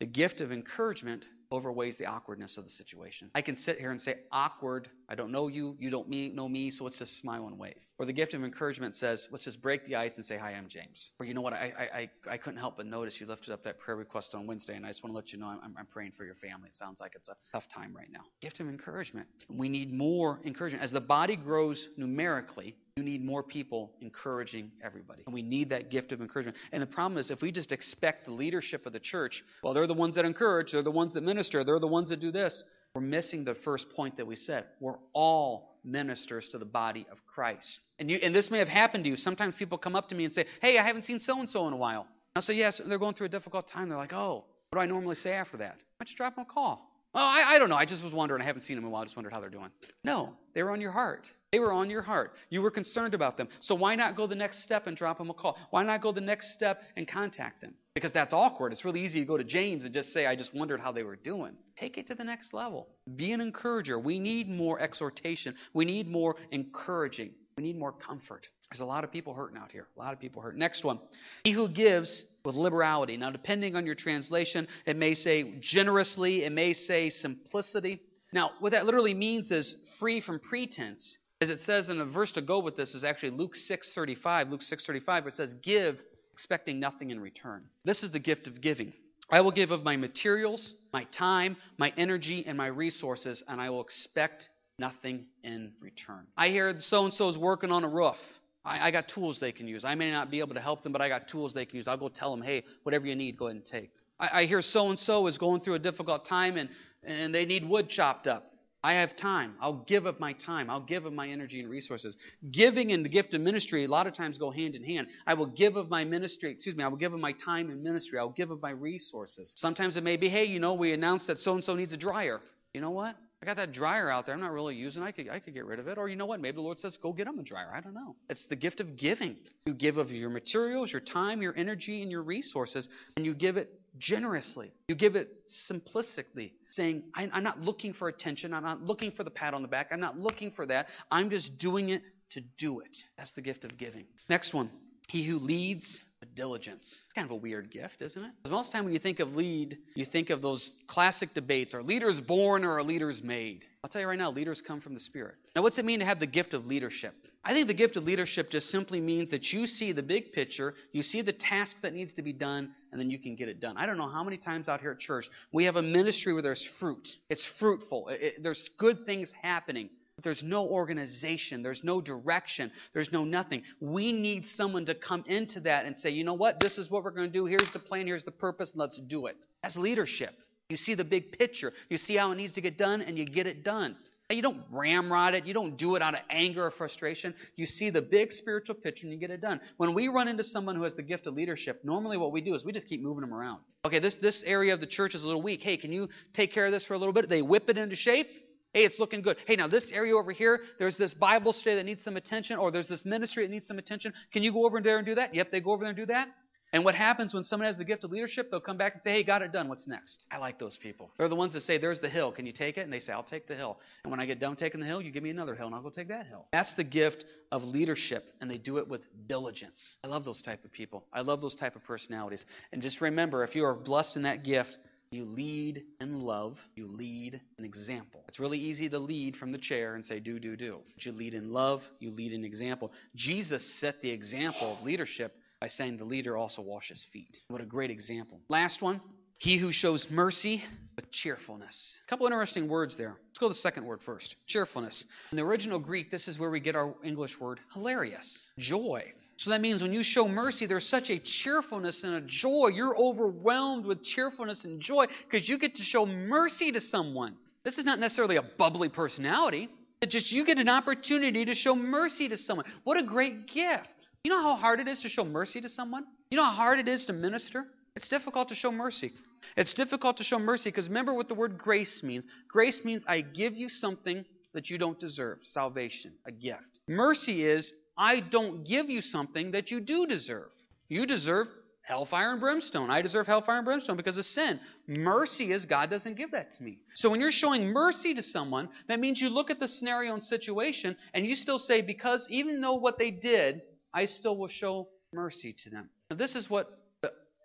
The 0.00 0.06
gift 0.06 0.40
of 0.40 0.52
encouragement 0.52 1.24
overweighs 1.50 1.96
the 1.96 2.06
awkwardness 2.06 2.56
of 2.56 2.64
the 2.64 2.70
situation. 2.70 3.30
I 3.34 3.42
can 3.42 3.56
sit 3.56 3.78
here 3.78 3.90
and 3.90 4.00
say, 4.00 4.16
awkward, 4.30 4.88
I 5.08 5.14
don't 5.14 5.32
know 5.32 5.48
you, 5.48 5.76
you 5.78 5.90
don't 5.90 6.08
know 6.08 6.48
me, 6.48 6.70
so 6.70 6.84
let's 6.84 6.98
just 6.98 7.18
smile 7.20 7.46
and 7.46 7.58
wave. 7.58 7.74
Or 7.98 8.06
the 8.06 8.12
gift 8.12 8.32
of 8.32 8.44
encouragement 8.44 8.94
says, 8.94 9.26
let's 9.32 9.44
just 9.44 9.60
break 9.60 9.84
the 9.86 9.96
ice 9.96 10.12
and 10.16 10.24
say, 10.24 10.38
hi, 10.38 10.52
I'm 10.52 10.68
James. 10.68 11.10
Or 11.18 11.26
you 11.26 11.34
know 11.34 11.40
what, 11.40 11.52
I, 11.52 12.08
I, 12.28 12.32
I 12.32 12.36
couldn't 12.36 12.60
help 12.60 12.76
but 12.76 12.86
notice 12.86 13.20
you 13.20 13.26
lifted 13.26 13.52
up 13.52 13.64
that 13.64 13.80
prayer 13.80 13.96
request 13.96 14.36
on 14.36 14.46
Wednesday, 14.46 14.76
and 14.76 14.86
I 14.86 14.90
just 14.90 15.02
want 15.02 15.12
to 15.12 15.16
let 15.16 15.32
you 15.32 15.38
know 15.38 15.46
I'm, 15.46 15.74
I'm 15.76 15.86
praying 15.86 16.12
for 16.16 16.24
your 16.24 16.36
family. 16.36 16.68
It 16.68 16.76
sounds 16.76 17.00
like 17.00 17.12
it's 17.16 17.28
a 17.28 17.34
tough 17.50 17.64
time 17.68 17.92
right 17.96 18.06
now. 18.12 18.20
Gift 18.40 18.60
of 18.60 18.68
encouragement. 18.68 19.26
We 19.48 19.68
need 19.68 19.92
more 19.92 20.40
encouragement. 20.44 20.84
As 20.84 20.92
the 20.92 21.00
body 21.00 21.34
grows 21.34 21.88
numerically, 21.96 22.76
you 22.96 23.02
need 23.02 23.24
more 23.24 23.42
people 23.42 23.90
encouraging 24.00 24.70
everybody. 24.84 25.22
And 25.26 25.34
we 25.34 25.42
need 25.42 25.68
that 25.70 25.90
gift 25.90 26.12
of 26.12 26.20
encouragement. 26.20 26.56
And 26.70 26.80
the 26.80 26.86
problem 26.86 27.18
is, 27.18 27.32
if 27.32 27.42
we 27.42 27.50
just 27.50 27.72
expect 27.72 28.26
the 28.26 28.32
leadership 28.32 28.86
of 28.86 28.92
the 28.92 29.00
church, 29.00 29.42
well, 29.64 29.74
they're 29.74 29.88
the 29.88 29.94
ones 29.94 30.14
that 30.14 30.24
encourage, 30.24 30.70
they're 30.70 30.82
the 30.84 30.90
ones 30.92 31.14
that 31.14 31.24
minister, 31.24 31.64
they're 31.64 31.80
the 31.80 31.88
ones 31.88 32.10
that 32.10 32.20
do 32.20 32.30
this, 32.30 32.62
we're 32.94 33.02
missing 33.02 33.44
the 33.44 33.54
first 33.54 33.90
point 33.90 34.16
that 34.16 34.26
we 34.26 34.36
said. 34.36 34.66
We're 34.80 34.98
all 35.12 35.77
ministers 35.84 36.48
to 36.50 36.58
the 36.58 36.64
body 36.64 37.06
of 37.10 37.18
Christ. 37.26 37.80
And, 37.98 38.10
you, 38.10 38.18
and 38.22 38.34
this 38.34 38.50
may 38.50 38.58
have 38.58 38.68
happened 38.68 39.04
to 39.04 39.10
you. 39.10 39.16
Sometimes 39.16 39.54
people 39.58 39.78
come 39.78 39.96
up 39.96 40.08
to 40.10 40.14
me 40.14 40.24
and 40.24 40.32
say, 40.32 40.44
Hey, 40.60 40.78
I 40.78 40.86
haven't 40.86 41.04
seen 41.04 41.20
so 41.20 41.40
and 41.40 41.48
so 41.48 41.66
in 41.66 41.72
a 41.72 41.76
while. 41.76 42.06
I'll 42.36 42.42
say, 42.42 42.54
Yes, 42.54 42.80
they're 42.86 42.98
going 42.98 43.14
through 43.14 43.26
a 43.26 43.30
difficult 43.30 43.68
time. 43.68 43.88
They're 43.88 43.98
like, 43.98 44.12
Oh, 44.12 44.44
what 44.70 44.78
do 44.78 44.80
I 44.80 44.86
normally 44.86 45.16
say 45.16 45.32
after 45.32 45.56
that? 45.58 45.76
Why 45.76 46.04
don't 46.04 46.10
you 46.10 46.16
drop 46.16 46.36
them 46.36 46.46
a 46.48 46.52
call? 46.52 46.90
Oh, 47.14 47.20
I, 47.20 47.54
I 47.54 47.58
don't 47.58 47.70
know. 47.70 47.76
I 47.76 47.86
just 47.86 48.04
was 48.04 48.12
wondering. 48.12 48.42
I 48.42 48.44
haven't 48.44 48.62
seen 48.62 48.76
them 48.76 48.84
in 48.84 48.88
a 48.88 48.92
while. 48.92 49.02
I 49.02 49.04
just 49.06 49.16
wondered 49.16 49.32
how 49.32 49.40
they're 49.40 49.48
doing. 49.48 49.70
No, 50.04 50.34
they 50.54 50.62
were 50.62 50.70
on 50.70 50.80
your 50.80 50.92
heart. 50.92 51.26
They 51.50 51.60
were 51.60 51.72
on 51.72 51.88
your 51.88 52.02
heart. 52.02 52.34
You 52.50 52.60
were 52.60 52.70
concerned 52.70 53.14
about 53.14 53.38
them. 53.38 53.48
So 53.60 53.74
why 53.74 53.94
not 53.94 54.16
go 54.16 54.26
the 54.26 54.34
next 54.34 54.62
step 54.64 54.86
and 54.86 54.94
drop 54.94 55.16
them 55.16 55.30
a 55.30 55.34
call? 55.34 55.56
Why 55.70 55.82
not 55.82 56.02
go 56.02 56.12
the 56.12 56.20
next 56.20 56.52
step 56.52 56.82
and 56.94 57.08
contact 57.08 57.62
them? 57.62 57.72
Because 57.94 58.12
that's 58.12 58.34
awkward. 58.34 58.72
It's 58.72 58.84
really 58.84 59.02
easy 59.02 59.20
to 59.20 59.26
go 59.26 59.38
to 59.38 59.44
James 59.44 59.86
and 59.86 59.94
just 59.94 60.12
say, 60.12 60.26
I 60.26 60.36
just 60.36 60.54
wondered 60.54 60.78
how 60.78 60.92
they 60.92 61.04
were 61.04 61.16
doing. 61.16 61.52
Take 61.80 61.96
it 61.96 62.06
to 62.08 62.14
the 62.14 62.24
next 62.24 62.52
level. 62.52 62.88
Be 63.16 63.32
an 63.32 63.40
encourager. 63.40 63.98
We 63.98 64.18
need 64.18 64.50
more 64.50 64.78
exhortation. 64.78 65.54
We 65.72 65.86
need 65.86 66.06
more 66.06 66.36
encouraging. 66.50 67.30
We 67.56 67.62
need 67.62 67.78
more 67.78 67.92
comfort. 67.92 68.46
There's 68.70 68.80
a 68.80 68.84
lot 68.84 69.02
of 69.02 69.10
people 69.10 69.32
hurting 69.32 69.56
out 69.56 69.72
here. 69.72 69.86
A 69.96 69.98
lot 69.98 70.12
of 70.12 70.20
people 70.20 70.42
hurt. 70.42 70.54
Next 70.54 70.84
one. 70.84 70.98
He 71.44 71.52
who 71.52 71.66
gives 71.66 72.24
with 72.44 72.56
liberality. 72.56 73.16
Now, 73.16 73.30
depending 73.30 73.74
on 73.74 73.86
your 73.86 73.94
translation, 73.94 74.68
it 74.84 74.96
may 74.98 75.14
say 75.14 75.54
generously, 75.60 76.44
it 76.44 76.52
may 76.52 76.74
say 76.74 77.08
simplicity. 77.08 78.02
Now, 78.34 78.50
what 78.60 78.72
that 78.72 78.84
literally 78.84 79.14
means 79.14 79.50
is 79.50 79.74
free 79.98 80.20
from 80.20 80.40
pretense. 80.40 81.16
As 81.40 81.50
it 81.50 81.60
says 81.60 81.88
in 81.88 82.00
a 82.00 82.04
verse 82.04 82.32
to 82.32 82.40
go 82.40 82.58
with 82.58 82.76
this 82.76 82.94
is 82.94 83.04
actually 83.04 83.30
Luke 83.30 83.54
6:35. 83.54 84.50
Luke 84.50 84.62
6:35 84.62 85.26
it 85.28 85.36
says 85.36 85.54
give 85.62 86.02
expecting 86.32 86.80
nothing 86.80 87.10
in 87.10 87.20
return. 87.20 87.64
This 87.84 88.02
is 88.02 88.12
the 88.12 88.18
gift 88.18 88.46
of 88.46 88.60
giving. 88.60 88.92
I 89.30 89.40
will 89.40 89.50
give 89.50 89.70
of 89.70 89.84
my 89.84 89.96
materials, 89.96 90.74
my 90.92 91.04
time, 91.04 91.56
my 91.76 91.92
energy 91.96 92.44
and 92.46 92.56
my 92.56 92.68
resources 92.68 93.42
and 93.46 93.60
I 93.60 93.70
will 93.70 93.82
expect 93.82 94.48
nothing 94.78 95.26
in 95.42 95.72
return. 95.80 96.26
I 96.36 96.48
hear 96.48 96.80
so 96.80 97.04
and 97.04 97.12
so 97.12 97.28
is 97.28 97.36
working 97.36 97.70
on 97.70 97.84
a 97.84 97.88
roof. 97.88 98.16
I, 98.64 98.88
I, 98.88 98.90
got 98.90 99.08
tools 99.08 99.38
they 99.40 99.52
can 99.52 99.66
use. 99.66 99.84
I 99.84 99.94
may 99.94 100.10
not 100.10 100.30
be 100.30 100.40
able 100.40 100.54
to 100.54 100.60
help 100.60 100.82
them, 100.82 100.92
but 100.92 101.00
I 101.00 101.08
got 101.08 101.28
tools 101.28 101.52
they 101.54 101.66
can 101.66 101.76
use. 101.76 101.88
I'll 101.88 101.96
go 101.96 102.08
tell 102.08 102.34
them, 102.34 102.44
hey, 102.44 102.64
whatever 102.82 103.06
you 103.06 103.14
need, 103.14 103.36
go 103.36 103.46
ahead 103.46 103.56
and 103.56 103.64
take. 103.64 103.90
I, 104.18 104.42
I 104.42 104.46
hear 104.46 104.62
so 104.62 104.88
and 104.88 104.98
so 104.98 105.26
is 105.26 105.38
going 105.38 105.60
through 105.62 105.74
a 105.74 105.78
difficult 105.80 106.26
time 106.26 106.56
and, 106.56 106.68
and 107.04 107.34
they 107.34 107.44
need 107.44 107.68
wood 107.68 107.88
chopped 107.88 108.26
up. 108.26 108.47
I 108.82 108.94
have 108.94 109.16
time. 109.16 109.54
I'll 109.60 109.84
give 109.88 110.06
of 110.06 110.20
my 110.20 110.34
time. 110.34 110.70
I'll 110.70 110.80
give 110.80 111.04
of 111.04 111.12
my 111.12 111.28
energy 111.28 111.60
and 111.60 111.68
resources. 111.68 112.16
Giving 112.52 112.92
and 112.92 113.04
the 113.04 113.08
gift 113.08 113.34
of 113.34 113.40
ministry 113.40 113.84
a 113.84 113.88
lot 113.88 114.06
of 114.06 114.14
times 114.14 114.38
go 114.38 114.50
hand 114.52 114.76
in 114.76 114.84
hand. 114.84 115.08
I 115.26 115.34
will 115.34 115.46
give 115.46 115.76
of 115.76 115.90
my 115.90 116.04
ministry, 116.04 116.52
excuse 116.52 116.76
me, 116.76 116.84
I 116.84 116.88
will 116.88 116.96
give 116.96 117.12
of 117.12 117.18
my 117.20 117.32
time 117.32 117.70
and 117.70 117.82
ministry. 117.82 118.18
I'll 118.18 118.28
give 118.28 118.50
of 118.52 118.62
my 118.62 118.70
resources. 118.70 119.52
Sometimes 119.56 119.96
it 119.96 120.04
may 120.04 120.16
be, 120.16 120.28
hey, 120.28 120.44
you 120.44 120.60
know, 120.60 120.74
we 120.74 120.92
announced 120.92 121.26
that 121.26 121.38
so 121.38 121.54
and 121.54 121.64
so 121.64 121.74
needs 121.74 121.92
a 121.92 121.96
dryer. 121.96 122.40
You 122.72 122.80
know 122.80 122.90
what? 122.90 123.16
I 123.42 123.46
got 123.46 123.56
that 123.56 123.72
dryer 123.72 124.10
out 124.10 124.26
there. 124.26 124.34
I'm 124.34 124.40
not 124.40 124.50
really 124.50 124.74
using. 124.74 125.02
I 125.02 125.12
could 125.12 125.28
I 125.28 125.38
could 125.38 125.54
get 125.54 125.64
rid 125.64 125.78
of 125.78 125.86
it. 125.86 125.96
Or 125.96 126.08
you 126.08 126.16
know 126.16 126.26
what? 126.26 126.40
Maybe 126.40 126.56
the 126.56 126.60
Lord 126.60 126.80
says, 126.80 126.98
go 127.00 127.12
get 127.12 127.26
him 127.26 127.38
a 127.38 127.42
dryer. 127.42 127.70
I 127.72 127.80
don't 127.80 127.94
know. 127.94 128.16
It's 128.28 128.44
the 128.46 128.56
gift 128.56 128.80
of 128.80 128.96
giving. 128.96 129.36
You 129.66 129.74
give 129.74 129.96
of 129.96 130.10
your 130.10 130.30
materials, 130.30 130.90
your 130.90 131.00
time, 131.00 131.40
your 131.40 131.56
energy, 131.56 132.02
and 132.02 132.10
your 132.10 132.22
resources, 132.22 132.88
and 133.16 133.24
you 133.24 133.34
give 133.34 133.56
it 133.56 133.80
generously. 133.98 134.72
You 134.88 134.96
give 134.96 135.14
it 135.14 135.30
simplistically, 135.70 136.52
saying, 136.70 137.02
I'm 137.14 137.42
not 137.42 137.60
looking 137.60 137.94
for 137.94 138.08
attention. 138.08 138.52
I'm 138.54 138.62
not 138.62 138.82
looking 138.82 139.12
for 139.12 139.24
the 139.24 139.30
pat 139.30 139.54
on 139.54 139.62
the 139.62 139.68
back. 139.68 139.88
I'm 139.90 140.00
not 140.00 140.18
looking 140.18 140.50
for 140.50 140.66
that. 140.66 140.88
I'm 141.10 141.30
just 141.30 141.58
doing 141.58 141.90
it 141.90 142.02
to 142.30 142.40
do 142.58 142.80
it. 142.80 142.96
That's 143.16 143.30
the 143.32 143.40
gift 143.40 143.64
of 143.64 143.78
giving. 143.78 144.04
Next 144.28 144.52
one. 144.52 144.70
He 145.08 145.24
who 145.24 145.38
leads 145.38 145.98
diligence. 146.26 146.82
It's 146.82 147.12
kind 147.14 147.24
of 147.24 147.30
a 147.30 147.36
weird 147.36 147.70
gift, 147.70 148.02
isn't 148.02 148.22
it? 148.22 148.30
Because 148.42 148.52
most 148.52 148.66
of 148.66 148.72
the 148.72 148.76
time 148.78 148.84
when 148.84 148.92
you 148.92 148.98
think 148.98 149.20
of 149.20 149.34
lead, 149.34 149.78
you 149.94 150.04
think 150.04 150.30
of 150.30 150.42
those 150.42 150.70
classic 150.88 151.34
debates 151.34 151.74
are 151.74 151.82
leaders 151.82 152.20
born 152.20 152.64
or 152.64 152.78
are 152.78 152.82
leaders 152.82 153.20
made? 153.22 153.64
I'll 153.84 153.90
tell 153.90 154.00
you 154.00 154.08
right 154.08 154.18
now, 154.18 154.32
leaders 154.32 154.60
come 154.60 154.80
from 154.80 154.94
the 154.94 155.00
Spirit. 155.00 155.36
Now, 155.54 155.62
what's 155.62 155.78
it 155.78 155.84
mean 155.84 156.00
to 156.00 156.04
have 156.04 156.18
the 156.18 156.26
gift 156.26 156.54
of 156.54 156.66
leadership? 156.66 157.14
I 157.44 157.52
think 157.52 157.68
the 157.68 157.74
gift 157.74 157.96
of 157.96 158.04
leadership 158.04 158.50
just 158.50 158.70
simply 158.70 159.00
means 159.00 159.30
that 159.30 159.52
you 159.52 159.66
see 159.66 159.92
the 159.92 160.02
big 160.02 160.32
picture, 160.32 160.74
you 160.92 161.02
see 161.02 161.22
the 161.22 161.32
task 161.32 161.76
that 161.82 161.94
needs 161.94 162.12
to 162.14 162.22
be 162.22 162.32
done, 162.32 162.72
and 162.90 163.00
then 163.00 163.10
you 163.10 163.18
can 163.18 163.36
get 163.36 163.48
it 163.48 163.60
done. 163.60 163.76
I 163.76 163.86
don't 163.86 163.96
know 163.96 164.08
how 164.08 164.24
many 164.24 164.36
times 164.36 164.68
out 164.68 164.80
here 164.80 164.92
at 164.92 164.98
church 164.98 165.28
we 165.52 165.64
have 165.64 165.76
a 165.76 165.82
ministry 165.82 166.32
where 166.32 166.42
there's 166.42 166.68
fruit. 166.80 167.06
It's 167.30 167.46
fruitful. 167.58 168.08
It, 168.08 168.20
it, 168.20 168.34
there's 168.42 168.68
good 168.78 169.06
things 169.06 169.32
happening. 169.42 169.90
There's 170.22 170.42
no 170.42 170.66
organization, 170.66 171.62
there's 171.62 171.84
no 171.84 172.00
direction, 172.00 172.72
there's 172.92 173.12
no 173.12 173.24
nothing. 173.24 173.62
We 173.80 174.12
need 174.12 174.46
someone 174.46 174.86
to 174.86 174.94
come 174.94 175.24
into 175.26 175.60
that 175.60 175.86
and 175.86 175.96
say, 175.96 176.10
you 176.10 176.24
know 176.24 176.34
what, 176.34 176.60
this 176.60 176.76
is 176.78 176.90
what 176.90 177.04
we're 177.04 177.12
going 177.12 177.28
to 177.28 177.32
do. 177.32 177.46
Here's 177.46 177.72
the 177.72 177.78
plan, 177.78 178.06
here's 178.06 178.24
the 178.24 178.30
purpose, 178.30 178.72
let's 178.74 179.00
do 179.00 179.26
it. 179.26 179.36
That's 179.62 179.76
leadership. 179.76 180.34
You 180.68 180.76
see 180.76 180.94
the 180.94 181.04
big 181.04 181.32
picture, 181.32 181.72
you 181.88 181.98
see 181.98 182.16
how 182.16 182.32
it 182.32 182.34
needs 182.34 182.54
to 182.54 182.60
get 182.60 182.76
done, 182.76 183.00
and 183.00 183.16
you 183.16 183.24
get 183.24 183.46
it 183.46 183.64
done. 183.64 183.96
You 184.30 184.42
don't 184.42 184.62
ramrod 184.70 185.32
it. 185.32 185.46
You 185.46 185.54
don't 185.54 185.78
do 185.78 185.96
it 185.96 186.02
out 186.02 186.12
of 186.12 186.20
anger 186.28 186.66
or 186.66 186.70
frustration. 186.70 187.32
You 187.56 187.64
see 187.64 187.88
the 187.88 188.02
big 188.02 188.30
spiritual 188.30 188.74
picture 188.74 189.06
and 189.06 189.12
you 189.12 189.18
get 189.18 189.30
it 189.30 189.40
done. 189.40 189.58
When 189.78 189.94
we 189.94 190.08
run 190.08 190.28
into 190.28 190.44
someone 190.44 190.76
who 190.76 190.82
has 190.82 190.94
the 190.94 191.02
gift 191.02 191.26
of 191.26 191.32
leadership, 191.32 191.80
normally 191.82 192.18
what 192.18 192.30
we 192.30 192.42
do 192.42 192.54
is 192.54 192.62
we 192.62 192.72
just 192.72 192.88
keep 192.88 193.00
moving 193.00 193.22
them 193.22 193.32
around. 193.32 193.60
Okay, 193.86 194.00
this, 194.00 194.16
this 194.20 194.42
area 194.44 194.74
of 194.74 194.80
the 194.80 194.86
church 194.86 195.14
is 195.14 195.22
a 195.22 195.26
little 195.26 195.40
weak. 195.40 195.62
Hey, 195.62 195.78
can 195.78 195.92
you 195.92 196.10
take 196.34 196.52
care 196.52 196.66
of 196.66 196.72
this 196.72 196.84
for 196.84 196.92
a 196.92 196.98
little 196.98 197.14
bit? 197.14 197.30
They 197.30 197.40
whip 197.40 197.70
it 197.70 197.78
into 197.78 197.96
shape. 197.96 198.26
Hey, 198.74 198.84
it's 198.84 198.98
looking 198.98 199.22
good. 199.22 199.38
Hey, 199.46 199.56
now 199.56 199.66
this 199.66 199.90
area 199.92 200.14
over 200.14 200.30
here, 200.30 200.60
there's 200.78 200.96
this 200.96 201.14
Bible 201.14 201.52
study 201.52 201.76
that 201.76 201.84
needs 201.84 202.04
some 202.04 202.16
attention, 202.16 202.58
or 202.58 202.70
there's 202.70 202.88
this 202.88 203.04
ministry 203.04 203.46
that 203.46 203.52
needs 203.52 203.66
some 203.66 203.78
attention. 203.78 204.12
Can 204.32 204.42
you 204.42 204.52
go 204.52 204.66
over 204.66 204.80
there 204.80 204.98
and 204.98 205.06
do 205.06 205.14
that? 205.14 205.34
Yep, 205.34 205.50
they 205.50 205.60
go 205.60 205.72
over 205.72 205.84
there 205.84 205.90
and 205.90 205.96
do 205.96 206.06
that. 206.06 206.28
And 206.72 206.84
what 206.84 206.94
happens 206.94 207.32
when 207.32 207.44
someone 207.44 207.66
has 207.66 207.78
the 207.78 207.84
gift 207.84 208.04
of 208.04 208.10
leadership, 208.10 208.50
they'll 208.50 208.60
come 208.60 208.76
back 208.76 208.92
and 208.92 209.02
say, 209.02 209.12
Hey, 209.12 209.24
got 209.24 209.40
it 209.40 209.52
done. 209.52 209.68
What's 209.68 209.86
next? 209.86 210.26
I 210.30 210.36
like 210.36 210.58
those 210.58 210.76
people. 210.76 211.10
They're 211.16 211.28
the 211.28 211.34
ones 211.34 211.54
that 211.54 211.62
say, 211.62 211.78
There's 211.78 211.98
the 211.98 212.10
hill. 212.10 212.30
Can 212.30 212.44
you 212.44 212.52
take 212.52 212.76
it? 212.76 212.82
And 212.82 212.92
they 212.92 213.00
say, 213.00 213.12
I'll 213.12 213.22
take 213.22 213.48
the 213.48 213.54
hill. 213.54 213.78
And 214.04 214.10
when 214.10 214.20
I 214.20 214.26
get 214.26 214.38
done 214.38 214.54
taking 214.54 214.80
the 214.80 214.86
hill, 214.86 215.00
you 215.00 215.10
give 215.10 215.22
me 215.22 215.30
another 215.30 215.54
hill, 215.54 215.66
and 215.66 215.74
I'll 215.74 215.82
go 215.82 215.88
take 215.88 216.08
that 216.08 216.26
hill. 216.26 216.44
That's 216.52 216.72
the 216.74 216.84
gift 216.84 217.24
of 217.50 217.64
leadership, 217.64 218.28
and 218.42 218.50
they 218.50 218.58
do 218.58 218.76
it 218.76 218.86
with 218.86 219.00
diligence. 219.26 219.96
I 220.04 220.08
love 220.08 220.24
those 220.24 220.42
type 220.42 220.62
of 220.64 220.70
people. 220.70 221.04
I 221.10 221.22
love 221.22 221.40
those 221.40 221.56
type 221.56 221.74
of 221.74 221.84
personalities. 221.84 222.44
And 222.72 222.82
just 222.82 223.00
remember, 223.00 223.44
if 223.44 223.54
you 223.54 223.64
are 223.64 223.74
blessed 223.74 224.16
in 224.16 224.22
that 224.24 224.44
gift, 224.44 224.76
you 225.10 225.24
lead 225.24 225.84
in 226.00 226.20
love. 226.20 226.56
You 226.74 226.86
lead 226.86 227.40
an 227.58 227.64
example. 227.64 228.24
It's 228.28 228.38
really 228.38 228.58
easy 228.58 228.88
to 228.88 228.98
lead 228.98 229.36
from 229.36 229.52
the 229.52 229.58
chair 229.58 229.94
and 229.94 230.04
say, 230.04 230.20
do, 230.20 230.38
do, 230.38 230.56
do. 230.56 230.80
But 230.94 231.06
you 231.06 231.12
lead 231.12 231.34
in 231.34 231.52
love. 231.52 231.82
You 231.98 232.10
lead 232.10 232.32
an 232.32 232.44
example. 232.44 232.92
Jesus 233.16 233.64
set 233.80 234.00
the 234.02 234.10
example 234.10 234.76
of 234.76 234.84
leadership 234.84 235.36
by 235.60 235.68
saying 235.68 235.96
the 235.96 236.04
leader 236.04 236.36
also 236.36 236.62
washes 236.62 237.04
feet. 237.12 237.36
What 237.48 237.60
a 237.60 237.66
great 237.66 237.90
example. 237.90 238.40
Last 238.48 238.82
one. 238.82 239.00
He 239.38 239.56
who 239.56 239.70
shows 239.70 240.04
mercy 240.10 240.64
with 240.96 241.12
cheerfulness. 241.12 241.76
A 242.06 242.10
couple 242.10 242.26
interesting 242.26 242.68
words 242.68 242.96
there. 242.98 243.16
Let's 243.28 243.38
go 243.38 243.46
to 243.46 243.54
the 243.54 243.60
second 243.60 243.86
word 243.86 244.00
first 244.04 244.34
cheerfulness. 244.48 245.04
In 245.30 245.36
the 245.36 245.44
original 245.44 245.78
Greek, 245.78 246.10
this 246.10 246.26
is 246.26 246.40
where 246.40 246.50
we 246.50 246.58
get 246.58 246.74
our 246.74 246.92
English 247.04 247.38
word 247.40 247.60
hilarious, 247.72 248.36
joy. 248.58 249.04
So 249.38 249.50
that 249.50 249.60
means 249.60 249.80
when 249.80 249.92
you 249.92 250.02
show 250.02 250.26
mercy, 250.26 250.66
there's 250.66 250.88
such 250.88 251.10
a 251.10 251.18
cheerfulness 251.20 252.02
and 252.02 252.14
a 252.14 252.20
joy. 252.20 252.72
You're 252.74 252.96
overwhelmed 252.98 253.86
with 253.86 254.02
cheerfulness 254.02 254.64
and 254.64 254.80
joy 254.80 255.06
because 255.30 255.48
you 255.48 255.58
get 255.58 255.76
to 255.76 255.82
show 255.82 256.04
mercy 256.04 256.72
to 256.72 256.80
someone. 256.80 257.36
This 257.62 257.78
is 257.78 257.84
not 257.84 258.00
necessarily 258.00 258.34
a 258.34 258.42
bubbly 258.42 258.88
personality. 258.88 259.68
It's 260.02 260.12
just 260.12 260.32
you 260.32 260.44
get 260.44 260.58
an 260.58 260.68
opportunity 260.68 261.44
to 261.44 261.54
show 261.54 261.76
mercy 261.76 262.28
to 262.28 262.36
someone. 262.36 262.66
What 262.82 262.98
a 262.98 263.04
great 263.04 263.46
gift. 263.46 263.86
You 264.24 264.32
know 264.32 264.42
how 264.42 264.56
hard 264.56 264.80
it 264.80 264.88
is 264.88 265.02
to 265.02 265.08
show 265.08 265.24
mercy 265.24 265.60
to 265.60 265.68
someone? 265.68 266.04
You 266.30 266.36
know 266.36 266.44
how 266.44 266.54
hard 266.54 266.80
it 266.80 266.88
is 266.88 267.06
to 267.06 267.12
minister? 267.12 267.64
It's 267.94 268.08
difficult 268.08 268.48
to 268.48 268.56
show 268.56 268.72
mercy. 268.72 269.12
It's 269.56 269.72
difficult 269.72 270.16
to 270.16 270.24
show 270.24 270.40
mercy 270.40 270.70
because 270.70 270.88
remember 270.88 271.14
what 271.14 271.28
the 271.28 271.34
word 271.34 271.58
grace 271.58 272.02
means. 272.02 272.26
Grace 272.48 272.84
means 272.84 273.04
I 273.06 273.20
give 273.20 273.56
you 273.56 273.68
something 273.68 274.24
that 274.52 274.68
you 274.68 274.78
don't 274.78 274.98
deserve 274.98 275.38
salvation, 275.42 276.14
a 276.26 276.32
gift. 276.32 276.80
Mercy 276.88 277.44
is 277.44 277.72
I 277.98 278.20
don't 278.20 278.64
give 278.64 278.88
you 278.88 279.00
something 279.00 279.50
that 279.50 279.70
you 279.70 279.80
do 279.80 280.06
deserve. 280.06 280.50
You 280.88 281.04
deserve 281.04 281.48
hellfire 281.82 282.32
and 282.32 282.40
brimstone. 282.40 282.90
I 282.90 283.02
deserve 283.02 283.26
hellfire 283.26 283.56
and 283.56 283.64
brimstone 283.64 283.96
because 283.96 284.16
of 284.16 284.26
sin. 284.26 284.60
Mercy 284.86 285.52
is 285.52 285.66
God 285.66 285.90
doesn't 285.90 286.16
give 286.16 286.30
that 286.30 286.52
to 286.52 286.62
me. 286.62 286.78
So 286.94 287.10
when 287.10 287.20
you're 287.20 287.32
showing 287.32 287.72
mercy 287.72 288.14
to 288.14 288.22
someone, 288.22 288.68
that 288.88 289.00
means 289.00 289.20
you 289.20 289.30
look 289.30 289.50
at 289.50 289.58
the 289.58 289.66
scenario 289.66 290.14
and 290.14 290.22
situation 290.22 290.96
and 291.14 291.26
you 291.26 291.34
still 291.34 291.58
say, 291.58 291.80
because 291.80 292.26
even 292.28 292.60
though 292.60 292.74
what 292.74 292.98
they 292.98 293.10
did, 293.10 293.62
I 293.92 294.04
still 294.04 294.36
will 294.36 294.48
show 294.48 294.88
mercy 295.12 295.56
to 295.64 295.70
them. 295.70 295.88
Now, 296.10 296.16
this 296.16 296.36
is 296.36 296.48
what 296.48 296.77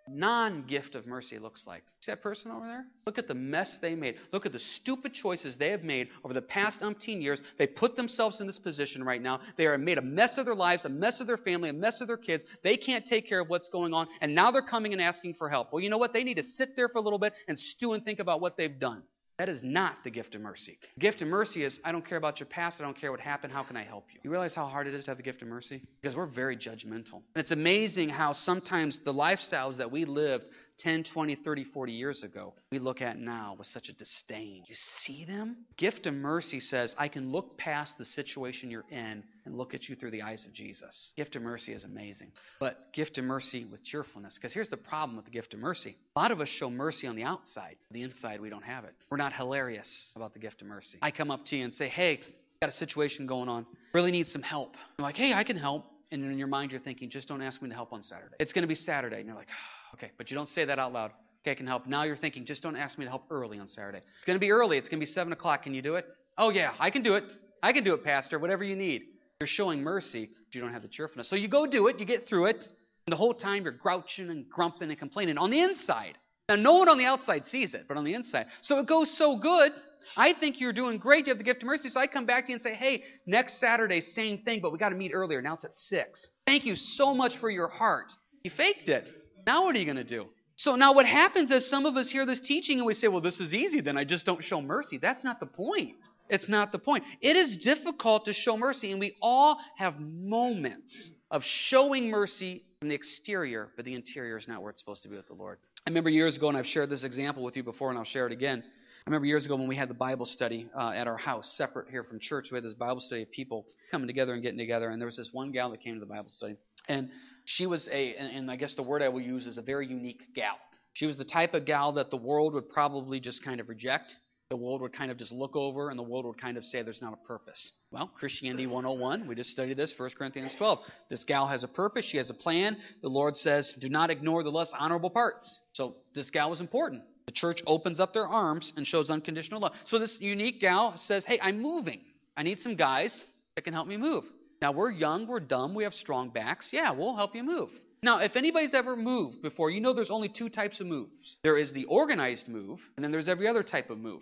non 0.08 0.66
gift 0.68 0.96
of 0.96 1.06
mercy 1.06 1.40
looks 1.40 1.64
like. 1.66 1.84
See 2.02 2.12
that 2.12 2.22
person 2.22 2.52
over 2.52 2.66
there? 2.66 2.86
Look 3.06 3.18
at 3.18 3.28
the 3.28 3.34
mess 3.34 3.78
they 3.82 3.96
made. 3.96 4.16
Look 4.32 4.46
at 4.46 4.52
the 4.52 4.60
stupid 4.60 5.14
choices 5.14 5.56
they 5.56 5.70
have 5.70 5.84
made 5.84 6.10
over 6.24 6.34
the 6.34 6.42
past 6.42 6.82
umpteen 6.82 7.22
years. 7.22 7.42
They 7.58 7.68
put 7.68 7.96
themselves 7.96 8.42
in 8.42 8.48
this 8.48 8.60
position 8.60 9.04
right 9.04 9.22
now. 9.22 9.40
They 9.58 9.66
are 9.66 9.78
made 9.78 9.98
a 9.98 10.02
mess 10.02 10.38
of 10.38 10.46
their 10.46 10.56
lives, 10.56 10.86
a 10.86 10.90
mess 10.90 11.20
of 11.20 11.28
their 11.28 11.38
family, 11.38 11.70
a 11.70 11.74
mess 11.74 12.02
of 12.02 12.08
their 12.08 12.18
kids. 12.18 12.44
They 12.64 12.78
can't 12.78 13.06
take 13.06 13.28
care 13.28 13.40
of 13.40 13.50
what's 13.50 13.70
going 13.70 13.94
on, 13.94 14.08
and 14.22 14.36
now 14.36 14.52
they're 14.52 14.62
coming 14.62 14.94
and 14.94 15.02
asking 15.02 15.36
for 15.36 15.50
help. 15.50 15.72
Well, 15.72 15.82
you 15.82 15.90
know 15.90 15.98
what? 15.98 16.14
They 16.14 16.24
need 16.24 16.38
to 16.38 16.44
sit 16.44 16.76
there 16.76 16.90
for 16.90 16.98
a 16.98 17.02
little 17.02 17.20
bit 17.20 17.34
and 17.48 17.58
stew 17.58 17.94
and 17.94 18.04
think 18.04 18.20
about 18.20 18.42
what 18.42 18.58
they've 18.58 18.80
done. 18.80 19.04
That 19.40 19.50
is 19.50 19.62
not 19.64 20.04
the 20.04 20.12
gift 20.12 20.36
of 20.36 20.42
mercy. 20.42 20.78
The 20.96 21.02
gift 21.02 21.22
of 21.24 21.28
mercy 21.28 21.64
is 21.64 21.80
I 21.84 21.92
don't 21.92 22.06
care 22.08 22.20
about 22.20 22.40
your 22.40 22.46
past, 22.48 22.80
I 22.80 22.84
don't 22.84 22.96
care 23.00 23.12
what 23.12 23.20
happened, 23.20 23.52
how 23.52 23.64
can 23.64 23.76
I 23.76 23.84
help 23.84 24.06
you? 24.14 24.20
You 24.24 24.30
realize 24.30 24.54
how 24.54 24.68
hard 24.68 24.88
it 24.88 24.94
is 24.94 25.06
to 25.06 25.12
have 25.12 25.18
the 25.18 25.24
gift 25.24 25.42
of 25.42 25.48
mercy? 25.48 25.82
Because 26.02 26.16
we're 26.16 26.28
very 26.28 26.56
judgmental. 26.56 27.22
And 27.34 27.42
it's 27.42 27.52
amazing 27.52 28.10
how 28.10 28.34
sometimes 28.34 29.00
the 29.04 29.14
lifestyles 29.14 29.78
that 29.78 29.92
we 29.92 30.06
lived 30.06 30.46
10, 30.80 31.04
20, 31.14 31.36
30, 31.36 31.64
40 31.66 31.92
years 31.92 32.24
ago, 32.24 32.54
we 32.72 32.80
look 32.80 33.02
at 33.02 33.20
now 33.20 33.56
with 33.58 33.68
such 33.68 33.90
a 33.90 33.94
disdain. 33.94 34.64
You 34.68 34.76
see 34.76 35.26
them? 35.26 35.58
Gift 35.78 36.06
of 36.08 36.14
mercy 36.14 36.60
says, 36.60 36.96
I 36.98 37.08
can 37.08 37.32
look 37.32 37.58
past 37.58 37.98
the 37.98 38.06
situation 38.06 38.72
you're 38.72 38.86
in 38.90 39.24
and 39.46 39.56
look 39.56 39.74
at 39.74 39.88
you 39.88 39.96
through 39.96 40.12
the 40.12 40.22
eyes 40.22 40.46
of 40.46 40.54
Jesus. 40.54 41.12
Gift 41.16 41.36
of 41.36 41.42
mercy 41.42 41.74
is 41.74 41.84
amazing. 41.84 42.32
But 42.60 42.92
gift 42.94 43.18
of 43.18 43.26
mercy 43.26 43.66
with 43.66 43.84
cheerfulness. 43.84 44.36
Because 44.36 44.54
here's 44.54 44.70
the 44.70 44.78
problem 44.78 45.16
with 45.16 45.26
the 45.26 45.32
gift 45.32 45.54
of 45.54 45.60
mercy. 45.60 45.96
A 46.16 46.20
lot 46.20 46.32
of 46.32 46.42
us 46.42 46.50
show 46.50 46.70
mercy 46.70 47.08
on 47.08 47.16
the 47.16 47.24
outside. 47.24 47.76
The 47.92 48.02
inside, 48.02 48.42
we 48.42 48.50
don't 48.50 48.64
have 48.64 48.84
it. 48.84 48.94
We're 49.10 49.18
not 49.18 49.34
hilarious 49.34 49.90
about 50.16 50.34
the 50.34 50.40
gift 50.40 50.62
of 50.62 50.68
mercy. 50.68 50.98
I 51.02 51.12
come 51.12 51.32
up 51.32 51.46
to 51.48 51.56
you 51.56 51.64
and 51.64 51.74
say, 51.74 51.88
hey, 51.88 52.20
got 52.62 52.70
a 52.70 52.74
situation 52.74 53.28
going 53.28 53.50
on. 53.50 53.66
Really 53.94 54.12
need 54.12 54.28
some 54.28 54.42
help. 54.42 54.76
I'm 54.98 55.04
like, 55.04 55.16
hey, 55.16 55.34
I 55.34 55.44
can 55.44 55.58
help. 55.58 55.86
And 56.12 56.24
in 56.24 56.38
your 56.38 56.48
mind, 56.48 56.72
you're 56.72 56.80
thinking, 56.80 57.10
just 57.10 57.28
don't 57.28 57.42
ask 57.42 57.62
me 57.62 57.70
to 57.70 57.76
help 57.76 57.92
on 57.92 58.04
Saturday. 58.04 58.36
It's 58.40 58.54
going 58.54 58.62
to 58.62 58.68
be 58.68 58.76
Saturday. 58.76 59.18
And 59.18 59.26
you're 59.26 59.36
like, 59.36 59.48
ah, 59.50 59.83
Okay, 59.94 60.12
but 60.18 60.30
you 60.32 60.36
don't 60.36 60.50
say 60.50 60.66
that 60.66 60.80
out 60.80 60.94
loud. 60.94 61.12
Okay, 61.44 61.52
I 61.52 61.56
can 61.56 61.68
help. 61.68 61.88
Now 61.88 62.04
you're 62.04 62.16
thinking, 62.16 62.46
just 62.46 62.64
don't 62.64 62.76
ask 62.76 62.98
me 62.98 63.06
to 63.06 63.10
help 63.10 63.26
early 63.30 63.60
on 63.60 63.68
Saturday. 63.68 63.98
It's 63.98 64.26
going 64.26 64.36
to 64.36 64.40
be 64.40 64.52
early. 64.52 64.78
It's 64.78 64.90
going 64.90 65.00
to 65.00 65.06
be 65.06 65.12
7 65.12 65.34
o'clock. 65.34 65.64
Can 65.64 65.74
you 65.74 65.82
do 65.82 65.96
it? 65.96 66.06
Oh, 66.38 66.50
yeah, 66.50 66.74
I 66.80 66.90
can 66.90 67.04
do 67.04 67.16
it. 67.16 67.26
I 67.62 67.74
can 67.74 67.84
do 67.84 67.94
it, 67.94 68.04
Pastor. 68.04 68.40
Whatever 68.40 68.64
you 68.64 68.76
need. 68.76 69.04
You're 69.42 69.48
showing 69.48 69.82
mercy, 69.82 70.30
you 70.52 70.62
don't 70.62 70.72
have 70.72 70.84
the 70.84 70.88
cheerfulness. 70.88 71.30
So 71.30 71.36
you 71.36 71.50
go 71.50 71.66
do 71.66 71.88
it. 71.88 72.00
You 72.00 72.06
get 72.06 72.28
through 72.28 72.46
it. 72.46 72.64
And 73.06 73.12
the 73.12 73.18
whole 73.18 73.34
time 73.34 73.64
you're 73.64 73.74
grouching 73.74 74.30
and 74.30 74.50
grumping 74.50 74.90
and 74.90 74.98
complaining 74.98 75.38
on 75.38 75.50
the 75.50 75.60
inside. 75.60 76.18
Now, 76.48 76.56
no 76.56 76.74
one 76.76 76.88
on 76.88 76.98
the 76.98 77.06
outside 77.06 77.46
sees 77.48 77.74
it, 77.74 77.86
but 77.88 77.98
on 77.98 78.06
the 78.06 78.14
inside. 78.14 78.46
So 78.62 78.78
it 78.80 78.88
goes 78.88 79.16
so 79.18 79.38
good. 79.38 79.74
I 80.16 80.34
think 80.34 80.62
you're 80.62 80.74
doing 80.74 80.98
great. 80.98 81.28
You 81.28 81.32
have 81.32 81.38
the 81.38 81.44
gift 81.44 81.64
of 81.64 81.68
mercy. 81.68 81.90
So 81.90 82.00
I 82.00 82.08
come 82.08 82.26
back 82.26 82.46
to 82.46 82.52
you 82.52 82.56
and 82.56 82.62
say, 82.62 82.74
hey, 82.74 83.04
next 83.26 83.60
Saturday, 83.60 84.00
same 84.00 84.38
thing, 84.38 84.62
but 84.62 84.72
we 84.72 84.78
got 84.78 84.90
to 84.90 84.96
meet 84.96 85.12
earlier. 85.14 85.42
Now 85.42 85.56
it's 85.56 85.66
at 85.66 85.76
6. 85.76 86.28
Thank 86.46 86.66
you 86.66 86.76
so 86.76 87.14
much 87.14 87.38
for 87.38 87.50
your 87.50 87.68
heart. 87.68 88.14
You 88.44 88.52
faked 88.52 88.90
it. 88.90 89.10
Now 89.46 89.66
what 89.66 89.76
are 89.76 89.80
you 89.80 89.86
going 89.86 89.98
to 89.98 90.04
do? 90.04 90.28
So 90.56 90.76
now 90.76 90.94
what 90.94 91.06
happens 91.06 91.52
is 91.52 91.68
some 91.68 91.86
of 91.86 91.98
us 91.98 92.10
hear 92.10 92.26
this 92.26 92.40
teaching 92.40 92.78
and 92.78 92.86
we 92.86 92.94
say, 92.94 93.08
well, 93.08 93.22
this 93.22 93.40
is 93.40 93.54
easy, 93.54 93.82
then 93.82 93.98
I 93.98 94.04
just 94.04 94.26
don't 94.26 94.44
show 94.44 94.62
mercy. 94.62 94.98
That's 94.98 95.24
not 95.24 95.40
the 95.40 95.46
point. 95.46 95.96
It's 96.30 96.48
not 96.48 96.72
the 96.72 96.80
point. 96.80 97.04
It 97.22 97.36
is 97.36 97.58
difficult 97.58 98.26
to 98.26 98.34
show 98.34 98.56
mercy, 98.56 98.92
and 98.92 99.00
we 99.00 99.16
all 99.22 99.60
have 99.78 100.00
moments 100.00 101.10
of 101.30 101.44
showing 101.44 102.10
mercy 102.10 102.64
from 102.80 102.90
the 102.90 102.96
exterior, 102.96 103.70
but 103.76 103.86
the 103.86 103.94
interior 103.94 104.38
is 104.38 104.48
not 104.48 104.62
where 104.62 104.72
it's 104.72 104.80
supposed 104.80 105.04
to 105.04 105.10
be 105.10 105.18
with 105.18 105.28
the 105.28 105.34
Lord. 105.34 105.58
I 105.86 105.90
remember 105.90 106.10
years 106.10 106.38
ago, 106.38 106.48
and 106.48 106.58
I've 106.58 106.66
shared 106.66 106.90
this 106.90 107.04
example 107.04 107.44
with 107.44 107.58
you 107.58 107.64
before, 107.64 107.90
and 107.90 108.00
I'll 108.00 108.06
share 108.06 108.26
it 108.26 108.32
again. 108.32 108.64
I 109.06 109.10
remember 109.10 109.26
years 109.26 109.46
ago 109.46 109.58
when 109.58 109.68
we 109.68 109.76
had 109.76 109.90
the 109.90 109.96
Bible 109.96 110.26
study 110.26 110.70
uh, 110.80 110.92
at 110.92 111.08
our 111.08 111.18
house, 111.18 111.54
separate 111.58 111.90
here 111.90 112.06
from 112.06 112.20
church. 112.22 112.48
We 112.52 112.56
had 112.56 112.64
this 112.64 112.74
Bible 112.74 113.02
study 113.02 113.24
of 113.24 113.32
people 113.32 113.66
coming 113.92 114.08
together 114.08 114.34
and 114.34 114.42
getting 114.42 114.58
together, 114.58 114.90
and 114.90 115.02
there 115.02 115.08
was 115.08 115.18
this 115.18 115.30
one 115.34 115.52
gal 115.52 115.72
that 115.72 115.82
came 115.82 115.96
to 115.96 116.00
the 116.00 116.06
Bible 116.06 116.30
study. 116.30 116.56
And 116.88 117.10
she 117.46 117.66
was 117.66 117.88
a, 117.92 118.16
and, 118.16 118.50
I 118.52 118.56
guess 118.56 118.76
the 118.76 118.84
word 118.84 119.02
I 119.02 119.10
will 119.10 119.22
use 119.22 119.48
is 119.48 119.58
a 119.58 119.62
very 119.62 119.88
unique 119.88 120.22
gal. 120.36 120.56
She 120.94 121.06
was 121.06 121.18
the 121.18 121.26
type 121.26 121.54
of 121.54 121.66
gal 121.66 121.94
that 121.94 122.12
the 122.12 122.18
world 122.18 122.54
would 122.54 122.70
probably 122.70 123.20
just 123.20 123.44
kind 123.44 123.60
of 123.60 123.70
reject 123.70 124.16
the 124.54 124.58
world 124.58 124.82
would 124.82 124.94
kind 124.94 125.10
of 125.10 125.18
just 125.18 125.32
look 125.32 125.56
over 125.56 125.90
and 125.90 125.98
the 125.98 126.04
world 126.04 126.26
would 126.26 126.40
kind 126.40 126.58
of 126.58 126.64
say 126.66 126.84
there's 126.84 127.02
not 127.02 127.12
a 127.12 127.28
purpose. 127.28 127.72
Well, 127.90 128.12
Christianity 128.14 128.68
101, 128.68 129.26
we 129.28 129.34
just 129.34 129.50
studied 129.50 129.78
this, 129.78 129.92
1 129.98 130.12
Corinthians 130.16 130.54
12. 130.56 130.78
This 131.10 131.24
gal 131.24 131.48
has 131.48 131.64
a 131.64 131.68
purpose, 131.68 132.06
she 132.06 132.18
has 132.18 132.30
a 132.30 132.36
plan. 132.36 132.78
The 133.02 133.08
Lord 133.08 133.36
says, 133.36 133.74
do 133.80 133.90
not 133.90 134.12
ignore 134.12 134.44
the 134.44 134.52
less 134.52 134.70
honorable 134.78 135.10
parts. 135.10 135.60
So 135.74 135.96
this 136.14 136.30
gal 136.30 136.52
was 136.52 136.62
important. 136.62 137.02
The 137.26 137.32
church 137.32 137.64
opens 137.66 138.00
up 138.00 138.14
their 138.14 138.28
arms 138.28 138.72
and 138.78 138.86
shows 138.86 139.10
unconditional 139.10 139.60
love. 139.60 139.74
So 139.86 139.98
this 139.98 140.18
unique 140.20 140.62
gal 140.62 140.98
says, 140.98 141.26
hey, 141.26 141.40
I'm 141.42 141.60
moving. 141.60 142.02
I 142.38 142.44
need 142.44 142.60
some 142.60 142.76
guys 142.76 143.24
that 143.56 143.64
can 143.64 143.74
help 143.74 143.88
me 143.88 143.98
move. 143.98 144.26
Now, 144.64 144.72
we're 144.72 144.92
young, 144.92 145.28
we're 145.28 145.42
dumb, 145.42 145.76
we 145.76 145.84
have 145.84 145.94
strong 145.94 146.30
backs. 146.30 146.70
Yeah, 146.72 146.92
we'll 146.92 147.18
help 147.18 147.36
you 147.36 147.44
move. 147.44 147.68
Now, 148.02 148.20
if 148.20 148.38
anybody's 148.38 148.74
ever 148.74 148.96
moved 148.96 149.42
before, 149.42 149.70
you 149.70 149.82
know 149.82 149.92
there's 149.92 150.10
only 150.10 150.30
two 150.30 150.48
types 150.48 150.80
of 150.80 150.88
moves. 150.88 151.38
There 151.44 151.58
is 151.58 151.74
the 151.74 151.84
organized 151.84 152.48
move, 152.48 152.80
and 152.96 153.04
then 153.04 153.12
there's 153.12 153.28
every 153.28 153.46
other 153.46 153.62
type 153.62 153.90
of 153.90 153.98
move. 153.98 154.22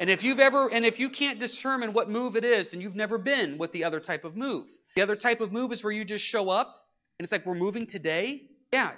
And 0.00 0.08
if 0.08 0.22
you've 0.22 0.38
ever 0.38 0.68
and 0.68 0.86
if 0.86 0.98
you 0.98 1.10
can't 1.10 1.38
determine 1.38 1.92
what 1.92 2.08
move 2.08 2.34
it 2.34 2.46
is, 2.46 2.66
then 2.70 2.80
you've 2.80 2.96
never 2.96 3.18
been 3.18 3.58
with 3.58 3.72
the 3.72 3.84
other 3.84 4.00
type 4.00 4.24
of 4.24 4.36
move. 4.36 4.64
The 4.96 5.02
other 5.02 5.16
type 5.16 5.42
of 5.42 5.52
move 5.52 5.70
is 5.70 5.84
where 5.84 5.92
you 5.92 6.06
just 6.06 6.24
show 6.24 6.48
up 6.48 6.86
and 7.18 7.24
it's 7.24 7.30
like 7.32 7.44
we're 7.44 7.54
moving 7.54 7.86
today. 7.86 8.40
Yeah, 8.72 8.92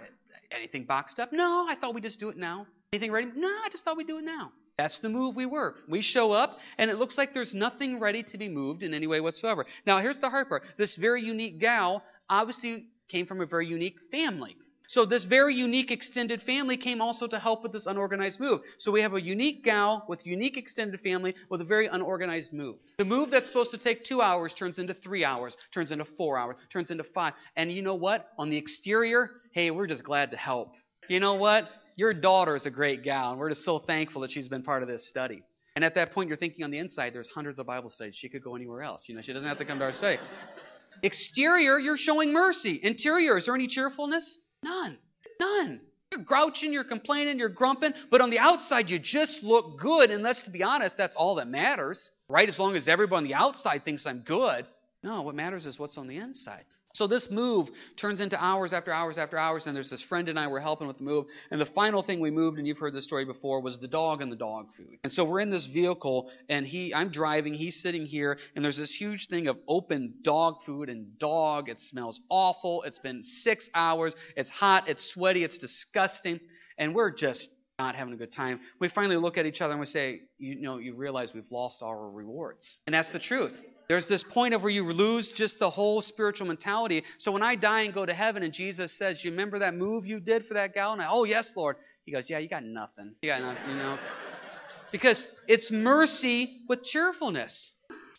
anything 0.52 0.84
boxed 0.84 1.18
up? 1.18 1.32
No, 1.32 1.66
I 1.68 1.74
thought 1.74 1.96
we 1.96 2.00
just 2.00 2.20
do 2.20 2.28
it 2.28 2.36
now. 2.36 2.64
Anything 2.92 3.10
ready? 3.10 3.26
No, 3.34 3.48
I 3.48 3.70
just 3.72 3.84
thought 3.84 3.96
we'd 3.96 4.06
do 4.06 4.18
it 4.18 4.24
now. 4.24 4.52
That's 4.78 4.98
the 4.98 5.08
move 5.08 5.36
we 5.36 5.46
work. 5.46 5.76
We 5.88 6.02
show 6.02 6.32
up, 6.32 6.58
and 6.76 6.90
it 6.90 6.98
looks 6.98 7.16
like 7.16 7.32
there's 7.32 7.54
nothing 7.54 7.98
ready 7.98 8.22
to 8.24 8.38
be 8.38 8.48
moved 8.48 8.82
in 8.82 8.92
any 8.92 9.06
way 9.06 9.20
whatsoever. 9.20 9.64
Now, 9.86 10.00
here's 10.00 10.18
the 10.18 10.28
hard 10.28 10.48
part. 10.48 10.64
This 10.76 10.96
very 10.96 11.22
unique 11.22 11.58
gal 11.58 12.02
obviously 12.28 12.84
came 13.08 13.24
from 13.26 13.40
a 13.40 13.46
very 13.46 13.66
unique 13.66 13.96
family. 14.10 14.56
So 14.88 15.04
this 15.04 15.24
very 15.24 15.54
unique 15.54 15.90
extended 15.90 16.42
family 16.42 16.76
came 16.76 17.00
also 17.00 17.26
to 17.26 17.38
help 17.38 17.62
with 17.62 17.72
this 17.72 17.86
unorganized 17.86 18.38
move. 18.38 18.60
So 18.78 18.92
we 18.92 19.00
have 19.00 19.14
a 19.14 19.20
unique 19.20 19.64
gal 19.64 20.04
with 20.08 20.24
unique 20.24 20.56
extended 20.56 21.00
family 21.00 21.34
with 21.50 21.60
a 21.60 21.64
very 21.64 21.88
unorganized 21.88 22.52
move. 22.52 22.76
The 22.98 23.04
move 23.04 23.30
that's 23.30 23.48
supposed 23.48 23.72
to 23.72 23.78
take 23.78 24.04
two 24.04 24.22
hours 24.22 24.54
turns 24.54 24.78
into 24.78 24.94
three 24.94 25.24
hours, 25.24 25.56
turns 25.72 25.90
into 25.90 26.04
four 26.04 26.38
hours, 26.38 26.56
turns 26.72 26.90
into 26.90 27.02
five. 27.02 27.32
And 27.56 27.72
you 27.72 27.82
know 27.82 27.96
what? 27.96 28.28
On 28.38 28.48
the 28.48 28.56
exterior, 28.56 29.30
hey, 29.52 29.72
we're 29.72 29.88
just 29.88 30.04
glad 30.04 30.30
to 30.30 30.36
help. 30.36 30.72
You 31.08 31.18
know 31.18 31.34
what? 31.34 31.68
Your 31.96 32.12
daughter 32.12 32.54
is 32.54 32.66
a 32.66 32.70
great 32.70 33.02
gal, 33.02 33.30
and 33.30 33.40
we're 33.40 33.48
just 33.48 33.64
so 33.64 33.78
thankful 33.78 34.20
that 34.20 34.30
she's 34.30 34.48
been 34.48 34.62
part 34.62 34.82
of 34.82 34.88
this 34.88 35.08
study. 35.08 35.42
And 35.74 35.84
at 35.84 35.94
that 35.94 36.12
point, 36.12 36.28
you're 36.28 36.36
thinking 36.36 36.62
on 36.62 36.70
the 36.70 36.78
inside, 36.78 37.14
there's 37.14 37.28
hundreds 37.28 37.58
of 37.58 37.66
Bible 37.66 37.90
studies. 37.90 38.14
She 38.16 38.28
could 38.28 38.42
go 38.42 38.54
anywhere 38.54 38.82
else. 38.82 39.02
You 39.06 39.14
know, 39.14 39.22
she 39.22 39.32
doesn't 39.32 39.48
have 39.48 39.58
to 39.58 39.64
come 39.64 39.78
to 39.78 39.86
our 39.86 39.92
study. 39.92 40.18
Exterior, 41.02 41.78
you're 41.78 41.96
showing 41.96 42.32
mercy. 42.32 42.78
Interior, 42.82 43.38
is 43.38 43.46
there 43.46 43.54
any 43.54 43.66
cheerfulness? 43.66 44.36
None. 44.62 44.98
None. 45.40 45.80
You're 46.12 46.22
grouching, 46.22 46.72
you're 46.72 46.84
complaining, 46.84 47.38
you're 47.38 47.48
grumping, 47.48 47.92
but 48.10 48.20
on 48.20 48.30
the 48.30 48.38
outside, 48.38 48.88
you 48.88 48.98
just 48.98 49.42
look 49.42 49.78
good. 49.78 50.10
And 50.10 50.22
let's 50.22 50.46
be 50.48 50.62
honest, 50.62 50.96
that's 50.96 51.16
all 51.16 51.34
that 51.36 51.48
matters, 51.48 52.10
right? 52.28 52.48
As 52.48 52.58
long 52.58 52.76
as 52.76 52.88
everybody 52.88 53.16
on 53.18 53.24
the 53.24 53.34
outside 53.34 53.84
thinks 53.84 54.06
I'm 54.06 54.20
good. 54.20 54.66
No, 55.02 55.22
what 55.22 55.34
matters 55.34 55.66
is 55.66 55.78
what's 55.78 55.98
on 55.98 56.06
the 56.06 56.18
inside. 56.18 56.64
So 56.96 57.06
this 57.06 57.30
move 57.30 57.68
turns 57.96 58.22
into 58.22 58.42
hours 58.42 58.72
after 58.72 58.90
hours 58.90 59.18
after 59.18 59.36
hours, 59.36 59.66
and 59.66 59.76
there's 59.76 59.90
this 59.90 60.00
friend 60.00 60.30
and 60.30 60.38
I 60.38 60.46
were 60.46 60.60
helping 60.60 60.86
with 60.88 60.96
the 60.96 61.04
move. 61.04 61.26
And 61.50 61.60
the 61.60 61.66
final 61.66 62.02
thing 62.02 62.20
we 62.20 62.30
moved, 62.30 62.56
and 62.56 62.66
you've 62.66 62.78
heard 62.78 62.94
this 62.94 63.04
story 63.04 63.26
before, 63.26 63.60
was 63.60 63.78
the 63.78 63.86
dog 63.86 64.22
and 64.22 64.32
the 64.32 64.36
dog 64.36 64.68
food. 64.74 64.98
And 65.04 65.12
so 65.12 65.22
we're 65.22 65.40
in 65.40 65.50
this 65.50 65.66
vehicle, 65.66 66.30
and 66.48 66.66
he, 66.66 66.94
I'm 66.94 67.10
driving, 67.10 67.52
he's 67.52 67.82
sitting 67.82 68.06
here, 68.06 68.38
and 68.54 68.64
there's 68.64 68.78
this 68.78 68.90
huge 68.90 69.28
thing 69.28 69.46
of 69.46 69.58
open 69.68 70.14
dog 70.22 70.64
food 70.64 70.88
and 70.88 71.18
dog. 71.18 71.68
It 71.68 71.80
smells 71.80 72.18
awful. 72.30 72.82
It's 72.84 72.98
been 72.98 73.22
six 73.22 73.68
hours. 73.74 74.14
It's 74.34 74.48
hot. 74.48 74.88
It's 74.88 75.04
sweaty. 75.04 75.44
It's 75.44 75.58
disgusting, 75.58 76.40
and 76.78 76.94
we're 76.94 77.10
just 77.10 77.50
not 77.78 77.94
having 77.94 78.14
a 78.14 78.16
good 78.16 78.32
time. 78.32 78.60
We 78.80 78.88
finally 78.88 79.16
look 79.16 79.36
at 79.36 79.44
each 79.44 79.60
other 79.60 79.72
and 79.72 79.80
we 79.80 79.86
say, 79.86 80.22
you 80.38 80.60
know, 80.62 80.78
you 80.78 80.94
realize 80.94 81.34
we've 81.34 81.50
lost 81.50 81.82
our 81.82 82.10
rewards. 82.10 82.78
And 82.86 82.94
that's 82.94 83.10
the 83.10 83.18
truth. 83.18 83.52
There's 83.88 84.06
this 84.06 84.24
point 84.24 84.54
of 84.54 84.62
where 84.62 84.70
you 84.70 84.90
lose 84.90 85.30
just 85.32 85.58
the 85.58 85.68
whole 85.68 86.00
spiritual 86.00 86.46
mentality. 86.46 87.04
So 87.18 87.30
when 87.30 87.42
I 87.42 87.54
die 87.54 87.82
and 87.82 87.92
go 87.92 88.06
to 88.06 88.14
heaven 88.14 88.42
and 88.42 88.52
Jesus 88.52 88.96
says, 88.98 89.22
You 89.22 89.30
remember 89.30 89.58
that 89.58 89.74
move 89.74 90.06
you 90.06 90.20
did 90.20 90.46
for 90.46 90.54
that 90.54 90.74
gal? 90.74 90.92
And 90.92 91.02
I, 91.02 91.06
oh 91.08 91.24
yes, 91.24 91.52
Lord. 91.54 91.76
He 92.04 92.12
goes, 92.12 92.30
Yeah, 92.30 92.38
you 92.38 92.48
got 92.48 92.64
nothing. 92.64 93.12
You 93.20 93.28
got 93.28 93.42
nothing, 93.42 93.70
you 93.70 93.76
know. 93.76 93.98
Because 94.90 95.24
it's 95.46 95.70
mercy 95.70 96.62
with 96.68 96.82
cheerfulness. 96.82 97.72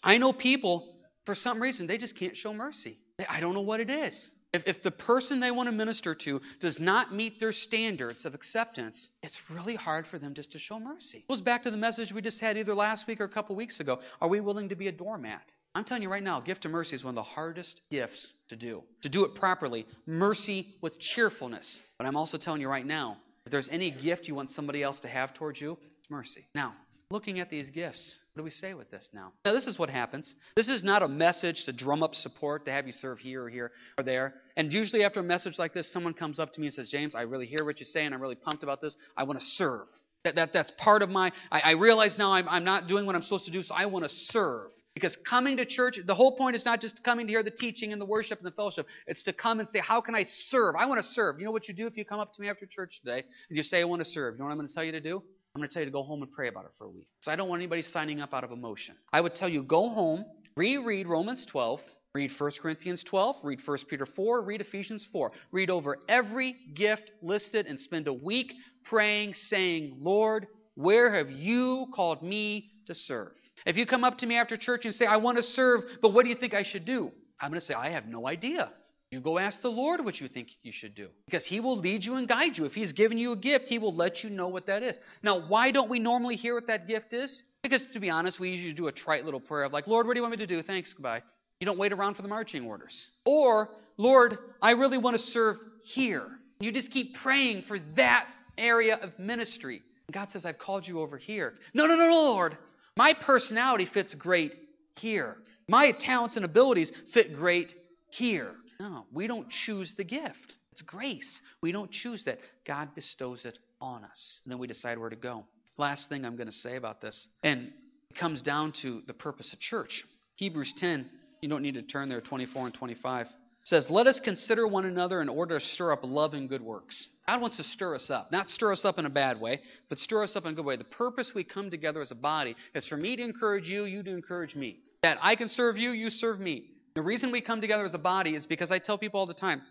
I 0.03 0.19
know 0.19 0.31
people, 0.31 0.99
for 1.25 1.33
some 1.33 1.59
reason, 1.61 1.87
they 1.87 1.97
just 1.97 2.15
can't 2.15 2.37
show 2.37 2.53
mercy. 2.53 2.99
I 3.27 3.39
don't 3.39 3.55
know 3.55 3.61
what 3.61 3.79
it 3.79 3.89
is. 3.89 4.27
If, 4.53 4.63
if 4.65 4.83
the 4.83 4.91
person 4.91 5.39
they 5.39 5.51
want 5.51 5.67
to 5.67 5.71
minister 5.71 6.15
to 6.15 6.41
does 6.61 6.79
not 6.79 7.13
meet 7.13 7.39
their 7.39 7.51
standards 7.51 8.25
of 8.25 8.33
acceptance, 8.33 9.09
it's 9.21 9.37
really 9.49 9.75
hard 9.75 10.07
for 10.07 10.19
them 10.19 10.33
just 10.33 10.51
to 10.53 10.59
show 10.59 10.79
mercy. 10.79 11.19
It 11.19 11.27
goes 11.27 11.41
back 11.41 11.63
to 11.63 11.71
the 11.71 11.77
message 11.77 12.11
we 12.13 12.21
just 12.21 12.39
had 12.39 12.57
either 12.57 12.73
last 12.73 13.07
week 13.07 13.19
or 13.19 13.25
a 13.25 13.29
couple 13.29 13.55
weeks 13.55 13.79
ago. 13.79 13.99
Are 14.21 14.29
we 14.29 14.39
willing 14.39 14.69
to 14.69 14.75
be 14.75 14.87
a 14.87 14.91
doormat? 14.91 15.41
I'm 15.75 15.83
telling 15.83 16.01
you 16.01 16.09
right 16.09 16.23
now, 16.23 16.39
gift 16.39 16.65
of 16.65 16.71
mercy 16.71 16.95
is 16.95 17.03
one 17.03 17.11
of 17.11 17.15
the 17.15 17.23
hardest 17.23 17.81
gifts 17.91 18.31
to 18.49 18.55
do. 18.55 18.83
To 19.03 19.09
do 19.09 19.25
it 19.25 19.35
properly, 19.35 19.85
mercy 20.07 20.75
with 20.81 20.97
cheerfulness. 20.99 21.79
But 21.99 22.07
I'm 22.07 22.15
also 22.15 22.37
telling 22.37 22.61
you 22.61 22.69
right 22.69 22.85
now, 22.85 23.17
if 23.45 23.51
there's 23.51 23.69
any 23.69 23.91
gift 23.91 24.27
you 24.27 24.33
want 24.33 24.49
somebody 24.49 24.81
else 24.81 24.99
to 25.01 25.07
have 25.07 25.33
towards 25.35 25.61
you, 25.61 25.77
it's 25.99 26.09
mercy. 26.09 26.47
Now, 26.55 26.73
looking 27.11 27.39
at 27.39 27.49
these 27.49 27.69
gifts, 27.69 28.15
what 28.37 28.41
do 28.41 28.43
we 28.43 28.51
say 28.51 28.75
with 28.75 28.91
this 28.91 29.09
now? 29.13 29.33
Now, 29.45 29.53
this 29.53 29.65
is 29.65 29.79
what 29.79 29.89
happens. 29.89 30.35
This 30.55 30.67
is 30.67 30.83
not 30.83 31.01
a 31.01 31.07
message 31.07 31.65
to 31.65 31.73
drum 31.73 32.03
up 32.03 32.13
support, 32.13 32.65
to 32.65 32.71
have 32.71 32.85
you 32.85 32.93
serve 32.93 33.17
here 33.17 33.45
or 33.45 33.49
here 33.49 33.71
or 33.97 34.03
there. 34.03 34.35
And 34.55 34.71
usually, 34.71 35.03
after 35.03 35.21
a 35.21 35.23
message 35.23 35.57
like 35.57 35.73
this, 35.73 35.91
someone 35.91 36.13
comes 36.13 36.39
up 36.39 36.53
to 36.53 36.61
me 36.61 36.67
and 36.67 36.73
says, 36.75 36.87
James, 36.87 37.15
I 37.15 37.21
really 37.21 37.47
hear 37.47 37.65
what 37.65 37.79
you're 37.79 37.87
saying. 37.87 38.13
I'm 38.13 38.21
really 38.21 38.35
pumped 38.35 38.61
about 38.61 38.79
this. 38.79 38.95
I 39.17 39.23
want 39.23 39.39
to 39.39 39.45
serve. 39.45 39.87
That, 40.23 40.35
that, 40.35 40.53
that's 40.53 40.71
part 40.77 41.01
of 41.01 41.09
my, 41.09 41.31
I, 41.51 41.61
I 41.61 41.71
realize 41.71 42.15
now 42.19 42.33
I'm, 42.33 42.47
I'm 42.47 42.63
not 42.63 42.87
doing 42.87 43.07
what 43.07 43.15
I'm 43.15 43.23
supposed 43.23 43.45
to 43.45 43.51
do, 43.51 43.63
so 43.63 43.73
I 43.73 43.87
want 43.87 44.07
to 44.07 44.09
serve. 44.09 44.69
Because 44.93 45.17
coming 45.27 45.57
to 45.57 45.65
church, 45.65 45.97
the 46.05 46.13
whole 46.13 46.37
point 46.37 46.55
is 46.55 46.63
not 46.63 46.79
just 46.79 47.03
coming 47.03 47.25
to 47.25 47.33
hear 47.33 47.41
the 47.41 47.49
teaching 47.49 47.91
and 47.91 47.99
the 47.99 48.05
worship 48.05 48.37
and 48.37 48.45
the 48.45 48.51
fellowship. 48.51 48.85
It's 49.07 49.23
to 49.23 49.33
come 49.33 49.59
and 49.59 49.67
say, 49.67 49.79
How 49.79 49.99
can 49.99 50.13
I 50.13 50.25
serve? 50.25 50.75
I 50.75 50.85
want 50.85 51.01
to 51.01 51.07
serve. 51.07 51.39
You 51.39 51.45
know 51.45 51.51
what 51.51 51.67
you 51.67 51.73
do 51.73 51.87
if 51.87 51.97
you 51.97 52.05
come 52.05 52.19
up 52.19 52.35
to 52.35 52.41
me 52.41 52.49
after 52.49 52.67
church 52.67 52.99
today 53.03 53.23
and 53.49 53.57
you 53.57 53.63
say, 53.63 53.81
I 53.81 53.85
want 53.85 54.03
to 54.03 54.07
serve? 54.07 54.35
You 54.35 54.39
know 54.39 54.45
what 54.45 54.51
I'm 54.51 54.57
going 54.57 54.67
to 54.67 54.73
tell 54.75 54.83
you 54.83 54.91
to 54.91 54.99
do? 54.99 55.23
I'm 55.57 55.61
going 55.61 55.69
to 55.69 55.73
tell 55.73 55.81
you 55.81 55.87
to 55.87 55.91
go 55.91 56.03
home 56.03 56.21
and 56.21 56.31
pray 56.31 56.49
about 56.49 56.65
it 56.65 56.71
for 56.77 56.85
a 56.85 56.89
week. 56.91 57.07
So 57.21 57.31
I 57.31 57.35
don't 57.35 57.49
want 57.49 57.61
anybody 57.61 57.81
signing 57.81 58.21
up 58.21 58.31
out 58.31 58.43
of 58.43 58.51
emotion. 58.51 58.93
I 59.11 59.21
would 59.21 59.33
tell 59.33 59.49
you, 59.49 59.63
go 59.63 59.89
home, 59.89 60.23
reread 60.55 61.07
Romans 61.07 61.47
12, 61.47 61.79
read 62.13 62.29
1 62.37 62.51
Corinthians 62.61 63.03
12, 63.03 63.37
read 63.41 63.59
1 63.65 63.77
Peter 63.89 64.05
4, 64.05 64.43
read 64.43 64.61
Ephesians 64.61 65.07
4. 65.11 65.31
Read 65.51 65.71
over 65.71 65.97
every 66.07 66.55
gift 66.75 67.09
listed 67.23 67.65
and 67.65 67.79
spend 67.79 68.07
a 68.07 68.13
week 68.13 68.53
praying, 68.83 69.33
saying, 69.33 69.97
Lord, 69.99 70.45
where 70.75 71.11
have 71.15 71.31
you 71.31 71.87
called 71.91 72.21
me 72.21 72.69
to 72.85 72.93
serve? 72.93 73.31
If 73.65 73.77
you 73.77 73.87
come 73.87 74.03
up 74.03 74.19
to 74.19 74.27
me 74.27 74.37
after 74.37 74.57
church 74.57 74.85
and 74.85 74.93
say, 74.93 75.07
I 75.07 75.17
want 75.17 75.37
to 75.37 75.43
serve, 75.43 75.85
but 76.03 76.13
what 76.13 76.21
do 76.21 76.29
you 76.29 76.35
think 76.35 76.53
I 76.53 76.61
should 76.61 76.85
do? 76.85 77.11
I'm 77.41 77.49
going 77.49 77.59
to 77.59 77.65
say, 77.65 77.73
I 77.73 77.89
have 77.89 78.05
no 78.05 78.27
idea. 78.27 78.69
You 79.11 79.21
go 79.21 79.39
ask 79.39 79.61
the 79.61 79.69
Lord 79.69 80.03
what 80.03 80.19
you 80.19 80.27
think 80.27 80.49
you 80.63 80.73
should 80.73 80.93
do. 80.93 81.07
Because 81.25 81.45
He 81.45 81.61
will 81.61 81.77
lead 81.77 82.03
you 82.03 82.15
and 82.15 82.27
guide 82.27 82.57
you. 82.57 82.65
If 82.65 82.73
He's 82.73 82.91
given 82.91 83.17
you 83.17 83.31
a 83.31 83.37
gift, 83.37 83.65
He 83.67 83.79
will 83.79 83.95
let 83.95 84.23
you 84.23 84.29
know 84.29 84.49
what 84.49 84.67
that 84.67 84.83
is. 84.83 84.95
Now, 85.23 85.47
why 85.47 85.71
don't 85.71 85.89
we 85.89 85.99
normally 85.99 86.35
hear 86.35 86.55
what 86.55 86.67
that 86.67 86.87
gift 86.87 87.13
is? 87.13 87.41
Because, 87.63 87.85
to 87.93 87.99
be 87.99 88.09
honest, 88.09 88.39
we 88.39 88.49
usually 88.49 88.73
do 88.73 88.87
a 88.87 88.91
trite 88.91 89.23
little 89.23 89.39
prayer 89.39 89.63
of, 89.63 89.71
like, 89.71 89.87
Lord, 89.87 90.07
what 90.07 90.13
do 90.13 90.17
you 90.17 90.23
want 90.23 90.31
me 90.31 90.45
to 90.45 90.47
do? 90.47 90.61
Thanks, 90.61 90.91
goodbye. 90.93 91.21
You 91.59 91.65
don't 91.65 91.79
wait 91.79 91.93
around 91.93 92.15
for 92.15 92.21
the 92.21 92.27
marching 92.27 92.65
orders. 92.65 93.07
Or, 93.25 93.69
Lord, 93.97 94.37
I 94.61 94.71
really 94.71 94.97
want 94.97 95.17
to 95.17 95.23
serve 95.23 95.57
here. 95.83 96.27
You 96.59 96.71
just 96.71 96.91
keep 96.91 97.15
praying 97.15 97.63
for 97.67 97.79
that 97.95 98.27
area 98.57 98.95
of 98.95 99.17
ministry. 99.17 99.81
And 100.07 100.13
God 100.13 100.31
says, 100.31 100.45
I've 100.45 100.59
called 100.59 100.87
you 100.87 100.99
over 100.99 101.17
here. 101.17 101.53
No, 101.73 101.85
no, 101.85 101.95
no, 101.95 102.07
no, 102.07 102.13
Lord. 102.13 102.57
My 102.97 103.13
personality 103.13 103.85
fits 103.85 104.13
great 104.13 104.53
here. 104.97 105.37
My 105.69 105.91
talents 105.91 106.35
and 106.35 106.45
abilities 106.45 106.91
fit 107.13 107.35
great 107.35 107.73
here. 108.09 108.51
No, 108.79 109.05
we 109.11 109.27
don't 109.27 109.49
choose 109.49 109.93
the 109.97 110.03
gift. 110.03 110.57
It's 110.71 110.81
grace. 110.81 111.41
We 111.61 111.71
don't 111.71 111.91
choose 111.91 112.23
that. 112.25 112.39
God 112.65 112.93
bestows 112.95 113.45
it 113.45 113.57
on 113.81 114.03
us. 114.03 114.39
And 114.43 114.51
then 114.51 114.59
we 114.59 114.67
decide 114.67 114.99
where 114.99 115.09
to 115.09 115.15
go. 115.15 115.45
Last 115.77 116.09
thing 116.09 116.25
I'm 116.25 116.35
going 116.35 116.47
to 116.47 116.53
say 116.53 116.75
about 116.75 117.01
this, 117.01 117.27
and 117.43 117.71
it 118.09 118.17
comes 118.19 118.41
down 118.41 118.73
to 118.81 119.03
the 119.05 119.13
purpose 119.13 119.53
of 119.53 119.59
church. 119.59 120.03
Hebrews 120.35 120.73
10, 120.77 121.09
you 121.41 121.49
don't 121.49 121.61
need 121.61 121.75
to 121.75 121.83
turn 121.83 122.09
there, 122.09 122.21
24 122.21 122.65
and 122.65 122.73
25 122.73 123.27
says, 123.67 123.87
Let 123.89 124.07
us 124.07 124.19
consider 124.23 124.65
one 124.65 124.85
another 124.85 125.21
in 125.21 125.27
order 125.27 125.59
to 125.59 125.65
stir 125.65 125.91
up 125.91 125.99
love 126.03 126.33
and 126.33 126.47
good 126.47 126.61
works. 126.61 126.95
God 127.27 127.41
wants 127.41 127.57
to 127.57 127.63
stir 127.63 127.95
us 127.95 128.09
up. 128.09 128.31
Not 128.31 128.47
stir 128.47 128.71
us 128.71 128.85
up 128.85 128.97
in 128.97 129.05
a 129.05 129.09
bad 129.09 129.41
way, 129.41 129.59
but 129.89 129.99
stir 129.99 130.23
us 130.23 130.35
up 130.37 130.45
in 130.45 130.51
a 130.51 130.55
good 130.55 130.65
way. 130.65 130.77
The 130.77 130.85
purpose 130.85 131.31
we 131.35 131.43
come 131.43 131.69
together 131.69 132.01
as 132.01 132.11
a 132.11 132.15
body 132.15 132.55
is 132.73 132.87
for 132.87 132.95
me 132.95 133.17
to 133.17 133.23
encourage 133.23 133.67
you, 133.67 133.83
you 133.83 134.03
to 134.03 134.11
encourage 134.11 134.55
me. 134.55 134.77
That 135.03 135.17
I 135.21 135.35
can 135.35 135.49
serve 135.49 135.75
you, 135.75 135.91
you 135.91 136.09
serve 136.09 136.39
me. 136.39 136.63
The 136.97 137.03
reason 137.03 137.31
we 137.31 137.41
come 137.41 137.61
together 137.61 137.85
as 137.85 137.93
a 137.93 137.99
body 137.99 138.33
is 138.33 138.47
because 138.47 138.71
I 138.71 138.79
tell 138.79 138.97
people 138.97 139.19
all 139.19 139.27
the 139.27 139.33
time, 139.35 139.61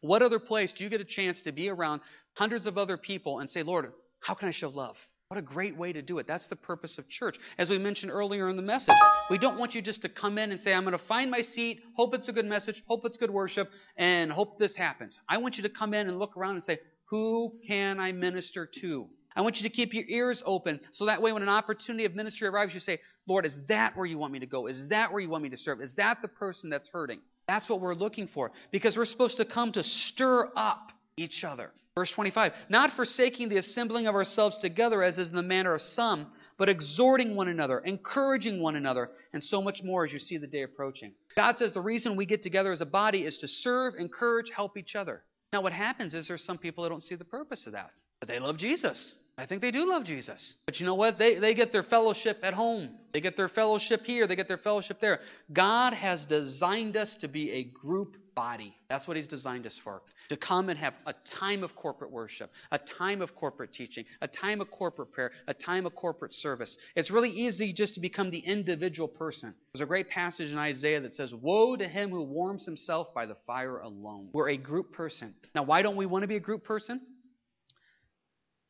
what 0.00 0.20
other 0.20 0.40
place 0.40 0.72
do 0.72 0.82
you 0.82 0.90
get 0.90 1.00
a 1.00 1.04
chance 1.04 1.40
to 1.42 1.52
be 1.52 1.68
around 1.68 2.00
hundreds 2.32 2.66
of 2.66 2.76
other 2.76 2.96
people 2.96 3.38
and 3.38 3.48
say, 3.48 3.62
Lord, 3.62 3.92
how 4.18 4.34
can 4.34 4.48
I 4.48 4.50
show 4.50 4.68
love? 4.68 4.96
What 5.28 5.38
a 5.38 5.42
great 5.42 5.76
way 5.76 5.92
to 5.92 6.02
do 6.02 6.18
it. 6.18 6.26
That's 6.26 6.48
the 6.48 6.56
purpose 6.56 6.98
of 6.98 7.08
church. 7.08 7.36
As 7.56 7.70
we 7.70 7.78
mentioned 7.78 8.10
earlier 8.10 8.50
in 8.50 8.56
the 8.56 8.62
message, 8.62 8.96
we 9.30 9.38
don't 9.38 9.60
want 9.60 9.76
you 9.76 9.80
just 9.80 10.02
to 10.02 10.08
come 10.08 10.38
in 10.38 10.50
and 10.50 10.60
say, 10.60 10.74
I'm 10.74 10.82
going 10.82 10.98
to 10.98 11.06
find 11.06 11.30
my 11.30 11.42
seat, 11.42 11.78
hope 11.94 12.14
it's 12.14 12.26
a 12.26 12.32
good 12.32 12.46
message, 12.46 12.82
hope 12.88 13.04
it's 13.04 13.16
good 13.16 13.30
worship, 13.30 13.70
and 13.96 14.32
hope 14.32 14.58
this 14.58 14.74
happens. 14.74 15.16
I 15.28 15.38
want 15.38 15.58
you 15.58 15.62
to 15.62 15.68
come 15.68 15.94
in 15.94 16.08
and 16.08 16.18
look 16.18 16.36
around 16.36 16.56
and 16.56 16.64
say, 16.64 16.80
Who 17.10 17.52
can 17.68 18.00
I 18.00 18.10
minister 18.10 18.68
to? 18.80 19.06
I 19.34 19.40
want 19.40 19.56
you 19.56 19.68
to 19.68 19.74
keep 19.74 19.94
your 19.94 20.04
ears 20.08 20.42
open 20.44 20.80
so 20.92 21.06
that 21.06 21.22
way 21.22 21.32
when 21.32 21.42
an 21.42 21.48
opportunity 21.48 22.04
of 22.04 22.14
ministry 22.14 22.48
arrives, 22.48 22.74
you 22.74 22.80
say, 22.80 23.00
Lord, 23.26 23.46
is 23.46 23.58
that 23.68 23.96
where 23.96 24.06
you 24.06 24.18
want 24.18 24.32
me 24.32 24.40
to 24.40 24.46
go? 24.46 24.66
Is 24.66 24.88
that 24.88 25.12
where 25.12 25.20
you 25.20 25.28
want 25.28 25.42
me 25.42 25.50
to 25.50 25.56
serve? 25.56 25.80
Is 25.80 25.94
that 25.94 26.22
the 26.22 26.28
person 26.28 26.70
that's 26.70 26.88
hurting? 26.88 27.20
That's 27.48 27.68
what 27.68 27.80
we're 27.80 27.94
looking 27.94 28.28
for 28.28 28.52
because 28.70 28.96
we're 28.96 29.04
supposed 29.04 29.36
to 29.38 29.44
come 29.44 29.72
to 29.72 29.82
stir 29.82 30.50
up 30.56 30.92
each 31.16 31.44
other. 31.44 31.70
Verse 31.94 32.10
25, 32.10 32.52
not 32.70 32.92
forsaking 32.96 33.50
the 33.50 33.58
assembling 33.58 34.06
of 34.06 34.14
ourselves 34.14 34.56
together 34.58 35.02
as 35.02 35.18
is 35.18 35.28
in 35.28 35.34
the 35.34 35.42
manner 35.42 35.74
of 35.74 35.82
some, 35.82 36.28
but 36.56 36.70
exhorting 36.70 37.34
one 37.34 37.48
another, 37.48 37.80
encouraging 37.80 38.60
one 38.60 38.76
another, 38.76 39.10
and 39.34 39.44
so 39.44 39.60
much 39.60 39.82
more 39.82 40.04
as 40.04 40.12
you 40.12 40.18
see 40.18 40.38
the 40.38 40.46
day 40.46 40.62
approaching. 40.62 41.12
God 41.36 41.58
says 41.58 41.74
the 41.74 41.82
reason 41.82 42.16
we 42.16 42.24
get 42.24 42.42
together 42.42 42.72
as 42.72 42.80
a 42.80 42.86
body 42.86 43.24
is 43.26 43.36
to 43.38 43.48
serve, 43.48 43.94
encourage, 43.98 44.50
help 44.54 44.78
each 44.78 44.94
other. 44.94 45.22
Now, 45.52 45.60
what 45.60 45.72
happens 45.72 46.14
is 46.14 46.28
there's 46.28 46.44
some 46.44 46.56
people 46.56 46.84
that 46.84 46.90
don't 46.90 47.02
see 47.02 47.14
the 47.14 47.26
purpose 47.26 47.66
of 47.66 47.72
that, 47.72 47.90
but 48.20 48.28
they 48.28 48.38
love 48.38 48.56
Jesus. 48.56 49.12
I 49.38 49.46
think 49.46 49.62
they 49.62 49.70
do 49.70 49.88
love 49.88 50.04
Jesus. 50.04 50.54
But 50.66 50.78
you 50.78 50.84
know 50.84 50.94
what? 50.94 51.18
They, 51.18 51.38
they 51.38 51.54
get 51.54 51.72
their 51.72 51.82
fellowship 51.82 52.40
at 52.42 52.52
home. 52.52 52.90
They 53.14 53.20
get 53.20 53.36
their 53.36 53.48
fellowship 53.48 54.02
here. 54.04 54.26
They 54.26 54.36
get 54.36 54.46
their 54.46 54.58
fellowship 54.58 55.00
there. 55.00 55.20
God 55.52 55.94
has 55.94 56.24
designed 56.26 56.96
us 56.96 57.16
to 57.20 57.28
be 57.28 57.50
a 57.50 57.64
group 57.64 58.16
body. 58.34 58.74
That's 58.90 59.08
what 59.08 59.16
He's 59.16 59.26
designed 59.26 59.66
us 59.66 59.78
for. 59.82 60.02
To 60.28 60.36
come 60.36 60.68
and 60.68 60.78
have 60.78 60.94
a 61.06 61.14
time 61.40 61.62
of 61.62 61.74
corporate 61.74 62.10
worship, 62.10 62.50
a 62.70 62.78
time 62.78 63.22
of 63.22 63.34
corporate 63.34 63.72
teaching, 63.72 64.04
a 64.20 64.28
time 64.28 64.60
of 64.60 64.70
corporate 64.70 65.12
prayer, 65.12 65.32
a 65.48 65.54
time 65.54 65.86
of 65.86 65.94
corporate 65.94 66.34
service. 66.34 66.76
It's 66.94 67.10
really 67.10 67.30
easy 67.30 67.72
just 67.72 67.94
to 67.94 68.00
become 68.00 68.30
the 68.30 68.38
individual 68.38 69.08
person. 69.08 69.54
There's 69.72 69.82
a 69.82 69.86
great 69.86 70.10
passage 70.10 70.50
in 70.50 70.58
Isaiah 70.58 71.00
that 71.00 71.14
says, 71.14 71.32
Woe 71.34 71.76
to 71.76 71.88
him 71.88 72.10
who 72.10 72.22
warms 72.22 72.64
himself 72.66 73.14
by 73.14 73.26
the 73.26 73.36
fire 73.46 73.78
alone. 73.78 74.28
We're 74.32 74.50
a 74.50 74.58
group 74.58 74.92
person. 74.92 75.34
Now, 75.54 75.62
why 75.62 75.80
don't 75.82 75.96
we 75.96 76.06
want 76.06 76.22
to 76.22 76.28
be 76.28 76.36
a 76.36 76.40
group 76.40 76.64
person? 76.64 77.00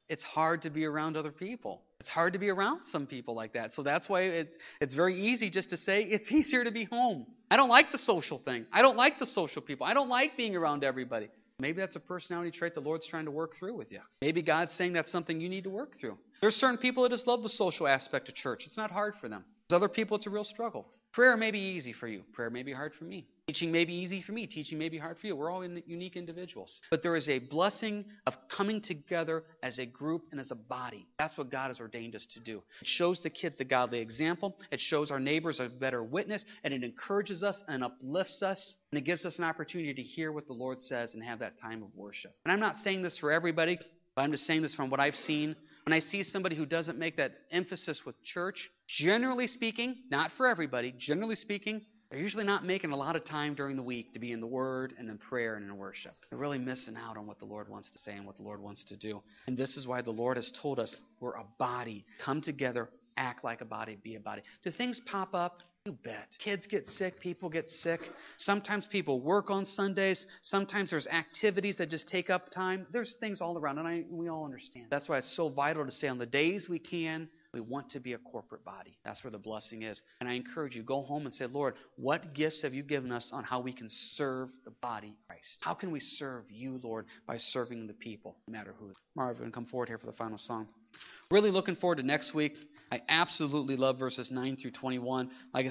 It's 0.09 0.23
hard 0.23 0.63
to 0.63 0.71
be 0.71 0.85
around 0.85 1.17
other 1.17 1.31
people. 1.31 1.83
It's 2.01 2.09
hard 2.09 2.33
to 2.33 2.39
be 2.39 2.51
around 2.51 2.81
some 2.91 3.07
people 3.07 3.35
like 3.35 3.53
that. 3.55 3.73
So 3.73 3.83
that's 3.83 4.09
why 4.09 4.23
it, 4.23 4.51
it's 4.81 4.93
very 4.93 5.21
easy 5.21 5.51
just 5.51 5.71
to 5.71 5.77
say 5.77 6.03
it's 6.03 6.31
easier 6.33 6.65
to 6.65 6.71
be 6.71 6.85
home. 6.85 7.27
I 7.51 7.57
don't 7.57 7.69
like 7.69 7.93
the 7.93 7.99
social 7.99 8.39
thing. 8.39 8.67
I 8.73 8.83
don't 8.83 8.97
like 8.97 9.19
the 9.19 9.27
social 9.27 9.63
people. 9.63 9.87
I 9.87 9.95
don't 9.95 10.09
like 10.09 10.37
being 10.37 10.57
around 10.57 10.85
everybody. 10.85 11.29
Maybe 11.59 11.81
that's 11.81 11.95
a 11.95 12.01
personality 12.01 12.51
trait 12.51 12.75
the 12.75 12.81
Lord's 12.81 13.07
trying 13.07 13.27
to 13.27 13.31
work 13.31 13.57
through 13.57 13.77
with 13.77 13.93
you. 13.93 14.01
Maybe 14.21 14.43
God's 14.43 14.73
saying 14.73 14.95
that's 14.95 15.13
something 15.13 15.41
you 15.41 15.49
need 15.49 15.65
to 15.65 15.71
work 15.71 15.99
through. 16.01 16.19
There's 16.41 16.57
certain 16.57 16.79
people 16.79 17.05
that 17.05 17.11
just 17.11 17.27
love 17.29 17.43
the 17.45 17.49
social 17.49 17.87
aspect 17.87 18.29
of 18.29 18.35
church. 18.35 18.65
It's 18.67 18.77
not 18.77 18.91
hard 18.91 19.15
for 19.21 19.29
them. 19.29 19.45
There's 19.69 19.77
other 19.77 19.89
people 19.89 20.17
it's 20.17 20.27
a 20.27 20.31
real 20.31 20.45
struggle. 20.45 20.87
Prayer 21.13 21.37
may 21.37 21.51
be 21.51 21.59
easy 21.59 21.93
for 21.93 22.09
you. 22.09 22.23
Prayer 22.33 22.49
may 22.49 22.63
be 22.63 22.73
hard 22.73 22.93
for 22.99 23.05
me. 23.05 23.27
Teaching 23.47 23.71
may 23.71 23.85
be 23.85 23.93
easy 23.93 24.23
for 24.23 24.33
me. 24.33 24.47
Teaching 24.47 24.79
may 24.79 24.89
be 24.89 24.97
hard 24.97 25.19
for 25.19 25.27
you. 25.27 25.37
We're 25.37 25.51
all 25.51 25.61
in 25.61 25.83
unique 25.87 26.17
individuals. 26.17 26.81
But 26.91 27.03
there 27.03 27.17
is 27.17 27.29
a 27.29 27.39
blessing 27.39 28.07
of 28.27 28.35
coming 28.49 28.81
together 28.81 29.45
as 29.63 29.79
a 29.79 29.85
group 29.85 30.23
and 30.31 30.41
as 30.41 30.51
a 30.51 30.55
body. 30.55 31.07
That's 31.19 31.37
what 31.37 31.51
God 31.51 31.69
has 31.69 31.81
ordained 31.81 32.15
us 32.15 32.27
to 32.33 32.41
do. 32.41 32.63
It 32.81 32.87
shows 32.87 33.21
the 33.21 33.29
kids 33.29 33.61
a 33.61 33.65
godly 33.65 33.99
example. 33.99 34.57
It 34.71 34.81
shows 34.81 35.11
our 35.11 35.21
neighbors 35.21 35.61
a 35.61 35.69
better 35.69 36.03
witness. 36.03 36.45
And 36.65 36.73
it 36.73 36.83
encourages 36.83 37.43
us 37.43 37.63
and 37.69 37.85
uplifts 37.85 38.43
us. 38.43 38.75
And 38.91 38.99
it 38.99 39.05
gives 39.05 39.27
us 39.27 39.37
an 39.37 39.45
opportunity 39.45 39.93
to 39.93 40.03
hear 40.03 40.33
what 40.33 40.47
the 40.47 40.55
Lord 40.55 40.81
says 40.81 41.13
and 41.13 41.23
have 41.23 41.41
that 41.41 41.61
time 41.61 41.83
of 41.83 41.91
worship. 41.95 42.33
And 42.47 42.53
I'm 42.53 42.61
not 42.61 42.77
saying 42.77 43.03
this 43.03 43.19
for 43.19 43.31
everybody, 43.31 43.79
but 44.15 44.23
I'm 44.23 44.33
just 44.33 44.47
saying 44.47 44.63
this 44.63 44.75
from 44.75 44.89
what 44.89 45.01
I've 45.01 45.17
seen 45.17 45.57
when 45.85 45.93
I 45.93 45.99
see 45.99 46.23
somebody 46.23 46.57
who 46.57 46.67
doesn't 46.67 46.99
make 46.99 47.17
that 47.17 47.33
emphasis 47.51 48.03
with 48.05 48.15
church, 48.25 48.71
generally 48.87 49.47
speaking, 49.47 49.97
not 50.11 50.31
for 50.37 50.47
everybody, 50.47 50.95
generally 50.99 51.35
speaking, 51.35 51.83
they're 52.11 52.21
usually 52.21 52.45
not 52.45 52.65
making 52.65 52.93
a 52.93 52.97
lot 52.97 53.17
of 53.17 53.25
time 53.25 53.55
during 53.55 53.75
the 53.75 53.83
week 53.83 54.13
to 54.13 54.19
be 54.19 54.33
in 54.33 54.41
the 54.41 54.47
Word 54.47 54.93
and 54.99 55.09
in 55.09 55.17
prayer 55.17 55.57
and 55.57 55.65
in 55.65 55.77
worship. 55.79 56.15
They're 56.29 56.39
really 56.39 56.59
missing 56.59 56.95
out 56.95 57.17
on 57.17 57.27
what 57.27 57.39
the 57.39 57.47
Lord 57.47 57.71
wants 57.71 57.91
to 57.91 57.99
say 57.99 58.13
and 58.13 58.27
what 58.27 58.37
the 58.37 58.43
Lord 58.43 58.61
wants 58.61 58.85
to 58.85 58.97
do. 58.97 59.23
And 59.47 59.57
this 59.57 59.79
is 59.79 59.87
why 59.87 60.03
the 60.03 60.11
Lord 60.11 60.37
has 60.37 60.53
told 60.61 60.79
us 60.79 60.95
we're 61.21 61.37
a 61.37 61.47
body. 61.59 62.05
Come 62.23 62.43
together, 62.43 62.91
act 63.17 63.45
like 63.45 63.63
a 63.63 63.65
body, 63.65 63.97
be 64.05 64.17
a 64.17 64.21
body. 64.21 64.43
Do 64.63 64.71
things 64.71 65.01
pop 65.07 65.35
up? 65.35 65.63
You 65.85 65.99
bet. 66.05 66.29
Kids 66.39 66.65
get 66.69 66.87
sick, 66.91 67.19
people 67.19 67.49
get 67.49 67.69
sick. 67.69 68.01
Sometimes 68.37 68.87
people 68.87 69.21
work 69.21 69.51
on 69.51 69.67
Sundays. 69.67 70.25
Sometimes 70.43 70.91
there's 70.91 71.09
activities 71.09 71.77
that 71.79 71.91
just 71.91 72.07
take 72.07 72.31
up 72.31 72.53
time. 72.53 72.87
There's 72.93 73.17
things 73.19 73.41
all 73.41 73.59
around, 73.59 73.79
and 73.79 73.89
I, 73.89 74.05
we 74.09 74.29
all 74.29 74.45
understand. 74.45 74.87
That's 74.91 75.09
why 75.09 75.19
it's 75.19 75.35
so 75.35 75.49
vital 75.49 75.85
to 75.85 75.91
say 75.91 76.07
on 76.07 76.19
the 76.19 76.27
days 76.27 76.69
we 76.69 76.79
can, 76.79 77.29
we 77.53 77.61
want 77.61 77.91
to 77.91 77.99
be 77.99 78.13
a 78.13 78.19
corporate 78.19 78.65
body. 78.65 78.97
That's 79.05 79.25
where 79.25 79.33
the 79.33 79.39
blessing 79.39 79.83
is. 79.83 80.01
And 80.21 80.29
I 80.29 80.35
encourage 80.35 80.77
you, 80.77 80.85
go 80.85 81.03
home 81.03 81.27
and 81.27 81.35
say, 81.35 81.47
Lord, 81.47 81.75
what 81.97 82.33
gifts 82.33 82.63
have 82.63 82.75
you 82.75 82.85
given 82.85 83.11
us 83.11 83.29
on 83.33 83.43
how 83.43 83.59
we 83.59 83.73
can 83.73 83.89
serve 83.91 84.51
the 84.65 84.71
body 84.71 85.09
of 85.09 85.27
Christ? 85.27 85.59
How 85.63 85.75
can 85.75 85.91
we 85.91 85.99
serve 85.99 86.45
you, 86.49 86.79
Lord, 86.81 87.07
by 87.27 87.39
serving 87.39 87.89
the 87.89 87.95
people, 87.95 88.37
no 88.47 88.53
matter 88.53 88.73
who? 88.79 88.93
Marvin, 89.17 89.51
come 89.51 89.67
forward 89.67 89.89
here 89.89 89.99
for 89.99 90.07
the 90.07 90.13
final 90.13 90.39
song. 90.39 90.69
Really 91.33 91.51
looking 91.51 91.75
forward 91.75 91.97
to 91.97 92.05
next 92.05 92.35
week. 92.35 92.53
I 92.93 93.01
absolutely 93.09 93.77
love 93.77 93.99
verses 93.99 94.31
9 94.31 94.59
through 94.59 94.73
21. 94.73 95.31
Like 95.55 95.65
I 95.65 95.69